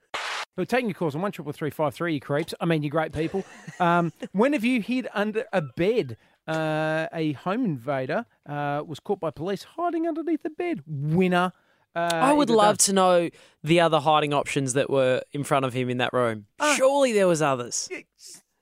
We're 0.58 0.66
taking 0.66 0.90
your 0.90 0.96
calls 0.96 1.16
on 1.16 1.22
one 1.22 1.32
triple 1.32 1.54
three 1.54 1.70
five 1.70 1.94
three. 1.94 2.14
You 2.16 2.20
creeps. 2.20 2.54
I 2.60 2.66
mean, 2.66 2.84
you 2.84 2.90
great 2.90 3.14
people. 3.14 3.44
Um, 3.80 4.12
when 4.32 4.54
have 4.54 4.66
you 4.66 4.82
hid 4.82 5.08
under 5.14 5.46
a 5.54 5.62
bed? 5.62 6.18
Uh, 6.48 7.08
a 7.14 7.34
home 7.34 7.64
invader 7.64 8.26
uh, 8.50 8.82
was 8.86 9.00
caught 9.00 9.20
by 9.20 9.30
police 9.30 9.64
hiding 9.64 10.08
underneath 10.08 10.44
a 10.44 10.50
bed. 10.50 10.82
Winner. 10.88 11.54
Uh, 11.96 12.10
I 12.12 12.34
would 12.34 12.50
love 12.50 12.78
to 12.80 12.94
know 12.94 13.30
the 13.64 13.82
other 13.82 14.00
hiding 14.00 14.34
options 14.34 14.74
that 14.74 14.90
were 14.90 15.22
in 15.34 15.44
front 15.44 15.66
of 15.66 15.74
him 15.74 15.90
in 15.90 15.98
that 15.98 16.14
room. 16.14 16.46
Ah. 16.60 16.74
Surely 16.78 17.12
there 17.12 17.28
was 17.28 17.42
others. 17.42 17.90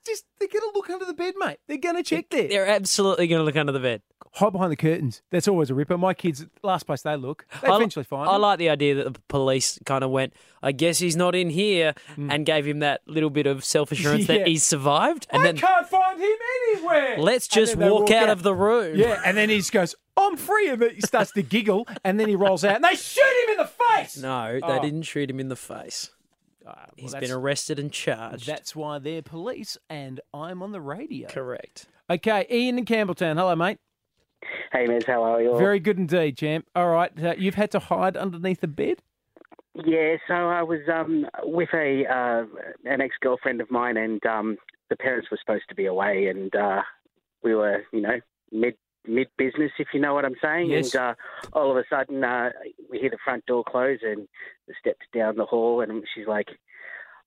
Just 0.06 0.24
they're 0.38 0.48
gonna 0.48 0.72
look 0.74 0.88
under 0.88 1.04
the 1.04 1.12
bed, 1.12 1.34
mate. 1.38 1.58
They're 1.68 1.76
gonna 1.78 2.02
check 2.02 2.30
there. 2.30 2.48
They're 2.48 2.66
absolutely 2.66 3.26
going 3.28 3.40
to 3.40 3.44
look 3.44 3.56
under 3.56 3.72
the 3.72 3.80
bed. 3.80 4.02
Hide 4.34 4.52
behind 4.52 4.70
the 4.72 4.76
curtains. 4.76 5.22
That's 5.30 5.48
always 5.48 5.70
a 5.70 5.74
ripper. 5.74 5.98
My 5.98 6.14
kids, 6.14 6.46
last 6.62 6.84
place 6.86 7.02
they 7.02 7.16
look, 7.16 7.44
they 7.62 7.68
I- 7.68 7.76
eventually 7.76 8.04
find. 8.04 8.28
I 8.28 8.32
them. 8.34 8.42
like 8.42 8.58
the 8.60 8.70
idea 8.70 8.94
that 8.94 9.12
the 9.12 9.20
police 9.28 9.78
kind 9.84 10.02
of 10.04 10.10
went, 10.10 10.32
I 10.62 10.70
guess 10.72 10.98
he's 11.00 11.16
not 11.16 11.34
in 11.34 11.50
here, 11.50 11.94
mm. 12.16 12.32
and 12.32 12.46
gave 12.46 12.64
him 12.66 12.78
that 12.78 13.00
little 13.06 13.28
bit 13.30 13.46
of 13.46 13.64
self 13.64 13.90
assurance. 13.92 14.20
Yeah. 14.28 14.38
that 14.38 14.46
he's 14.46 14.62
survived. 14.62 15.26
And 15.30 15.42
I 15.42 15.46
then 15.46 15.56
can't 15.58 15.86
find 15.88 16.20
him 16.20 16.36
anywhere. 16.72 17.18
let's 17.18 17.48
just 17.48 17.78
they 17.78 17.90
walk, 17.90 18.10
out, 18.10 18.28
of 18.30 18.42
the 18.42 18.54
room. 18.54 18.96
Yeah, 18.96 19.20
and 19.24 19.36
then 19.36 19.50
he 19.50 19.56
just 19.58 19.72
goes, 19.72 19.94
"I'm 20.16 20.36
free," 20.36 20.68
and 20.70 20.82
he 20.82 21.00
starts 21.00 21.32
to 21.32 21.42
giggle, 21.42 21.86
and 22.04 22.18
then 22.20 22.28
he 22.28 22.36
rolls 22.36 22.64
out, 22.64 22.76
and 22.76 22.84
they 22.84 22.94
shoot 22.94 23.44
him 23.44 23.50
in 23.50 23.56
the 23.58 23.70
face. 23.96 24.16
No, 24.16 24.52
they 24.54 24.60
Oh. 24.62 24.80
didn't 24.82 25.02
shoot 25.02 25.28
him 25.28 25.40
in 25.40 25.48
the 25.48 25.56
face. 25.56 26.10
Ah, 26.70 26.84
well, 26.86 26.94
He's 26.96 27.12
that's- 27.12 27.28
been 27.28 27.36
arrested 27.36 27.78
and 27.78 27.92
charged. 27.92 28.46
That's 28.46 28.74
why 28.76 28.98
they're 28.98 29.22
police, 29.22 29.76
and 29.88 30.20
I'm 30.32 30.62
on 30.62 30.72
the 30.72 30.80
radio. 30.80 31.28
Correct. 31.28 31.86
Okay, 32.08 32.46
Ian 32.50 32.78
in 32.78 32.84
Campbelltown. 32.84 33.36
Hello, 33.36 33.54
mate. 33.56 33.78
Hey, 34.72 34.86
Mez, 34.86 35.04
how 35.06 35.22
are 35.22 35.42
you? 35.42 35.56
Very 35.58 35.80
good 35.80 35.98
indeed, 35.98 36.36
champ. 36.36 36.66
All 36.74 36.88
right, 36.88 37.12
uh, 37.22 37.34
you've 37.36 37.56
had 37.56 37.70
to 37.72 37.78
hide 37.78 38.16
underneath 38.16 38.60
the 38.60 38.68
bed. 38.68 39.02
Yeah, 39.74 40.16
so 40.26 40.34
I 40.34 40.62
was 40.62 40.80
um, 40.92 41.26
with 41.44 41.68
a 41.74 42.04
uh, 42.06 42.44
an 42.90 43.00
ex 43.00 43.14
girlfriend 43.20 43.60
of 43.60 43.70
mine, 43.70 43.96
and 43.96 44.24
um, 44.26 44.56
the 44.88 44.96
parents 44.96 45.28
were 45.30 45.38
supposed 45.40 45.64
to 45.68 45.74
be 45.74 45.86
away, 45.86 46.26
and 46.26 46.54
uh, 46.56 46.82
we 47.42 47.54
were, 47.54 47.82
you 47.92 48.00
know, 48.00 48.20
mid 48.52 48.74
mid 49.06 49.28
business, 49.36 49.72
if 49.78 49.88
you 49.92 50.00
know 50.00 50.14
what 50.14 50.24
I'm 50.24 50.36
saying. 50.42 50.70
Yes. 50.70 50.94
And 50.94 51.02
uh, 51.02 51.14
all 51.52 51.70
of 51.70 51.76
a 51.76 51.84
sudden, 51.88 52.22
uh, 52.22 52.50
we 52.90 52.98
hear 52.98 53.10
the 53.10 53.18
front 53.24 53.46
door 53.46 53.64
close, 53.64 53.98
and 54.02 54.28
the 54.68 54.74
steps 54.78 55.06
down 55.14 55.36
the 55.36 55.44
hall, 55.44 55.80
and 55.80 56.04
she's 56.14 56.26
like, 56.26 56.48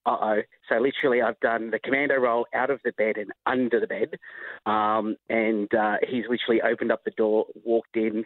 "Uh 0.05 0.17
oh!" 0.21 0.41
So 0.69 0.79
literally, 0.79 1.21
I've 1.21 1.39
done 1.39 1.71
the 1.71 1.79
commando 1.79 2.15
roll 2.15 2.45
out 2.53 2.69
of 2.69 2.79
the 2.83 2.91
bed 2.93 3.17
and 3.17 3.31
under 3.45 3.79
the 3.79 3.88
bed, 3.88 4.17
um, 4.65 5.15
and 5.29 5.73
uh, 5.73 5.97
he's 6.07 6.25
literally 6.29 6.62
opened 6.62 6.91
up 6.91 7.03
the 7.03 7.12
door, 7.12 7.45
walked 7.63 7.95
in, 7.95 8.23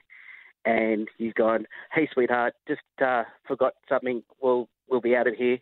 and 0.66 1.08
he's 1.18 1.34
gone, 1.34 1.66
"Hey, 1.94 2.10
sweetheart, 2.14 2.54
just 2.68 2.82
uh, 3.04 3.24
forgot 3.48 3.74
something. 3.90 4.24
We'll 4.42 4.70
we'll 4.90 5.02
be 5.02 5.16
out 5.16 5.28
of 5.28 5.36
here." 5.36 5.60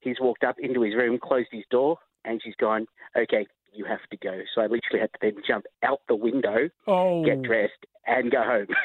He's 0.00 0.16
walked 0.18 0.44
up 0.44 0.56
into 0.58 0.80
his 0.82 0.94
room, 0.94 1.18
closed 1.22 1.48
his 1.52 1.64
door, 1.70 1.98
and 2.24 2.40
she's 2.42 2.56
gone, 2.56 2.86
"Okay, 3.16 3.46
you 3.72 3.84
have 3.84 4.00
to 4.10 4.16
go." 4.16 4.40
So 4.54 4.60
I 4.60 4.64
literally 4.66 5.00
had 5.00 5.12
to 5.12 5.18
then 5.20 5.42
jump 5.46 5.64
out 5.82 6.00
the 6.08 6.16
window, 6.16 6.68
Oh, 6.86 7.24
get 7.24 7.42
dressed, 7.42 7.86
and 8.06 8.30
go 8.30 8.42
home. 8.42 8.66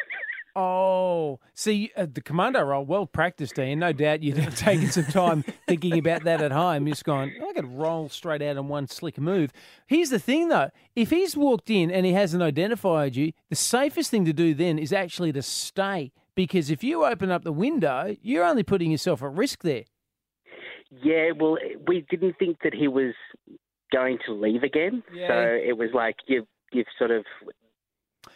Oh, 0.58 1.41
see, 1.54 1.91
uh, 1.98 2.06
the 2.10 2.21
commando 2.21 2.62
role, 2.62 2.86
well 2.86 3.06
practiced, 3.06 3.60
Ian. 3.60 3.80
No 3.80 3.91
doubt 3.91 4.24
you'd 4.24 4.38
have 4.38 4.56
taken 4.58 4.89
some 4.89 5.04
time 5.04 5.43
thinking 5.67 5.98
about 6.00 6.24
that 6.24 6.41
at 6.41 6.54
home. 6.54 6.88
Just 6.88 7.04
going, 7.04 7.34
I 7.45 7.52
could 7.52 7.67
roll 7.67 8.08
straight 8.08 8.41
out 8.41 8.56
in 8.56 8.69
one 8.69 8.88
slick 8.88 9.17
move. 9.19 9.52
Here's 9.86 10.12
the 10.12 10.17
thing, 10.19 10.48
though. 10.48 10.69
If 10.95 11.10
he's 11.10 11.36
walked 11.36 11.69
in 11.69 11.91
and 11.91 12.06
he 12.06 12.13
hasn't 12.13 12.41
identified 12.41 13.17
you, 13.17 13.34
the 13.50 13.58
safest 13.58 14.12
thing 14.12 14.24
to 14.24 14.32
do 14.32 14.54
then 14.54 14.80
is 14.80 14.93
actually 14.93 15.34
to 15.34 15.41
stay. 15.41 16.13
Because 16.36 16.69
if 16.69 16.86
you 16.86 17.04
open 17.04 17.32
up 17.32 17.43
the 17.43 17.52
window, 17.52 18.15
you're 18.21 18.45
only 18.45 18.63
putting 18.63 18.91
yourself 18.91 19.21
at 19.24 19.34
risk 19.34 19.62
there. 19.62 19.84
yeah, 21.04 21.32
well, 21.38 21.58
we 21.86 22.06
didn't 22.10 22.38
think 22.39 22.60
that 22.63 22.74
he 22.74 22.88
was 22.88 23.13
going 23.99 24.17
to 24.25 24.34
leave 24.34 24.63
again, 24.63 25.03
Yeah. 25.13 25.27
so 25.29 25.39
it 25.69 25.77
was 25.77 25.89
like 25.93 26.15
you've 26.27 26.47
you've 26.71 26.88
sort 26.97 27.12
of 27.12 27.23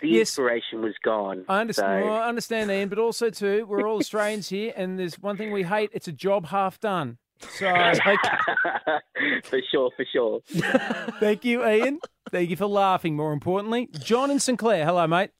the 0.01 0.07
Yes. 0.07 0.19
inspiration 0.29 0.81
was 0.81 0.93
gone. 1.03 1.43
I 1.49 1.59
understand. 1.61 2.03
So- 2.03 2.09
Well, 2.09 2.17
I 2.23 2.27
understand, 2.29 2.69
Ian, 2.71 2.87
but 2.89 2.99
also 2.99 3.29
too, 3.29 3.65
we're 3.67 3.87
all 3.87 3.97
Australians 3.97 4.47
here, 4.57 4.71
and 4.77 4.97
there's 4.99 5.19
one 5.19 5.35
thing 5.37 5.51
we 5.51 5.63
hate: 5.63 5.89
it's 5.93 6.07
a 6.07 6.11
job 6.27 6.45
half 6.47 6.79
done. 6.79 7.17
So, 7.39 7.67
for 9.43 9.59
sure, 9.71 9.91
for 9.95 10.05
sure. 10.11 10.39
thank 11.19 11.45
you, 11.45 11.65
Ian. 11.65 11.99
Thank 12.31 12.49
you 12.49 12.55
for 12.55 12.65
laughing. 12.67 13.15
More 13.15 13.33
importantly, 13.33 13.87
John 13.99 14.29
and 14.31 14.41
Sinclair. 14.41 14.85
Hello, 14.85 15.07
mate. 15.07 15.31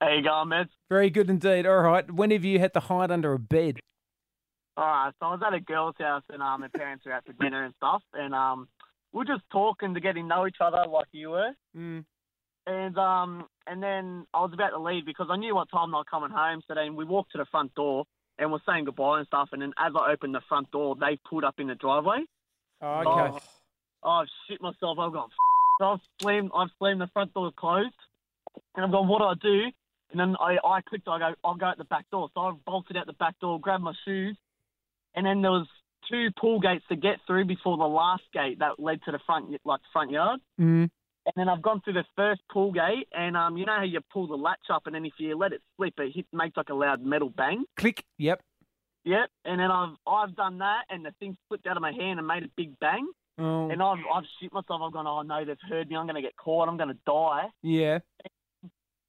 How 0.00 0.10
you 0.12 0.22
going, 0.22 0.48
man? 0.48 0.68
Very 0.88 1.10
good 1.10 1.28
indeed. 1.30 1.66
All 1.66 1.80
right. 1.82 2.08
When 2.10 2.30
have 2.30 2.44
you 2.44 2.58
had 2.58 2.72
to 2.74 2.80
hide 2.80 3.10
under 3.10 3.32
a 3.32 3.38
bed? 3.38 3.78
All 4.76 4.84
right, 4.84 5.12
so 5.20 5.26
I 5.26 5.30
was 5.30 5.40
at 5.46 5.54
a 5.54 5.60
girl's 5.60 5.94
house 6.00 6.24
and 6.30 6.42
um, 6.42 6.62
her 6.62 6.68
parents 6.68 7.04
were 7.06 7.12
out 7.12 7.24
for 7.24 7.32
dinner 7.34 7.62
and 7.64 7.72
stuff, 7.76 8.02
and 8.12 8.34
um, 8.34 8.60
we 8.60 8.73
were 9.14 9.24
just 9.24 9.42
talking 9.50 9.94
to 9.94 10.00
getting 10.00 10.24
to 10.24 10.28
know 10.28 10.46
each 10.46 10.56
other 10.60 10.84
like 10.90 11.06
you 11.12 11.30
were. 11.30 11.52
Mm. 11.76 12.04
And 12.66 12.98
um, 12.98 13.46
and 13.66 13.82
then 13.82 14.26
I 14.34 14.40
was 14.40 14.50
about 14.52 14.70
to 14.70 14.78
leave 14.78 15.06
because 15.06 15.28
I 15.30 15.36
knew 15.36 15.54
what 15.54 15.70
time 15.70 15.90
they 15.90 15.96
were 15.96 16.04
coming 16.04 16.30
home. 16.30 16.62
So 16.66 16.74
then 16.74 16.96
we 16.96 17.04
walked 17.04 17.32
to 17.32 17.38
the 17.38 17.46
front 17.46 17.74
door 17.74 18.04
and 18.38 18.50
we're 18.50 18.58
saying 18.66 18.86
goodbye 18.86 19.18
and 19.18 19.26
stuff. 19.26 19.50
And 19.52 19.62
then 19.62 19.72
as 19.78 19.92
I 19.96 20.12
opened 20.12 20.34
the 20.34 20.40
front 20.48 20.70
door, 20.70 20.96
they 20.98 21.18
pulled 21.28 21.44
up 21.44 21.54
in 21.58 21.68
the 21.68 21.74
driveway. 21.74 22.24
Oh, 22.82 23.00
okay. 23.00 23.38
Oh, 23.38 23.40
oh 24.02 24.24
shit 24.48 24.60
myself! 24.60 24.98
I've 24.98 25.12
got. 25.12 25.30
So 25.78 25.84
I've 25.92 26.00
slammed. 26.20 26.50
I've 26.54 26.70
slammed 26.78 27.00
the 27.00 27.10
front 27.12 27.34
door 27.34 27.52
closed, 27.56 27.94
and 28.74 28.84
I've 28.84 28.90
gone. 28.90 29.08
What 29.08 29.18
do 29.18 29.24
I 29.24 29.34
do? 29.40 29.70
And 30.10 30.20
then 30.20 30.36
I, 30.40 30.56
I 30.64 30.80
clicked. 30.80 31.06
I 31.06 31.18
go. 31.18 31.34
I'll 31.44 31.54
go 31.54 31.66
out 31.66 31.78
the 31.78 31.84
back 31.84 32.10
door. 32.10 32.30
So 32.34 32.40
I 32.40 32.52
bolted 32.66 32.96
out 32.96 33.06
the 33.06 33.12
back 33.12 33.38
door, 33.40 33.60
grabbed 33.60 33.84
my 33.84 33.94
shoes, 34.04 34.36
and 35.14 35.26
then 35.26 35.42
there 35.42 35.50
was 35.50 35.68
two 36.10 36.28
pool 36.38 36.60
gates 36.60 36.84
to 36.88 36.96
get 36.96 37.18
through 37.26 37.46
before 37.46 37.76
the 37.76 37.84
last 37.84 38.24
gate 38.32 38.58
that 38.60 38.78
led 38.78 39.02
to 39.04 39.12
the 39.12 39.18
front, 39.26 39.54
like 39.64 39.80
front 39.92 40.10
yard. 40.10 40.40
Mm. 40.60 40.90
And 41.26 41.32
then 41.36 41.48
I've 41.48 41.62
gone 41.62 41.80
through 41.82 41.94
the 41.94 42.04
first 42.16 42.42
pool 42.52 42.70
gate, 42.72 43.08
and 43.12 43.36
um, 43.36 43.56
you 43.56 43.64
know 43.64 43.76
how 43.76 43.84
you 43.84 44.00
pull 44.12 44.26
the 44.26 44.36
latch 44.36 44.66
up, 44.70 44.82
and 44.86 44.94
then 44.94 45.06
if 45.06 45.14
you 45.18 45.36
let 45.38 45.52
it 45.52 45.62
slip, 45.76 45.94
it 45.98 46.12
hit, 46.14 46.26
makes 46.32 46.56
like 46.56 46.68
a 46.68 46.74
loud 46.74 47.02
metal 47.02 47.30
bang. 47.30 47.64
Click. 47.76 48.04
Yep. 48.18 48.42
Yep. 49.04 49.30
And 49.46 49.60
then 49.60 49.70
I've 49.70 49.96
I've 50.06 50.36
done 50.36 50.58
that, 50.58 50.84
and 50.90 51.04
the 51.04 51.12
thing 51.20 51.36
slipped 51.48 51.66
out 51.66 51.76
of 51.76 51.82
my 51.82 51.92
hand 51.92 52.18
and 52.18 52.28
made 52.28 52.42
a 52.42 52.48
big 52.56 52.78
bang. 52.78 53.06
Oh. 53.38 53.70
And 53.70 53.82
I've 53.82 53.98
I've 54.14 54.24
shit 54.40 54.52
myself. 54.52 54.82
I've 54.84 54.92
gone, 54.92 55.06
oh 55.06 55.22
no, 55.22 55.44
they've 55.44 55.56
heard 55.68 55.88
me. 55.88 55.96
I'm 55.96 56.06
going 56.06 56.16
to 56.16 56.22
get 56.22 56.36
caught. 56.36 56.68
I'm 56.68 56.76
going 56.76 56.90
to 56.90 56.98
die. 57.06 57.46
Yeah. 57.62 58.00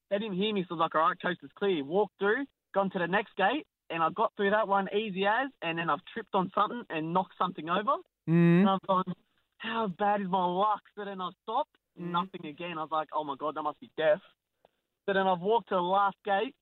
They 0.09 0.19
didn't 0.19 0.37
hear 0.37 0.53
me, 0.53 0.61
so 0.61 0.75
I 0.75 0.77
was 0.77 0.79
like, 0.81 0.95
all 0.95 1.09
right, 1.09 1.21
coast 1.21 1.39
is 1.43 1.49
clear. 1.57 1.83
Walked 1.83 2.19
through, 2.19 2.45
gone 2.73 2.91
to 2.91 2.99
the 2.99 3.07
next 3.07 3.35
gate, 3.35 3.65
and 3.89 4.01
I 4.01 4.09
got 4.09 4.33
through 4.35 4.51
that 4.51 4.67
one 4.67 4.87
easy 4.95 5.25
as, 5.25 5.49
and 5.61 5.77
then 5.77 5.89
I've 5.89 6.03
tripped 6.13 6.33
on 6.33 6.51
something 6.55 6.83
and 6.89 7.13
knocked 7.13 7.33
something 7.37 7.69
over. 7.69 7.97
Mm. 8.27 8.61
And 8.61 8.69
I've 8.69 8.87
gone, 8.87 9.13
how 9.57 9.87
bad 9.99 10.21
is 10.21 10.27
my 10.27 10.45
luck? 10.45 10.81
So 10.95 11.05
then 11.05 11.21
I 11.21 11.29
stopped, 11.43 11.75
nothing 11.97 12.45
again. 12.45 12.77
I 12.77 12.81
was 12.81 12.89
like, 12.91 13.09
oh 13.13 13.23
my 13.23 13.35
God, 13.39 13.55
that 13.55 13.63
must 13.63 13.79
be 13.79 13.89
death. 13.97 14.21
So 15.05 15.13
then 15.13 15.27
I've 15.27 15.41
walked 15.41 15.69
to 15.69 15.75
the 15.75 15.81
last 15.81 16.17
gate 16.25 16.55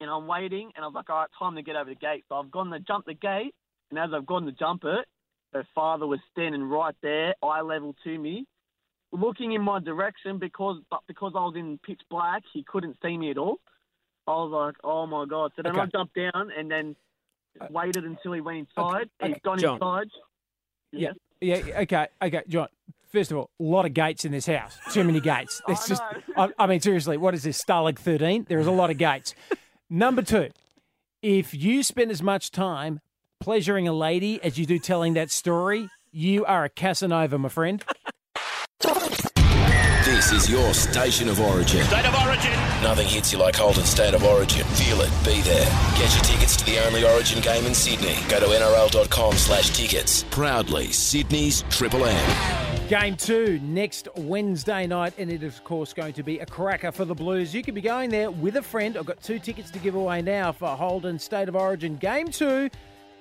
and 0.00 0.10
I'm 0.10 0.26
waiting 0.26 0.70
and 0.74 0.84
I 0.84 0.88
was 0.88 0.94
like, 0.94 1.10
all 1.10 1.20
right, 1.20 1.28
time 1.38 1.54
to 1.56 1.62
get 1.62 1.76
over 1.76 1.90
the 1.90 1.96
gate. 1.96 2.24
So 2.28 2.36
I've 2.36 2.50
gone 2.50 2.70
to 2.70 2.80
jump 2.80 3.06
the 3.06 3.14
gate 3.14 3.54
and 3.90 3.98
as 3.98 4.10
I've 4.14 4.26
gone 4.26 4.46
to 4.46 4.52
jump 4.52 4.82
it, 4.84 5.06
her 5.52 5.66
father 5.74 6.06
was 6.06 6.18
standing 6.32 6.62
right 6.64 6.94
there, 7.02 7.34
eye 7.42 7.62
level 7.62 7.94
to 8.04 8.18
me, 8.18 8.44
looking 9.12 9.52
in 9.52 9.62
my 9.62 9.80
direction 9.80 10.38
because 10.38 10.76
but 10.90 11.00
because 11.08 11.32
I 11.34 11.40
was 11.40 11.54
in 11.56 11.78
pitch 11.86 12.00
black, 12.10 12.42
he 12.52 12.64
couldn't 12.64 12.96
see 13.02 13.16
me 13.16 13.30
at 13.30 13.38
all. 13.38 13.56
I 14.28 14.32
was 14.32 14.50
like, 14.50 14.74
oh 14.84 15.06
my 15.06 15.24
God. 15.24 15.52
So 15.56 15.62
then 15.62 15.78
I 15.78 15.86
jumped 15.86 16.14
down 16.14 16.50
and 16.56 16.70
then 16.70 16.94
waited 17.70 18.04
until 18.04 18.32
he 18.32 18.40
went 18.42 18.58
inside. 18.58 19.08
He's 19.22 19.36
gone 19.42 19.58
John. 19.58 19.74
inside. 19.76 20.08
Yeah. 20.92 21.12
Yeah. 21.40 21.56
Okay. 21.80 22.08
Okay, 22.20 22.42
John. 22.46 22.68
First 23.10 23.30
of 23.30 23.38
all, 23.38 23.50
a 23.58 23.62
lot 23.62 23.86
of 23.86 23.94
gates 23.94 24.26
in 24.26 24.32
this 24.32 24.44
house. 24.46 24.76
Too 24.92 25.02
many 25.02 25.20
gates. 25.20 25.62
Oh, 25.68 25.72
it's 25.72 25.88
just. 25.88 26.02
I, 26.36 26.50
I 26.58 26.66
mean, 26.66 26.80
seriously, 26.80 27.16
what 27.16 27.32
is 27.32 27.42
this? 27.42 27.62
Stalag 27.62 27.98
thirteen? 27.98 28.44
There 28.48 28.58
is 28.58 28.66
a 28.66 28.70
lot 28.70 28.90
of 28.90 28.98
gates. 28.98 29.34
Number 29.90 30.20
two, 30.20 30.50
if 31.22 31.54
you 31.54 31.82
spend 31.82 32.10
as 32.10 32.22
much 32.22 32.50
time 32.50 33.00
pleasuring 33.40 33.88
a 33.88 33.92
lady 33.94 34.42
as 34.42 34.58
you 34.58 34.66
do 34.66 34.78
telling 34.78 35.14
that 35.14 35.30
story, 35.30 35.88
you 36.12 36.44
are 36.44 36.64
a 36.64 36.68
Casanova, 36.68 37.38
my 37.38 37.48
friend. 37.48 37.82
This 40.18 40.32
is 40.32 40.50
your 40.50 40.74
station 40.74 41.28
of 41.28 41.40
origin. 41.40 41.84
State 41.84 42.04
of 42.04 42.26
origin. 42.26 42.50
Nothing 42.82 43.06
hits 43.06 43.32
you 43.32 43.38
like 43.38 43.54
Holden 43.54 43.84
State 43.84 44.14
of 44.14 44.24
Origin. 44.24 44.66
Feel 44.66 45.00
it, 45.02 45.10
be 45.24 45.40
there. 45.42 45.64
Get 45.96 46.12
your 46.12 46.24
tickets 46.24 46.56
to 46.56 46.64
the 46.64 46.84
only 46.84 47.04
Origin 47.04 47.40
game 47.40 47.64
in 47.66 47.72
Sydney. 47.72 48.16
Go 48.28 48.40
to 48.40 48.46
nrl.com 48.46 49.34
slash 49.34 49.70
tickets. 49.70 50.24
Proudly 50.32 50.90
Sydney's 50.90 51.62
Triple 51.70 52.04
M. 52.04 52.88
Game 52.88 53.16
two 53.16 53.60
next 53.62 54.08
Wednesday 54.16 54.88
night, 54.88 55.14
and 55.18 55.30
it 55.30 55.44
is, 55.44 55.56
of 55.58 55.62
course, 55.62 55.92
going 55.92 56.14
to 56.14 56.24
be 56.24 56.40
a 56.40 56.46
cracker 56.46 56.90
for 56.90 57.04
the 57.04 57.14
Blues. 57.14 57.54
You 57.54 57.62
could 57.62 57.76
be 57.76 57.80
going 57.80 58.10
there 58.10 58.32
with 58.32 58.56
a 58.56 58.62
friend. 58.62 58.96
I've 58.96 59.06
got 59.06 59.22
two 59.22 59.38
tickets 59.38 59.70
to 59.70 59.78
give 59.78 59.94
away 59.94 60.20
now 60.20 60.50
for 60.50 60.66
Holden 60.66 61.20
State 61.20 61.48
of 61.48 61.54
Origin 61.54 61.96
Game 61.96 62.32
two, 62.32 62.70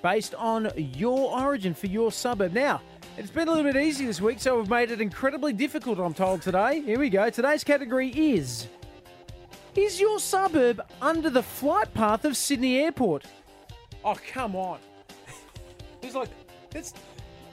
based 0.01 0.33
on 0.33 0.71
your 0.75 1.39
origin 1.39 1.75
for 1.75 1.85
your 1.85 2.11
suburb. 2.11 2.53
Now, 2.53 2.81
it's 3.17 3.31
been 3.31 3.47
a 3.47 3.51
little 3.51 3.71
bit 3.71 3.81
easy 3.81 4.05
this 4.05 4.21
week, 4.21 4.39
so 4.39 4.57
we've 4.57 4.69
made 4.69 4.91
it 4.91 5.01
incredibly 5.01 5.51
difficult, 5.51 5.99
I'm 5.99 6.13
told, 6.13 6.41
today. 6.41 6.81
Here 6.81 6.99
we 6.99 7.09
go. 7.09 7.29
Today's 7.29 7.63
category 7.63 8.09
is 8.09 8.67
Is 9.75 9.99
your 9.99 10.19
suburb 10.19 10.81
under 11.01 11.29
the 11.29 11.43
flight 11.43 11.91
path 11.93 12.25
of 12.25 12.37
Sydney 12.37 12.79
Airport? 12.79 13.25
Oh, 14.05 14.17
come 14.31 14.55
on. 14.55 14.79
It's 16.03 16.13
like, 16.15 16.29
that's 16.69 16.93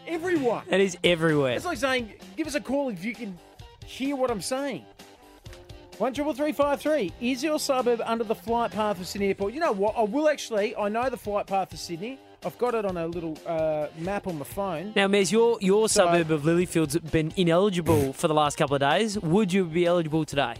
everyone. 0.06 0.64
That 0.68 0.78
is 0.78 0.98
everywhere. 1.02 1.56
It's 1.56 1.64
like 1.64 1.78
saying, 1.78 2.12
give 2.36 2.46
us 2.46 2.54
a 2.54 2.60
call 2.60 2.90
if 2.90 3.04
you 3.04 3.14
can 3.14 3.36
hear 3.86 4.14
what 4.14 4.30
I'm 4.30 4.42
saying. 4.42 4.84
One 5.98 6.12
triple 6.12 6.34
three 6.34 6.52
five 6.52 6.80
three. 6.80 7.12
Is 7.20 7.42
your 7.42 7.58
suburb 7.58 8.02
under 8.04 8.22
the 8.22 8.34
flight 8.34 8.70
path 8.70 9.00
of 9.00 9.06
Sydney 9.06 9.28
Airport? 9.28 9.54
You 9.54 9.60
know 9.60 9.72
what? 9.72 9.96
I 9.96 10.02
will 10.02 10.28
actually. 10.28 10.76
I 10.76 10.88
know 10.88 11.08
the 11.08 11.16
flight 11.16 11.46
path 11.46 11.72
of 11.72 11.78
Sydney. 11.78 12.20
I've 12.45 12.59
got 12.59 12.74
it 12.74 12.84
on 12.84 12.97
a 12.97 13.07
little 13.07 13.36
uh, 13.47 13.86
map 13.99 14.26
on 14.26 14.38
my 14.38 14.45
phone. 14.45 14.92
Now, 14.95 15.07
Mez, 15.09 15.32
your 15.32 15.59
your 15.61 15.88
So- 15.88 16.05
suburb 16.07 16.30
of 16.30 16.42
Lilyfield's 16.42 16.99
been 16.99 17.32
ineligible 17.36 18.12
for 18.12 18.28
the 18.28 18.34
last 18.34 18.57
couple 18.57 18.74
of 18.76 18.80
days. 18.80 19.18
Would 19.18 19.53
you 19.53 19.64
be 19.64 19.86
eligible 19.86 20.24
today? 20.24 20.55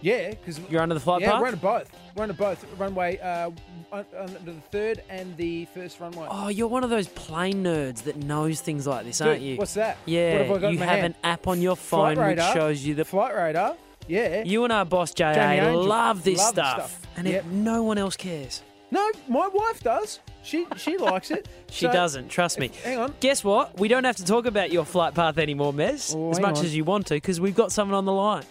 Yeah, 0.00 0.30
because 0.30 0.60
You're 0.70 0.80
under 0.80 0.94
the 0.94 1.00
flight 1.00 1.22
yeah, 1.22 1.32
path? 1.32 1.40
we're 1.40 1.46
under 1.48 1.58
both. 1.60 1.90
We're 2.14 2.22
under 2.22 2.34
both 2.34 2.64
runway, 2.78 3.18
uh, 3.18 3.50
under 3.92 4.38
the 4.44 4.52
third 4.70 5.02
and 5.10 5.36
the 5.36 5.64
first 5.74 5.98
runway. 5.98 6.28
Oh, 6.30 6.46
you're 6.48 6.68
one 6.68 6.84
of 6.84 6.90
those 6.90 7.08
plane 7.08 7.64
nerds 7.64 8.04
that 8.04 8.16
knows 8.16 8.60
things 8.60 8.86
like 8.86 9.04
this, 9.04 9.18
Dude, 9.18 9.26
aren't 9.26 9.40
you? 9.42 9.56
what's 9.56 9.74
that? 9.74 9.98
Yeah, 10.06 10.34
What 10.38 10.46
have 10.46 10.56
I 10.56 10.60
got 10.60 10.66
in 10.68 10.72
you 10.74 10.78
have 10.78 10.88
hand? 11.00 11.04
an 11.06 11.14
app 11.24 11.48
on 11.48 11.60
your 11.60 11.74
phone 11.76 12.16
which 12.16 12.38
shows 12.38 12.84
you 12.84 12.94
the 12.94 13.04
flight 13.04 13.34
radar. 13.34 13.76
Yeah. 14.06 14.44
You 14.44 14.62
and 14.62 14.72
our 14.72 14.84
boss 14.84 15.12
JA 15.12 15.72
love 15.74 16.22
this 16.22 16.38
Love 16.38 16.48
stuff, 16.48 16.74
stuff. 16.90 17.06
and 17.16 17.26
Yep. 17.26 17.44
it, 17.44 17.50
no 17.50 17.82
one 17.82 17.98
else 17.98 18.16
cares. 18.16 18.62
No, 18.92 19.10
my 19.28 19.48
wife 19.48 19.82
does. 19.82 20.20
She 20.48 20.66
she 20.76 20.96
likes 20.96 21.30
it. 21.30 21.46
She 21.70 21.84
So- 21.84 21.92
doesn't. 21.92 22.28
Trust 22.30 22.58
me. 22.58 22.70
Hang 22.82 22.98
on. 22.98 23.14
Guess 23.20 23.44
what? 23.44 23.78
We 23.78 23.86
don't 23.88 24.04
have 24.04 24.16
to 24.16 24.24
talk 24.24 24.46
about 24.46 24.72
your 24.72 24.86
flight 24.86 25.14
path 25.14 25.36
anymore, 25.36 25.74
Mez, 25.74 26.14
Oh, 26.16 26.30
as 26.30 26.40
much 26.40 26.58
on. 26.58 26.64
as 26.64 26.74
you 26.74 26.84
want 26.84 27.06
to, 27.08 27.14
because 27.14 27.38
we've 27.38 27.54
got 27.54 27.70
someone 27.70 27.96
on 27.98 28.06
the 28.06 28.12
line. 28.12 28.44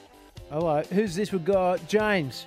Hello. 0.51 0.83
Who's 0.93 1.15
this? 1.15 1.31
We've 1.31 1.43
got 1.43 1.87
James. 1.87 2.45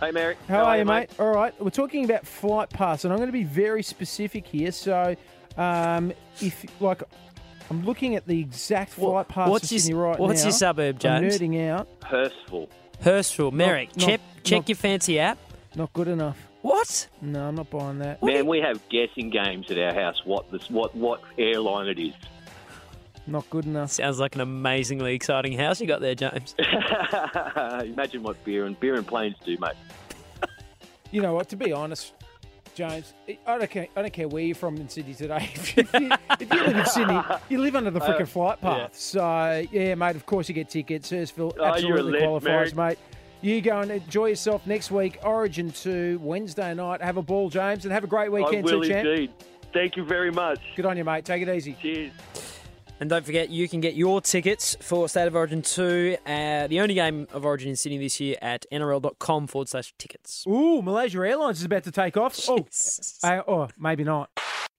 Hey, 0.00 0.10
Mary. 0.10 0.36
How, 0.48 0.64
are 0.64 0.76
you, 0.78 0.84
mate? 0.84 1.08
All 1.18 1.32
right. 1.32 1.54
We're 1.62 1.70
talking 1.70 2.04
about 2.04 2.26
flight 2.26 2.68
paths, 2.70 3.04
and 3.04 3.12
I'm 3.12 3.18
going 3.18 3.28
to 3.28 3.32
be 3.32 3.44
very 3.44 3.82
specific 3.82 4.46
here. 4.46 4.70
So, 4.72 5.16
um, 5.56 6.12
if 6.40 6.64
like, 6.80 7.02
I'm 7.70 7.84
looking 7.86 8.16
at 8.16 8.26
the 8.26 8.38
exact 8.38 8.90
flight 8.92 9.28
paths 9.28 9.50
what's 9.50 9.64
of 9.66 9.72
your- 9.72 9.80
Sydney 9.80 9.94
right 9.94 10.18
what's 10.18 10.40
now. 10.42 10.48
your 10.48 10.52
suburb, 10.52 10.96
I'm 10.96 11.22
James? 11.22 11.38
nerding 11.38 11.68
out. 11.70 11.88
Hurstville. 12.00 12.68
Hurstville, 13.02 13.52
Merrick. 13.52 13.96
not- 13.96 14.06
check 14.08 14.20
check 14.44 14.58
not- 14.58 14.68
your 14.68 14.76
fancy 14.76 15.18
app. 15.18 15.38
Not 15.74 15.92
good 15.94 16.08
enough. 16.08 16.36
What? 16.62 17.08
No, 17.20 17.48
I'm 17.48 17.54
not 17.56 17.70
buying 17.70 17.98
that. 17.98 18.22
Man, 18.22 18.46
we 18.46 18.60
have 18.60 18.80
guessing 18.88 19.30
games 19.30 19.70
at 19.70 19.78
our 19.78 19.92
house. 19.94 20.22
What 20.24 20.50
this? 20.50 20.70
What 20.70 20.94
what 20.94 21.20
airline 21.38 21.88
it 21.88 21.98
is? 21.98 22.14
Not 23.26 23.48
good 23.50 23.66
enough. 23.66 23.90
Sounds 23.92 24.18
like 24.18 24.34
an 24.34 24.40
amazingly 24.40 25.14
exciting 25.14 25.56
house 25.56 25.80
you 25.80 25.86
got 25.86 26.00
there, 26.00 26.14
James. 26.14 26.54
Imagine 27.84 28.22
what 28.22 28.42
beer 28.44 28.66
and 28.66 28.78
beer 28.80 28.94
and 28.94 29.06
planes 29.06 29.36
do, 29.44 29.56
mate. 29.60 29.72
You 31.10 31.20
know 31.20 31.34
what? 31.34 31.48
To 31.50 31.56
be 31.56 31.72
honest, 31.72 32.14
James, 32.74 33.12
I 33.46 33.58
don't 33.58 33.70
care. 33.70 33.86
I 33.96 34.02
don't 34.02 34.12
care 34.12 34.28
where 34.28 34.42
you're 34.42 34.54
from 34.54 34.76
in 34.78 34.88
Sydney 34.88 35.14
today. 35.14 35.50
if, 35.54 35.76
you, 35.76 35.84
if 35.92 36.52
you 36.52 36.60
live 36.64 36.76
in 36.76 36.86
Sydney, 36.86 37.20
you 37.48 37.58
live 37.58 37.76
under 37.76 37.90
the 37.90 38.00
freaking 38.00 38.26
flight 38.28 38.60
path. 38.60 38.96
So 38.96 39.64
yeah, 39.70 39.94
mate. 39.94 40.16
Of 40.16 40.26
course 40.26 40.48
you 40.48 40.54
get 40.54 40.68
tickets. 40.68 41.10
Hurstville 41.10 41.52
Oh, 41.58 41.64
absolutely 41.64 42.12
left, 42.12 42.24
qualifies, 42.24 42.74
Merrick. 42.74 42.98
mate. 42.98 42.98
You 43.42 43.60
go 43.60 43.80
and 43.80 43.90
enjoy 43.90 44.26
yourself 44.26 44.64
next 44.68 44.92
week. 44.92 45.18
Origin 45.24 45.72
two 45.72 46.20
Wednesday 46.22 46.72
night. 46.74 47.02
Have 47.02 47.16
a 47.16 47.22
ball, 47.22 47.50
James, 47.50 47.84
and 47.84 47.92
have 47.92 48.04
a 48.04 48.06
great 48.06 48.30
weekend 48.30 48.68
I 48.68 48.72
will 48.72 48.82
too, 48.82 48.88
champ. 48.88 49.04
indeed. 49.06 49.32
Thank 49.72 49.96
you 49.96 50.04
very 50.04 50.30
much. 50.30 50.60
Good 50.76 50.86
on 50.86 50.96
you, 50.96 51.04
mate. 51.04 51.24
Take 51.24 51.42
it 51.42 51.48
easy. 51.48 51.76
Cheers. 51.82 52.12
And 53.00 53.10
don't 53.10 53.24
forget, 53.24 53.50
you 53.50 53.68
can 53.68 53.80
get 53.80 53.94
your 53.94 54.20
tickets 54.20 54.76
for 54.80 55.08
State 55.08 55.26
of 55.26 55.34
Origin 55.34 55.60
2, 55.60 56.18
uh, 56.24 56.68
the 56.68 56.78
only 56.78 56.94
game 56.94 57.26
of 57.32 57.44
Origin 57.44 57.70
in 57.70 57.74
Sydney 57.74 57.98
this 57.98 58.20
year, 58.20 58.36
at 58.40 58.64
nrl.com 58.70 59.48
forward 59.48 59.68
slash 59.68 59.92
tickets. 59.98 60.44
Ooh, 60.46 60.80
Malaysia 60.82 61.18
Airlines 61.18 61.58
is 61.58 61.64
about 61.64 61.82
to 61.82 61.90
take 61.90 62.16
off. 62.16 62.38
Oh, 62.48 62.64
uh, 63.24 63.42
oh, 63.48 63.68
maybe 63.76 64.04
not. 64.04 64.30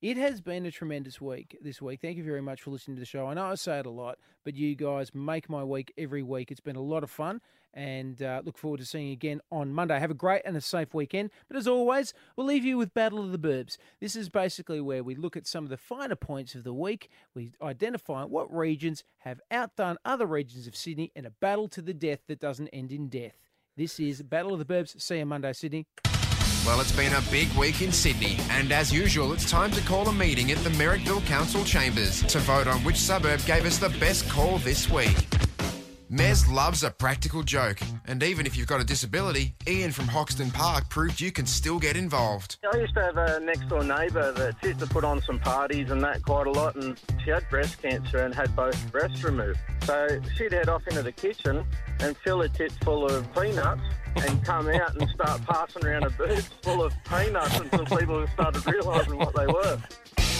It 0.02 0.16
has 0.16 0.40
been 0.40 0.66
a 0.66 0.72
tremendous 0.72 1.20
week 1.20 1.58
this 1.62 1.82
week. 1.82 2.00
Thank 2.02 2.16
you 2.16 2.24
very 2.24 2.42
much 2.42 2.62
for 2.62 2.72
listening 2.72 2.96
to 2.96 3.02
the 3.02 3.06
show. 3.06 3.28
I 3.28 3.34
know 3.34 3.46
I 3.46 3.56
say 3.56 3.80
it 3.80 3.86
a 3.86 3.90
lot, 3.90 4.18
but 4.46 4.56
you 4.56 4.74
guys 4.76 5.14
make 5.14 5.50
my 5.50 5.66
week 5.66 5.92
every 5.98 6.24
week. 6.24 6.50
It's 6.50 6.62
been 6.62 6.78
a 6.78 6.82
lot 6.82 7.04
of 7.04 7.12
fun, 7.12 7.42
and 7.74 8.22
uh, 8.22 8.42
look 8.44 8.58
forward 8.58 8.80
to 8.80 8.86
seeing 8.86 9.08
you 9.08 9.14
again 9.14 9.42
on 9.52 9.74
Monday. 9.74 10.00
Have 10.00 10.12
a 10.12 10.16
great 10.16 10.42
and 10.46 10.56
a 10.56 10.62
safe 10.62 10.94
weekend. 10.94 11.32
But 11.48 11.58
as 11.58 11.68
always, 11.68 12.14
we'll 12.36 12.48
leave 12.48 12.66
you 12.66 12.78
with 12.78 12.94
Battle 12.94 13.20
of 13.20 13.32
the 13.32 13.40
Burbs. 13.40 13.78
This 14.00 14.16
is 14.16 14.30
basically 14.30 14.82
where 14.82 15.04
we 15.04 15.16
look 15.16 15.36
at 15.36 15.48
some 15.48 15.64
of 15.64 15.70
the 15.70 15.78
finer 15.78 16.16
points 16.16 16.56
of 16.56 16.64
the 16.64 16.74
week. 16.74 17.10
We 17.34 17.52
identify 17.62 18.24
what 18.24 18.54
regions 18.54 19.04
have 19.20 19.42
outdone 19.52 19.98
other 20.06 20.26
regions 20.26 20.68
of 20.68 20.76
Sydney 20.76 21.12
in 21.16 21.26
a 21.26 21.32
battle 21.32 21.68
to 21.70 21.82
the 21.82 21.94
death 21.94 22.20
that 22.28 22.40
doesn't 22.40 22.70
end 22.70 22.92
in 22.92 23.10
death. 23.10 23.38
This 23.76 24.00
is 24.00 24.22
Battle 24.22 24.54
of 24.54 24.60
the 24.60 24.66
Burbs. 24.66 25.02
See 25.02 25.18
you 25.18 25.26
Monday, 25.26 25.54
Sydney. 25.54 25.88
Well, 26.66 26.80
it's 26.80 26.94
been 26.94 27.12
a 27.12 27.22
big 27.30 27.52
week 27.54 27.82
in 27.82 27.92
Sydney, 27.92 28.38
and 28.52 28.72
as 28.72 28.94
usual, 28.94 29.34
it's 29.34 29.52
time 29.52 29.70
to 29.72 29.82
call 29.82 30.08
a 30.08 30.14
meeting 30.14 30.50
at 30.52 30.60
the 30.60 30.70
Merrickville 30.70 31.26
Council 31.26 31.62
Chambers 31.66 32.24
to 32.24 32.40
vote 32.40 32.68
on 32.68 32.80
which 32.86 32.96
suburb 32.96 33.44
gave 33.46 33.66
us 33.66 33.80
the 33.80 33.90
best 34.00 34.30
call 34.30 34.60
this 34.60 34.90
week. 34.90 35.28
Mez 36.14 36.48
loves 36.48 36.84
a 36.84 36.92
practical 36.92 37.42
joke, 37.42 37.80
and 38.06 38.22
even 38.22 38.46
if 38.46 38.56
you've 38.56 38.68
got 38.68 38.80
a 38.80 38.84
disability, 38.84 39.56
Ian 39.68 39.92
from 39.92 40.08
Hoxton 40.08 40.52
Park 40.52 40.88
proved 40.88 41.20
you 41.20 41.32
can 41.32 41.48
still 41.48 41.80
get 41.80 41.98
involved. 41.98 42.58
I 42.72 42.78
used 42.78 42.94
to 42.94 43.02
have 43.02 43.18
a 43.18 43.40
next 43.40 43.68
door 43.68 43.84
neighbour 43.84 44.32
that 44.34 44.54
used 44.62 44.78
to 44.82 44.86
put 44.86 45.04
on 45.04 45.24
some 45.24 45.40
parties 45.40 45.90
and 45.90 46.04
that 46.04 46.22
quite 46.22 46.46
a 46.46 46.52
lot, 46.52 46.76
and 46.76 47.02
she 47.26 47.32
had 47.32 47.50
breast 47.50 47.82
cancer 47.82 48.20
and 48.20 48.32
had 48.32 48.56
both 48.56 48.92
breasts 48.92 49.24
removed. 49.24 49.58
So 49.86 50.08
she'd 50.38 50.52
head 50.52 50.70
off 50.70 50.88
into 50.88 51.02
the 51.02 51.12
kitchen 51.12 51.66
and 52.00 52.16
fill 52.18 52.42
a 52.42 52.50
tits 52.50 52.78
full 52.84 53.08
of 53.08 53.34
peanuts 53.34 53.82
and 54.16 54.46
come 54.46 54.70
out 54.70 54.96
and 54.96 55.10
start 55.10 55.42
passing 55.48 55.84
around 55.84 56.04
a 56.04 56.12
boobs 56.12 56.48
full 56.62 56.84
of 56.84 56.94
peanuts 57.06 57.60
until 57.60 57.86
people 57.98 58.28
started 58.34 58.64
realising 58.68 59.18
what 59.18 59.36
they 59.36 59.48
were. 59.48 59.80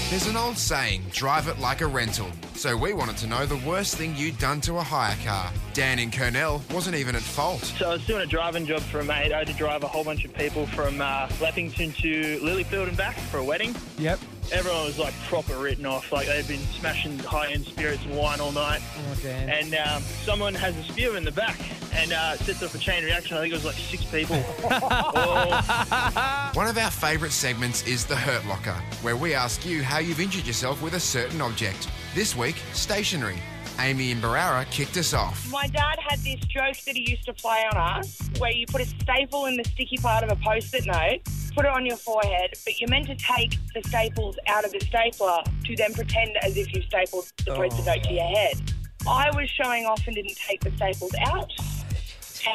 There's 0.10 0.28
an 0.28 0.38
old 0.38 0.58
saying, 0.60 1.06
drive 1.10 1.48
it 1.48 1.58
like 1.60 1.82
a 1.82 1.88
rental. 1.88 2.28
So 2.54 2.78
we 2.78 2.94
wanted 2.94 3.18
to 3.18 3.28
know 3.28 3.48
the 3.48 3.58
worst 3.68 3.96
thing 3.96 4.16
you'd 4.16 4.38
done 4.38 4.62
to 4.62 4.78
a 4.78 4.84
hire 4.84 5.16
car. 5.26 5.52
Dan 5.74 5.98
in 5.98 6.12
Kurnell 6.12 6.62
wasn't 6.72 6.96
even 6.96 7.16
at 7.16 7.24
fault. 7.24 7.62
So 7.62 7.90
I 7.90 7.94
was 7.94 8.06
doing 8.06 8.22
a 8.22 8.28
driving 8.28 8.68
job 8.68 8.82
for 8.82 9.00
a 9.00 9.04
mate. 9.04 9.32
I 9.34 9.40
had 9.40 9.48
to 9.48 9.54
drive 9.54 9.84
a 9.84 9.88
whole 9.88 10.04
bunch 10.04 10.24
of 10.24 10.32
people 10.36 10.68
from 10.68 11.02
uh, 11.02 11.28
Leppington 11.40 11.96
to 12.02 12.40
Lilyfield 12.42 12.90
and 12.90 12.98
back 12.98 13.18
for 13.18 13.38
a 13.38 13.44
wedding. 13.44 13.76
Yep. 13.98 14.20
Everyone 14.52 14.86
was 14.86 15.00
like 15.00 15.14
proper 15.28 15.58
written 15.58 15.86
off. 15.86 16.12
Like 16.12 16.28
they'd 16.28 16.48
been 16.48 16.66
smashing 16.80 17.20
high-end 17.20 17.66
spirits 17.66 18.04
and 18.06 18.16
wine 18.16 18.40
all 18.40 18.52
night. 18.52 18.82
Oh, 18.98 19.16
Dan. 19.22 19.50
And 19.50 19.76
um, 19.76 20.02
someone 20.24 20.54
has 20.54 20.76
a 20.78 20.84
spear 20.84 21.16
in 21.16 21.24
the 21.24 21.32
back 21.32 21.60
and 21.94 22.12
uh, 22.14 22.36
sets 22.38 22.62
off 22.62 22.76
a 22.76 22.78
chain 22.78 23.04
reaction. 23.04 23.38
I 23.38 23.42
think 23.42 23.54
it 23.54 23.56
was 23.56 23.66
like 23.66 23.76
six 23.76 24.04
people. 24.06 24.44
oh, 24.72 26.52
One 26.54 26.68
of 26.68 26.78
our 26.78 26.92
favourite 26.92 27.32
segments 27.32 27.86
is 27.88 28.06
the 28.06 28.16
Hurt 28.16 28.46
Locker, 28.46 28.80
where 29.02 29.16
we 29.16 29.34
ask 29.34 29.66
you 29.66 29.84
how 29.84 30.00
you've 30.00 30.20
injured 30.20 30.46
yourself 30.46 30.82
with 30.82 30.94
a 30.94 31.00
certain 31.00 31.42
object. 31.42 31.88
This 32.14 32.36
week, 32.36 32.58
stationery. 32.74 33.40
Amy 33.80 34.12
and 34.12 34.22
Berala 34.22 34.70
kicked 34.70 34.98
us 34.98 35.14
off. 35.14 35.50
My 35.52 35.68
dad 35.68 35.98
had 36.08 36.20
this 36.20 36.40
joke 36.42 36.78
that 36.86 36.96
he 36.96 37.10
used 37.10 37.26
to 37.26 37.34
play 37.34 37.64
on 37.72 37.78
us 37.78 38.20
where 38.38 38.52
you 38.52 38.66
put 38.68 38.82
a 38.82 38.86
staple 38.86 39.46
in 39.46 39.58
the 39.58 39.64
sticky 39.64 39.98
part 39.98 40.24
of 40.24 40.32
a 40.32 40.36
post 40.44 40.74
it 40.76 40.86
note, 40.86 41.22
put 41.56 41.66
it 41.66 41.72
on 41.72 41.86
your 41.86 41.98
forehead, 41.98 42.54
but 42.66 42.80
you're 42.80 42.90
meant 42.90 43.08
to 43.08 43.16
take 43.16 43.58
the 43.74 43.82
staples 43.88 44.38
out 44.48 44.66
of 44.66 44.72
the 44.72 44.80
stapler 44.80 45.40
to 45.66 45.76
then 45.76 45.94
pretend 45.94 46.38
as 46.42 46.58
if 46.58 46.74
you've 46.74 46.86
stapled 46.86 47.32
the 47.46 47.56
post 47.56 47.80
it 47.80 47.86
note 47.86 48.04
to 48.04 48.14
your 48.14 48.28
head. 48.28 48.62
I 49.08 49.30
was 49.36 49.50
showing 49.50 49.86
off 49.86 50.02
and 50.08 50.16
didn't 50.16 50.38
take 50.38 50.62
the 50.62 50.72
staples 50.76 51.14
out, 51.26 51.52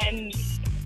and 0.03 0.33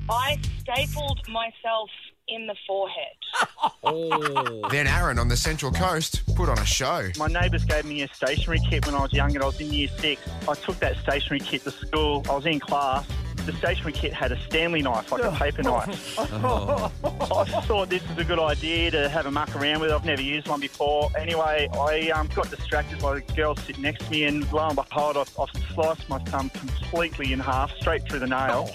I 0.10 0.38
stapled 0.60 1.28
myself 1.30 1.90
in 2.28 2.48
the 2.48 2.56
forehead. 2.68 3.16
Oh. 3.86 4.70
Then 4.70 4.88
Aaron 4.88 5.20
on 5.20 5.28
the 5.28 5.36
Central 5.36 5.70
Coast 5.70 6.24
put 6.36 6.48
on 6.48 6.58
a 6.58 6.66
show. 6.66 7.10
My 7.18 7.28
neighbours 7.28 7.66
gave 7.66 7.84
me 7.84 8.02
a 8.04 8.08
stationery 8.08 8.60
kit 8.70 8.86
when 8.86 8.96
I 8.96 9.02
was 9.02 9.12
young 9.12 9.36
and 9.36 9.44
I 9.44 9.46
was 9.46 9.60
in 9.60 9.74
year 9.74 9.90
six. 9.98 10.22
I 10.48 10.54
took 10.54 10.80
that 10.80 10.96
stationery 10.98 11.42
kit 11.42 11.66
to 11.66 11.72
school. 11.72 12.26
I 12.30 12.34
was 12.34 12.46
in 12.46 12.62
class. 12.62 13.06
The 13.46 13.54
stationery 13.54 13.92
kit 13.92 14.14
had 14.14 14.32
a 14.32 14.40
Stanley 14.44 14.82
knife, 14.82 15.12
like 15.12 15.24
a 15.24 15.32
paper 15.32 15.64
knife. 15.64 16.18
I 16.20 17.46
thought 17.66 17.90
this 17.90 18.08
was 18.08 18.18
a 18.18 18.24
good 18.24 18.40
idea 18.40 18.90
to 18.92 19.10
have 19.10 19.26
a 19.26 19.32
muck 19.32 19.54
around 19.56 19.82
with. 19.82 19.92
I've 19.92 20.06
never 20.06 20.22
used 20.22 20.48
one 20.48 20.62
before. 20.62 21.10
Anyway, 21.18 21.68
I 21.74 22.10
um, 22.12 22.30
got 22.34 22.50
distracted 22.50 23.00
by 23.00 23.16
the 23.16 23.22
girl 23.34 23.56
sitting 23.56 23.82
next 23.82 24.06
to 24.06 24.12
me, 24.12 24.24
and 24.24 24.50
lo 24.54 24.66
and 24.68 24.76
behold, 24.76 25.18
I've, 25.18 25.38
I've 25.38 25.50
sliced 25.74 26.08
my 26.08 26.20
thumb 26.20 26.50
completely 26.52 27.34
in 27.34 27.40
half, 27.40 27.76
straight 27.78 28.08
through 28.08 28.20
the 28.20 28.28
nail. 28.28 28.70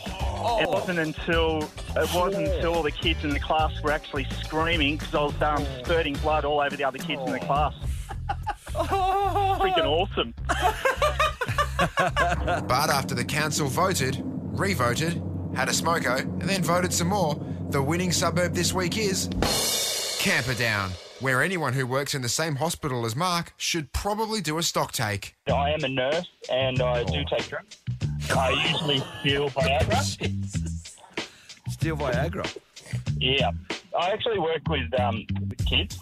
It 0.60 0.68
wasn't 0.68 0.98
until 0.98 1.62
it 1.96 2.14
wasn't 2.14 2.48
until 2.48 2.74
all 2.74 2.82
the 2.82 2.90
kids 2.90 3.24
in 3.24 3.30
the 3.30 3.40
class 3.40 3.72
were 3.82 3.90
actually 3.90 4.26
screaming 4.42 4.98
because 4.98 5.14
I 5.14 5.22
was 5.22 5.42
um, 5.42 5.66
spurting 5.82 6.14
blood 6.16 6.44
all 6.44 6.60
over 6.60 6.76
the 6.76 6.84
other 6.84 6.98
kids 6.98 7.22
in 7.24 7.32
the 7.32 7.40
class. 7.40 7.74
Freaking 8.68 9.86
awesome. 9.86 10.34
But 12.68 12.90
after 12.90 13.14
the 13.14 13.24
council 13.24 13.68
voted, 13.68 14.22
re-voted, 14.58 15.22
had 15.54 15.68
a 15.68 15.72
smoko, 15.72 16.20
and 16.20 16.42
then 16.42 16.62
voted 16.62 16.92
some 16.92 17.08
more, 17.08 17.40
the 17.70 17.82
winning 17.82 18.12
suburb 18.12 18.54
this 18.54 18.72
week 18.72 18.98
is 18.98 19.28
Camperdown, 20.18 20.90
where 21.20 21.42
anyone 21.42 21.72
who 21.72 21.86
works 21.86 22.14
in 22.14 22.22
the 22.22 22.28
same 22.28 22.56
hospital 22.56 23.06
as 23.06 23.14
Mark 23.14 23.52
should 23.56 23.92
probably 23.92 24.40
do 24.40 24.58
a 24.58 24.62
stock 24.62 24.92
take. 24.92 25.36
I 25.46 25.70
am 25.70 25.84
a 25.84 25.88
nurse 25.88 26.28
and 26.50 26.80
I 26.82 27.04
do 27.04 27.24
take 27.30 27.48
drugs. 27.48 27.76
I 28.30 28.50
usually 28.70 29.02
steal 29.20 29.50
Viagra. 29.50 30.02
Steal 31.70 31.96
Viagra. 31.96 32.58
Yeah. 33.18 33.50
I 33.98 34.10
actually 34.10 34.38
work 34.38 34.66
with, 34.68 34.98
um, 34.98 35.24
with 35.48 35.64
kids 35.66 35.98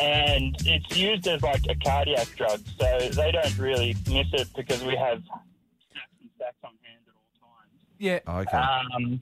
and 0.00 0.56
it's 0.66 0.96
used 0.96 1.26
as 1.26 1.42
like 1.42 1.62
a 1.68 1.74
cardiac 1.74 2.28
drug, 2.36 2.60
so 2.78 2.98
they 3.12 3.32
don't 3.32 3.58
really 3.58 3.96
miss 4.10 4.28
it 4.32 4.48
because 4.56 4.82
we 4.84 4.94
have 4.96 5.22
stacks 5.90 6.12
and 6.20 6.30
stacks 6.36 6.56
on 6.64 6.70
hand 6.82 7.02
at 7.06 7.14
all 7.14 7.26
times. 7.40 7.82
Yeah. 8.00 8.18
Okay. 8.26 8.56
Um, 8.56 9.20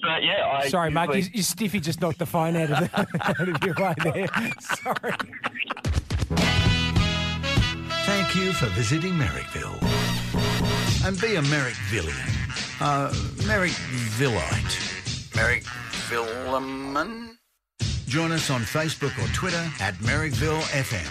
but 0.00 0.22
yeah, 0.22 0.46
I 0.62 0.68
Sorry, 0.68 0.90
Mark, 0.90 1.08
your, 1.08 1.16
usually- 1.16 1.36
your 1.36 1.42
stiffy 1.42 1.80
just 1.80 2.00
knocked 2.00 2.18
the 2.20 2.26
phone 2.26 2.54
out 2.56 2.70
of, 2.70 2.78
the, 2.78 2.90
out 3.40 3.48
of 3.48 3.62
your 3.64 3.74
way 3.74 3.94
there. 4.04 4.28
Sorry. 4.60 5.12
Thank 8.06 8.36
you 8.36 8.52
for 8.52 8.66
visiting 8.66 9.12
Merrickville. 9.14 9.76
And 11.04 11.20
be 11.20 11.34
a 11.34 11.42
Merrickvillian. 11.42 12.80
Uh, 12.80 13.10
Merrickvillite. 13.42 14.76
Merrickvillaman? 15.34 17.32
Join 18.06 18.30
us 18.30 18.50
on 18.50 18.60
Facebook 18.60 19.12
or 19.22 19.26
Twitter 19.34 19.68
at 19.80 19.94
Merrickville 19.96 20.60
FM 20.60 21.04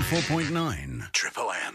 104.9 0.00 1.12
Triple 1.12 1.52
M. 1.66 1.74